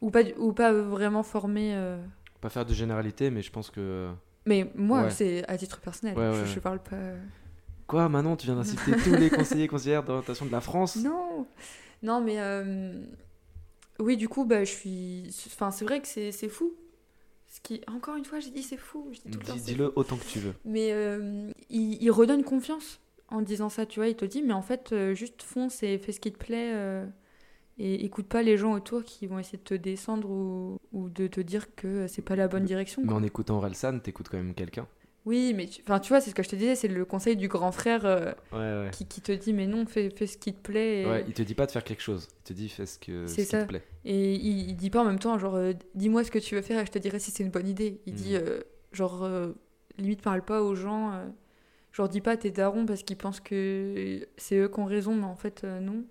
[0.00, 1.74] Ou pas, ou pas vraiment formé.
[1.74, 2.00] euh.
[2.40, 4.08] Pas faire de généralité, mais je pense que.
[4.46, 5.10] Mais moi, Ouais.
[5.10, 6.16] c'est à titre personnel.
[6.16, 6.94] Ouais, je, ouais, je parle pas.
[6.96, 7.18] euh.
[7.88, 10.94] Quoi, Manon, tu viens d'inciter tous les conseillers et conseillères d'orientation de la France?
[10.96, 11.46] Non
[12.02, 12.36] Non, mais.
[12.38, 13.02] euh,
[13.98, 15.24] Oui, du coup, bah, je suis.
[15.46, 16.72] Enfin, c'est vrai que c'est c'est fou.
[17.50, 17.80] Ce qui...
[17.88, 19.08] Encore une fois, j'ai dit c'est fou.
[19.12, 20.54] Je dis tout le temps, Dis- Dis-le autant que tu veux.
[20.64, 24.08] Mais euh, il, il redonne confiance en disant ça, tu vois.
[24.08, 26.72] Il te dit, mais en fait, euh, juste fonce et fais ce qui te plaît.
[26.74, 27.06] euh,
[27.80, 31.26] et écoute pas les gens autour qui vont essayer de te descendre ou, ou de
[31.28, 33.02] te dire que c'est pas la bonne direction.
[33.04, 34.86] Mais en écoutant Orelsan, t'écoutes quand même quelqu'un.
[35.26, 37.36] Oui, mais tu, enfin, tu vois, c'est ce que je te disais, c'est le conseil
[37.36, 38.90] du grand frère euh, Ouais, ouais.
[38.92, 41.02] qui, qui te dit, mais non, fais, fais ce qui te plaît.
[41.02, 42.28] Et, Ouais, il te dit pas de faire quelque chose.
[42.40, 43.62] Il te dit fais ce, que, ce C'est qui ça.
[43.64, 43.82] te plaît.
[44.06, 46.62] et il, il dit pas en même temps, genre, euh, dis-moi ce que tu veux
[46.62, 48.00] faire et je te dirai si c'est une bonne idée.
[48.06, 48.18] Il Mhm.
[48.18, 48.60] dit, euh,
[48.92, 49.28] genre,
[49.98, 51.12] limite, parle pas aux gens.
[51.92, 55.14] genre, dis pas à tes darons parce qu'ils pensent que c'est eux qui ont raison,
[55.14, 56.04] mais en fait, non.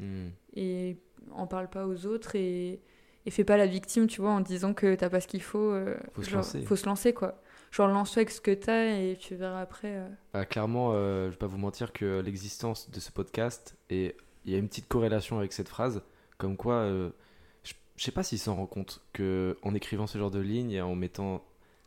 [0.00, 0.30] Hmm.
[0.56, 0.96] Et
[1.30, 2.80] en parle pas aux autres et,
[3.26, 5.72] et fais pas la victime, tu vois, en disant que t'as pas ce qu'il faut.
[6.14, 6.62] Faut se lancer.
[6.62, 7.40] Faut se lancer, quoi.
[7.74, 9.96] Genre, lance-toi avec ce que t'as et tu verras après.
[9.96, 10.08] euh.
[10.32, 14.14] Ah, clairement, euh, je vais pas vous mentir que l'existence de ce podcast, et
[14.44, 16.00] il y a une petite corrélation avec cette phrase,
[16.38, 17.10] comme quoi, euh,
[17.64, 20.70] je, je sais pas s'il s'en rend compte que en écrivant ce genre de lignes
[20.70, 21.44] et en mettant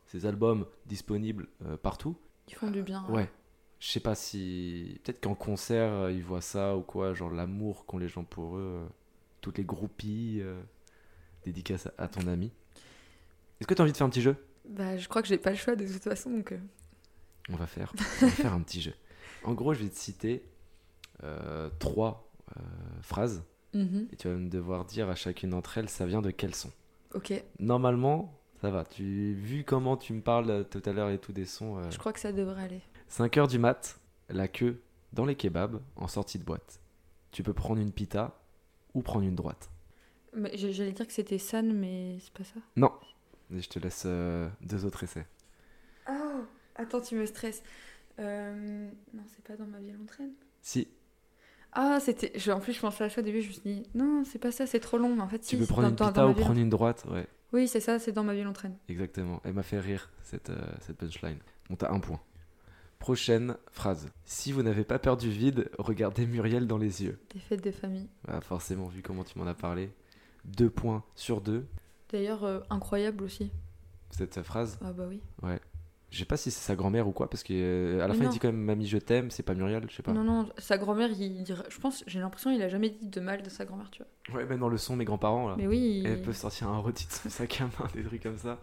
[0.07, 2.17] ces albums disponibles euh, partout,
[2.49, 3.05] Ils font du bien.
[3.07, 3.29] ouais,
[3.79, 4.99] je sais pas si.
[5.05, 8.85] Peut-être qu'en concert, ils voient ça ou quoi, genre l'amour qu'ont les gens pour eux,
[9.39, 10.59] toutes les groupies, euh,
[11.45, 12.51] dédicace à, à ton ami.
[13.61, 14.35] Est-ce que tu as envie de faire un petit jeu?
[14.69, 16.51] Bah, je crois que j'ai pas le choix de toute façon, donc.
[16.51, 16.57] euh,
[17.49, 18.93] On va faire, on va faire un petit jeu.
[19.43, 20.43] En gros, je vais te citer
[21.23, 22.61] euh, trois euh,
[23.01, 23.43] phrases
[23.73, 24.07] mhm.
[24.11, 26.69] et tu vas me devoir dire à chacune d'entre elles ça vient de quel son.
[27.13, 28.83] Ok, Normalement, ça va.
[28.83, 31.77] Tu vu comment tu me parles tout à l'heure et tout des sons.
[31.77, 32.81] euh, je crois que ça devrait aller.
[33.07, 33.99] 5 heures du mat,
[34.29, 34.81] la queue
[35.13, 36.81] dans les kebabs en sortie de boîte.
[37.31, 38.37] Tu peux prendre une pita
[38.93, 39.69] ou prendre une droite.
[40.53, 42.59] J'allais dire que c'était San, mais c'est pas ça?
[42.75, 42.91] Non.
[43.53, 45.25] Et je te laisse euh, deux autres essais.
[46.09, 46.41] Oh
[46.75, 47.63] Attends, tu me stresses.
[48.19, 50.31] Euh, Non, c'est pas dans ma vie traîne.
[50.61, 50.87] Si,
[51.71, 52.31] Ah, c'était.
[52.37, 54.39] je- En plus, je pensais à ça au début, je me suis dit, non, c'est
[54.39, 55.15] pas ça, c'est trop long.
[55.15, 57.27] Mais en fait, tu si, peux prendre dans- une pita ou prendre une droite, ouais.
[57.53, 58.75] Oui, c'est ça, c'est dans ma vie l'entraîne.
[58.89, 59.41] Exactement.
[59.45, 61.37] Elle m'a fait rire, cette, euh, cette punchline.
[61.69, 62.19] Bon, t'as un point.
[62.99, 64.09] Prochaine phrase.
[64.25, 67.19] Si vous n'avez pas peur du vide, regardez Muriel dans les yeux.
[67.33, 68.09] Des fêtes de famille.
[68.27, 69.91] Ah, forcément, vu comment tu m'en as parlé.
[70.45, 71.65] Deux points sur deux,
[72.09, 73.51] D'ailleurs, euh, incroyable aussi.
[74.11, 74.79] cette phrase.
[74.83, 75.21] Ah, bah oui.
[76.09, 78.29] Je sais pas si c'est sa grand-mère ou quoi, parce qu'à la Mais fin, il
[78.29, 80.13] dit quand même Mamie, je t'aime, c'est pas Muriel, je sais pas.
[80.13, 81.65] Non, non, sa grand-mère, il dirait.
[81.69, 84.37] Je pense, j'ai l'impression qu'il a jamais dit de mal de sa grand-mère, tu vois.
[84.39, 85.55] Ouais, même dans le son, mes grands-parents, là.
[85.57, 85.99] Mais oui.
[85.99, 88.57] il- Elles peuvent sortir un rôti de son sac à main, des trucs comme ça.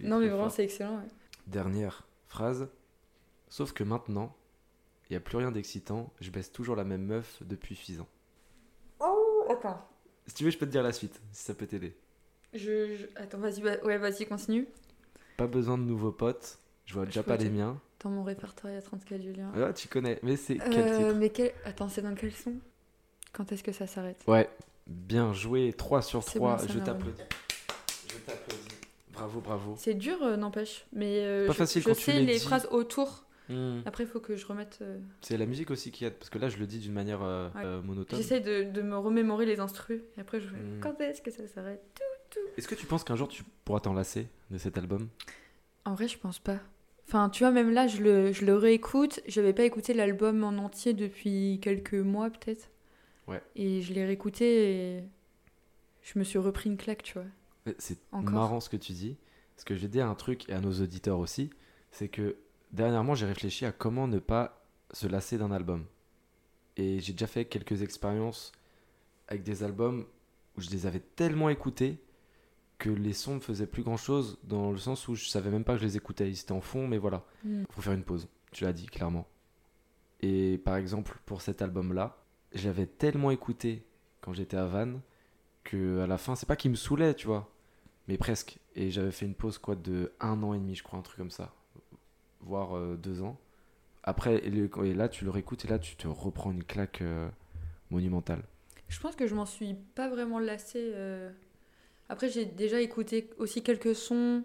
[0.00, 0.96] Il Non, mais vraiment, c'est excellent.
[0.96, 1.08] ouais.
[1.46, 2.66] Dernière phrase.
[3.50, 4.34] Sauf que maintenant,
[5.10, 8.08] il n'y a plus rien d'excitant, je baisse toujours la même meuf depuis 6 ans.
[9.00, 9.86] Oh, attends.
[10.26, 11.94] Si tu veux, je peux te dire la suite, si ça peut t'aider.
[12.54, 14.66] Je, je- Attends, vas-y, va- ouais, vas-y, continue.
[15.36, 17.80] Pas besoin de nouveaux potes, je vois Je déjà peux pas les miens.
[18.02, 19.50] Dans mon répertoire, il y a 34 Julien.
[19.56, 21.52] Ah, tu connais, mais c'est quel Euh, titre mais quel...
[21.64, 22.54] Attends, c'est dans quel son?
[23.32, 24.22] Quand est-ce que ça s'arrête?
[24.28, 24.48] Ouais,
[24.86, 27.22] bien joué, 3 sur C'est 3, bon, ça je t'applaudis.
[28.08, 28.68] Je t'applaudis.
[29.12, 29.74] Bravo, bravo.
[29.78, 30.86] C'est dur, euh, n'empêche.
[30.92, 32.44] Mais euh, Pas je, facile je quand tu sais les les dis.
[32.44, 33.80] phrases autour Hmm.
[33.84, 34.78] Après, il faut que je remette.
[34.80, 37.20] euh, C'est la musique aussi qui aide, parce que là je le dis d'une manière
[37.20, 37.82] Ouais.
[37.84, 38.18] monotone.
[38.18, 40.00] J'essaie de, de me remémorer les instrus.
[40.16, 40.80] Et après, je fais Mm.
[40.80, 41.82] quand est-ce que ça s'arrête?
[42.56, 45.08] Est-ce que tu penses qu'un jour tu pourras t'en lasser de cet album?
[45.84, 46.58] En vrai, je pense pas.
[47.06, 49.20] Enfin, tu vois, même là, je le, je le réécoute.
[49.26, 52.70] J'avais pas écouté l'album en entier depuis quelques mois, peut-être.
[53.26, 53.42] Ouais.
[53.56, 55.04] Et je l'ai réécouté et
[56.02, 57.74] je me suis repris une claque, tu vois.
[57.78, 59.16] C'est marrant ce que tu dis,
[59.54, 61.50] parce que je vais dire un truc et à nos auditeurs aussi,
[61.90, 62.36] c'est que
[62.72, 64.62] dernièrement j'ai réfléchi à comment ne pas
[64.92, 65.86] se lasser d'un album.
[66.76, 68.52] Et j'ai déjà fait quelques expériences
[69.28, 70.04] avec des albums
[70.56, 71.98] où je les avais tellement écoutés
[72.78, 75.64] que les sons me faisaient plus grand chose dans le sens où je savais même
[75.64, 76.28] pas que je les écoutais.
[76.28, 77.24] Ils étaient en fond, mais voilà.
[77.44, 77.64] Mm.
[77.70, 78.28] faut faire une pause.
[78.52, 79.26] Tu l'as dit clairement.
[80.20, 82.16] Et par exemple, pour cet album-là,
[82.52, 83.84] j'avais tellement écouté
[84.20, 85.00] quand j'étais à Vannes
[85.64, 87.50] que à la fin, c'est pas qu'il me saoulait, tu vois,
[88.08, 88.58] mais presque.
[88.76, 91.18] Et j'avais fait une pause quoi de un an et demi, je crois, un truc
[91.18, 91.54] comme ça,
[92.40, 93.38] voire euh, deux ans.
[94.02, 97.00] Après, et, le- et là, tu le réécoutes et là, tu te reprends une claque
[97.02, 97.28] euh,
[97.90, 98.42] monumentale.
[98.88, 100.92] Je pense que je m'en suis pas vraiment lassée.
[100.94, 101.30] euh.
[102.08, 104.42] Après, j'ai déjà écouté aussi quelques sons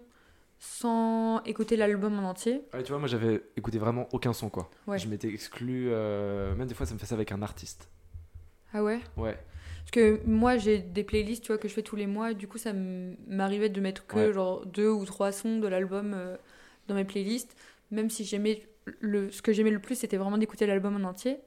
[0.58, 2.62] sans écouter l'album en entier.
[2.74, 4.70] Ouais, tu vois, moi, j'avais écouté vraiment aucun son, quoi.
[4.86, 4.98] Ouais.
[4.98, 5.88] Je m'étais exclu.
[5.90, 7.88] euh, Même des fois, ça me fait ça avec un artiste.
[8.72, 9.00] Ah ouais?
[9.16, 9.36] Ouais.
[9.78, 12.34] Parce que moi, j'ai des playlists, tu vois, que je fais tous les mois.
[12.34, 14.32] Du coup, ça m'arrivait de mettre que Ouais.
[14.32, 16.36] genre deux ou trois sons de l'album euh,
[16.88, 17.56] dans mes playlists.
[17.90, 18.62] Même si j'aimais
[19.00, 21.38] le, ce que j'aimais le plus, c'était vraiment d'écouter l'album en entier.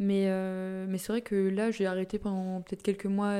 [0.00, 3.30] Mais, euh, mais c'est vrai que là, j'ai arrêté pendant peut-être quelques mois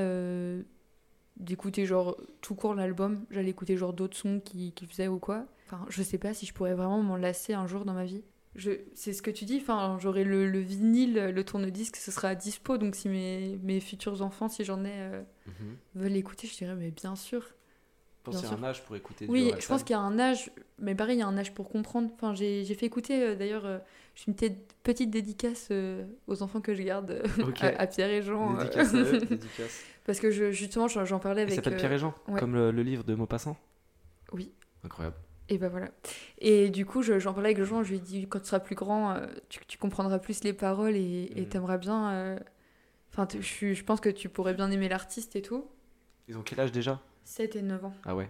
[1.37, 3.25] d'écouter genre tout court l'album.
[3.31, 5.47] J'allais écouter genre d'autres sons qui, qui faisaient ou quoi.
[5.67, 8.23] Enfin, je sais pas si je pourrais vraiment m'en lasser un jour dans ma vie.
[8.55, 12.29] Je, c'est ce que tu dis, enfin, j'aurai le, le vinyle, le tourne-disque, ce sera
[12.29, 12.79] à dispo.
[12.79, 15.77] Donc si mes, mes futurs enfants, si j'en ai, euh, Mhm.
[15.97, 17.43] veulent écouter, je dirais, mais bien sûr.
[17.43, 19.27] Je pense qu'il y a un âge pour écouter.
[19.29, 21.53] Oui, je pense qu'il y a un âge, mais pareil, il y a un âge
[21.53, 22.11] pour comprendre.
[22.15, 23.79] Enfin, j'ai j'ai fait écouter, euh, d'ailleurs, euh,
[24.15, 28.11] j'ai une petite- petite dédicace euh, aux enfants que je garde euh, à, à Pierre
[28.11, 28.55] et Jean.
[28.55, 29.83] euh, Dédicace à eux, dédicace.
[30.05, 31.55] parce que je, justement, j'en parlais avec.
[31.55, 32.39] s'appelle euh, Pierre et Jean, ouais.
[32.39, 33.57] comme le, le livre de Maupassant
[34.33, 34.53] Oui.
[34.85, 35.17] Incroyable.
[35.51, 35.89] Et ben voilà.
[36.39, 38.61] Et du coup, je- j'en parlais avec Jean, je lui ai dit, quand tu seras
[38.61, 39.17] plus grand,
[39.49, 41.49] tu, tu comprendras plus les paroles et Mhm.
[41.49, 42.11] t'aimeras bien.
[42.13, 42.39] euh,
[43.13, 45.67] Enfin, je, je pense que tu pourrais bien aimer l'artiste et tout.
[46.29, 47.01] Ils ont quel âge déjà?
[47.25, 47.95] 7 et 9 ans.
[48.05, 48.29] Ah ouais.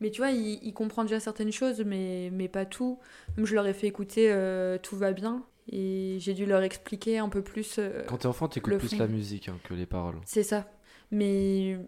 [0.00, 2.98] Mais tu vois, il, il comprend déjà certaines choses, mais, mais pas tout.
[3.36, 5.44] Même je leur ai fait écouter euh, Tout va bien.
[5.70, 7.76] Et j'ai dû leur expliquer un peu plus.
[7.78, 8.98] euh, Quand t'es enfant, t'écoutes plus fond.
[8.98, 10.16] la musique hein, que les paroles.
[10.24, 10.70] C'est ça.
[11.10, 11.78] Mais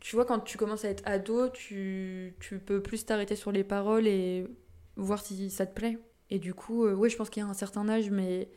[0.00, 3.64] tu vois, quand tu commences à être ado, tu, tu peux plus t'arrêter sur les
[3.64, 4.46] paroles et
[4.96, 5.98] voir si ça te plaît.
[6.30, 8.48] Et du coup, euh, ouais, je pense qu'il y a un certain âge, mais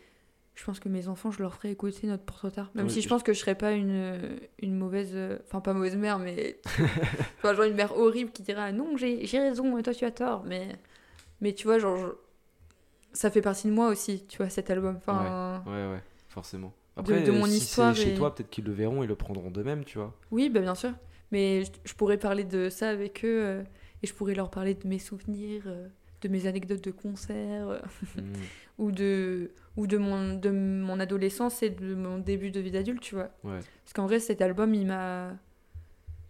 [0.59, 2.71] je pense que mes enfants, je leur ferai écouter notre porte tard.
[2.75, 5.15] Même Oui, si je pense que je serais pas une, une mauvaise.
[5.45, 6.59] Enfin, pas mauvaise mère, mais.
[7.37, 10.43] enfin, genre une mère horrible qui dira non, j'ai raison et toi tu as tort.
[10.45, 10.67] Mais,
[11.41, 11.97] mais tu vois, genre.
[11.97, 12.07] je-
[13.13, 14.95] Ça fait partie de moi aussi, tu vois, cet album.
[14.97, 15.63] Enfin.
[15.65, 16.73] Ouais, ouais, forcément.
[16.95, 19.03] De- Après, de euh, mon si histoire c'est chez et- toi, peut-être qu'ils le verront
[19.03, 20.13] et le prendront de même, tu vois.
[20.31, 20.91] Oui, bah bien sûr.
[21.31, 23.63] Mais je, je pourrais parler de ça avec eux euh,
[24.01, 25.87] et je pourrais leur parler de mes souvenirs, euh,
[26.22, 27.80] de mes anecdotes de concerts euh,
[28.15, 28.34] Mm.
[28.80, 33.01] ou de ou de mon de mon adolescence et de mon début de vie d'adulte,
[33.01, 33.30] tu vois.
[33.43, 33.59] Ouais.
[33.84, 35.32] Parce qu'en vrai, cet album, il m'a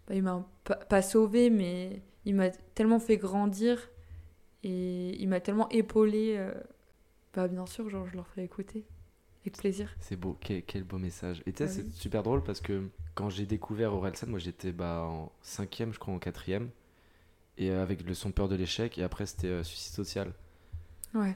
[0.07, 3.89] bah, il m'a pas, pas sauvé, mais il m'a tellement fait grandir
[4.63, 6.35] et il m'a tellement épaulé.
[6.37, 6.53] euh,
[7.33, 8.85] bah bien sûr, genre je leur ferai écouter
[9.41, 9.95] avec plaisir.
[9.99, 11.41] C'est beau, quel, quel beau message.
[11.45, 11.91] Et tu sais, Bah c'est oui.
[11.93, 16.13] super drôle parce que quand j'ai découvert Orelsan, moi j'étais bah, en cinquième, je crois,
[16.13, 16.69] en quatrième.
[17.57, 20.33] Et euh, avec le son peur de l'échec, et après c'était euh, suicide social.
[21.13, 21.35] Ouais.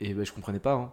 [0.00, 0.92] Et bah, je comprenais pas, hein.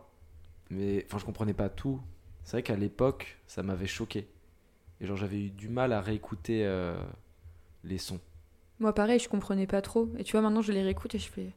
[0.69, 2.01] Mais enfin, je comprenais pas tout.
[2.43, 4.27] C'est vrai qu'à l'époque, ça m'avait choqué.
[4.99, 6.95] Et genre, j'avais eu du mal à réécouter euh,
[7.83, 8.19] les sons.
[8.79, 11.29] Moi pareil, je comprenais pas trop et tu vois maintenant je les réécoute et je
[11.29, 11.53] fais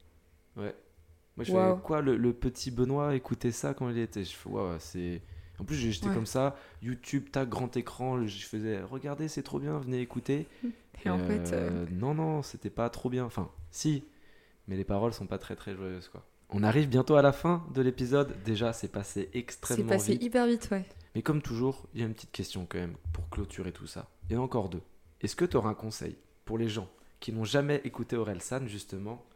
[0.56, 0.74] Ouais.
[1.36, 4.24] Moi, je fais quoi le, le petit Benoît écoutait ça quand il était?
[4.24, 5.22] Je fais, waouh, c'est.
[5.58, 6.14] En plus, j'étais Ouais.
[6.14, 10.46] comme ça, YouTube, tac, grand écran, je faisais, regardez, c'est trop bien, venez écouter.
[11.04, 13.24] et en fait euh, Euh, Non, non, c'était pas trop bien.
[13.24, 14.04] Enfin, si,
[14.68, 16.24] mais les paroles sont pas très très joyeuses, quoi.
[16.50, 18.34] On arrive bientôt à la fin de l'épisode.
[18.44, 20.22] Déjà, c'est passé c'est extrêmement passé vite.
[20.22, 20.84] hyper vite, ouais.
[21.14, 24.08] Mais comme toujours, il y a une petite question quand même pour clôturer tout ça.
[24.30, 24.80] Il y en a encore deux.
[25.20, 26.88] Est-ce que tu auras un conseil pour les gens
[27.20, 29.26] qui n'ont jamais écouté Orelsan, justement,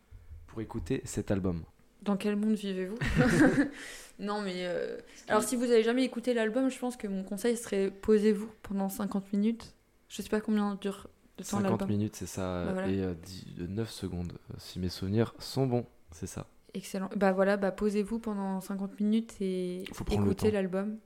[0.47, 1.65] pour écouter cet album?
[2.03, 2.99] Dans quel monde vivez-vous
[4.19, 4.67] Non, mais.
[4.67, 4.99] euh,
[5.29, 8.89] Alors, si vous avez jamais écouté l'album, je pense que mon conseil serait posez-vous pendant
[8.89, 9.75] 50 minutes.
[10.09, 11.89] Je sais pas combien dure de temps 50 l'album.
[11.89, 12.89] minutes, c'est ça, Bah voilà.
[12.89, 16.47] et euh, 10 euh, 9 secondes, euh, si mes souvenirs sont bons, c'est ça.
[16.75, 17.09] Excellent.
[17.17, 20.99] Bah voilà, bah posez-vous pendant 50 minutes et le écoutez l'album.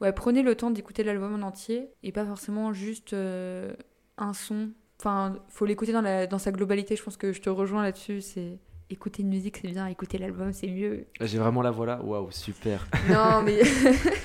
[0.00, 3.72] Ouais, prenez le temps d'écouter l'album en entier et pas forcément juste euh,
[4.18, 4.70] un son.
[5.00, 6.96] Enfin, faut l'écouter dans, la, dans sa globalité.
[6.96, 8.20] Je pense que je te rejoins là-dessus.
[8.20, 8.58] C'est
[8.90, 11.06] écouter une musique c'est bien, écouter l'album c'est mieux.
[11.20, 12.86] J'ai vraiment la voix là, waouh, super.
[13.08, 13.60] non, mais,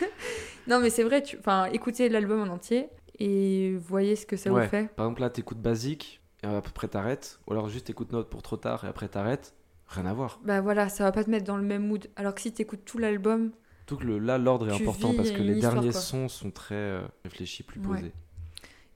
[0.68, 1.38] non, mais c'est vrai, tu...
[1.38, 4.93] enfin, écoutez l'album en entier et voyez ce que ça vous fait.
[4.95, 8.30] Par exemple, là, t'écoutes basique et à peu près t'arrêtes, ou alors juste écoute note
[8.30, 9.53] pour trop tard et après t'arrêtes,
[9.88, 10.39] rien à voir.
[10.43, 12.07] Bah voilà, ça va pas te mettre dans le même mood.
[12.16, 13.51] Alors que si t'écoutes tout l'album.
[13.86, 17.01] Tout que le, là, l'ordre est important parce que les derniers sons sont très euh,
[17.24, 18.14] réfléchis, plus posés.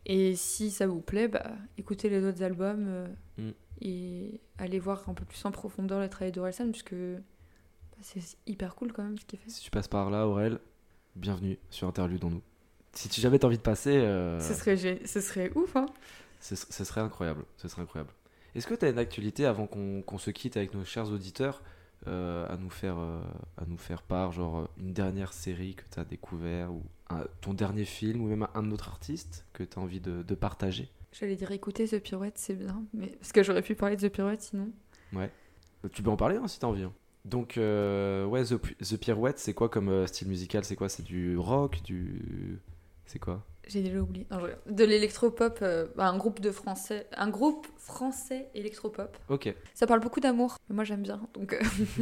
[0.05, 3.51] Et si ça vous plaît, bah écoutez les autres albums euh, mm.
[3.81, 8.75] et allez voir un peu plus en profondeur le travail d'Orelsan, puisque bah, c'est hyper
[8.75, 9.49] cool quand même ce qu'il fait.
[9.49, 10.59] Si tu passes par là, Aurel,
[11.15, 12.41] bienvenue sur Interlude en nous.
[12.91, 13.95] Si tu jamais envie de passer.
[13.95, 15.87] Euh, ce, serait, ce serait ouf, hein
[16.41, 17.45] ce, serait incroyable.
[17.57, 18.11] Ce serait incroyable.
[18.55, 21.63] Est-ce que tu as une actualité avant qu'on se quitte avec nos chers auditeurs
[22.05, 26.03] euh, à, nous faire, à nous faire part, genre une dernière série que tu as
[26.03, 26.83] découvert ou
[27.41, 30.89] ton dernier film ou même un autre artiste que tu as envie de, de partager
[31.11, 34.11] J'allais dire écouter The Pirouette, c'est bien, mais parce que j'aurais pu parler de The
[34.11, 34.71] Pirouette sinon.
[35.13, 35.29] Ouais.
[35.91, 36.83] Tu peux en parler hein, si t'as envie.
[36.83, 36.93] Hein.
[37.25, 40.63] Donc, ouais, The, The Pirouette, c'est quoi comme style musical?
[40.65, 40.89] C'est quoi?
[40.89, 42.59] C'est du rock du
[43.05, 43.45] c'est quoi?
[43.67, 44.27] J'ai déjà oublié.
[44.69, 49.17] de l'électropop, euh, bah, un groupe de français, un groupe français électropop.
[49.29, 49.53] Ok.
[49.73, 51.21] Ça parle beaucoup d'amour, moi j'aime bien.
[51.33, 51.61] Donc, euh,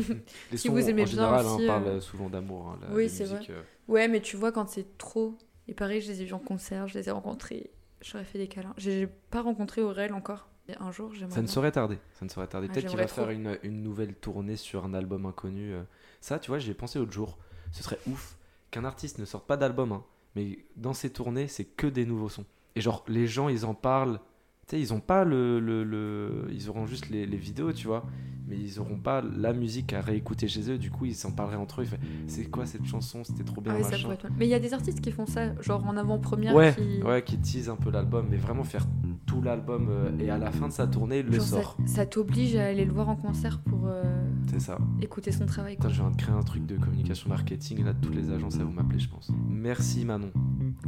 [0.56, 2.70] si vous aimez en bien général, on hein, parle euh, souvent d'amour.
[2.70, 3.42] Hein, oui, c'est vrai.
[3.88, 5.38] Ouais, mais tu vois quand c'est trop.
[5.68, 7.72] Et pareil, je les ai vus en concert, je les ai rencontrés.
[8.02, 8.74] J'aurais fait des câlins.
[8.78, 10.48] J'ai pas rencontré Aurel encore.
[10.68, 11.36] Et un jour, j'aimerais.
[11.36, 12.00] Ça ne saurait tarder.
[12.14, 12.68] Ça ne saurait tarder.
[12.68, 15.76] Peut-être qu'il va faire une, une, nouvelle tournée sur un album inconnu.
[16.22, 17.38] Ça, tu vois, j'ai pensé l'autre jour.
[17.72, 18.38] Ce serait ouf
[18.72, 19.92] qu'un artiste ne sorte pas d'album.
[19.92, 20.04] Hein
[20.36, 22.46] mais dans ces tournées, c'est que des nouveaux sons.
[22.76, 24.20] Et genre, les gens, ils en parlent.
[24.68, 27.88] Tu sais, ils ont pas le, le, le, Ils auront juste les, les, vidéos, tu
[27.88, 28.06] vois.
[28.48, 30.78] Mais ils auront pas la musique à réécouter chez eux.
[30.78, 31.86] Du coup, ils s'en parleraient entre eux.
[32.28, 33.24] C'est quoi cette chanson?
[33.24, 33.76] C'était trop bien.
[33.82, 33.98] Ah
[34.38, 36.56] mais il y a des artistes qui font ça, genre en avant-première.
[36.56, 37.02] Ouais, qui...
[37.04, 38.28] ouais, qui teasent un peu l'album.
[38.30, 38.88] Mais vraiment faire
[39.26, 41.78] tout l'album euh, et à la fin de sa tournée, il le sort.
[41.86, 43.88] Ça, t'oblige à aller le voir en concert pour.
[43.88, 44.04] Euh,
[44.48, 44.78] c'est ça.
[45.02, 45.78] Écouter son travail.
[45.78, 45.90] Quoi.
[45.90, 47.84] je viens de créer un truc de communication marketing.
[47.84, 49.32] Là, toutes les agences, elles vont m'appeler, je pense.
[49.50, 50.32] Merci Manon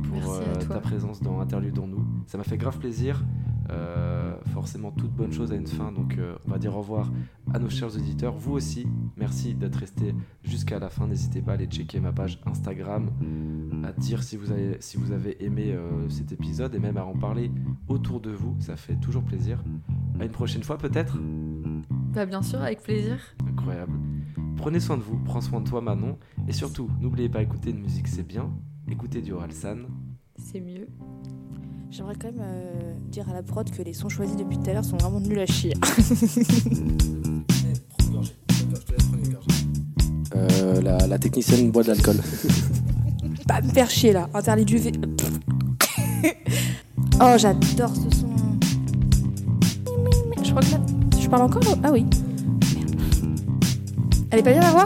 [0.02, 2.06] pour euh, ta présence dans Interlude dans nous.
[2.28, 3.24] Ça m'a fait grave plaisir.
[3.70, 5.92] Euh, forcément, toute bonne chose a une fin.
[5.92, 7.12] Donc, euh, on va dire au revoir
[7.54, 8.36] à nos chers auditeurs.
[8.36, 8.88] Vous aussi,
[9.18, 11.08] merci d'être resté jusqu'à la fin.
[11.08, 13.10] N'hésitez pas à aller checker ma page Instagram,
[13.84, 15.76] à dire si vous avez, si vous avez aimé
[16.10, 17.52] cet épisode et même à en parler
[17.88, 18.56] autour de vous.
[18.60, 19.64] Ça fait toujours plaisir.
[20.20, 21.18] À une prochaine fois, peut-être?
[22.14, 23.18] Bah, Bien sûr, avec plaisir.
[23.48, 23.94] Incroyable.
[24.58, 26.18] Prenez soin de vous, prends soin de toi, Manon.
[26.48, 28.50] Et surtout, n'oubliez pas d'écouter une musique, c'est bien.
[28.90, 29.78] Écoutez du Oralsan.
[30.38, 30.88] C'est mieux.
[31.92, 34.74] J'aimerais quand même euh, dire à la prod que les sons choisis depuis tout à
[34.74, 35.74] l'heure sont vraiment nuls à chier.
[40.36, 42.16] euh, la, la, technicienne boit de l'alcool.
[43.48, 44.92] Pas me faire chier là, interdit du V.
[47.22, 48.34] oh, j'adore ce son.
[50.44, 50.80] Je crois que là,
[51.34, 52.06] parle encore Ah oui.
[54.30, 54.86] Elle est pas bien la voix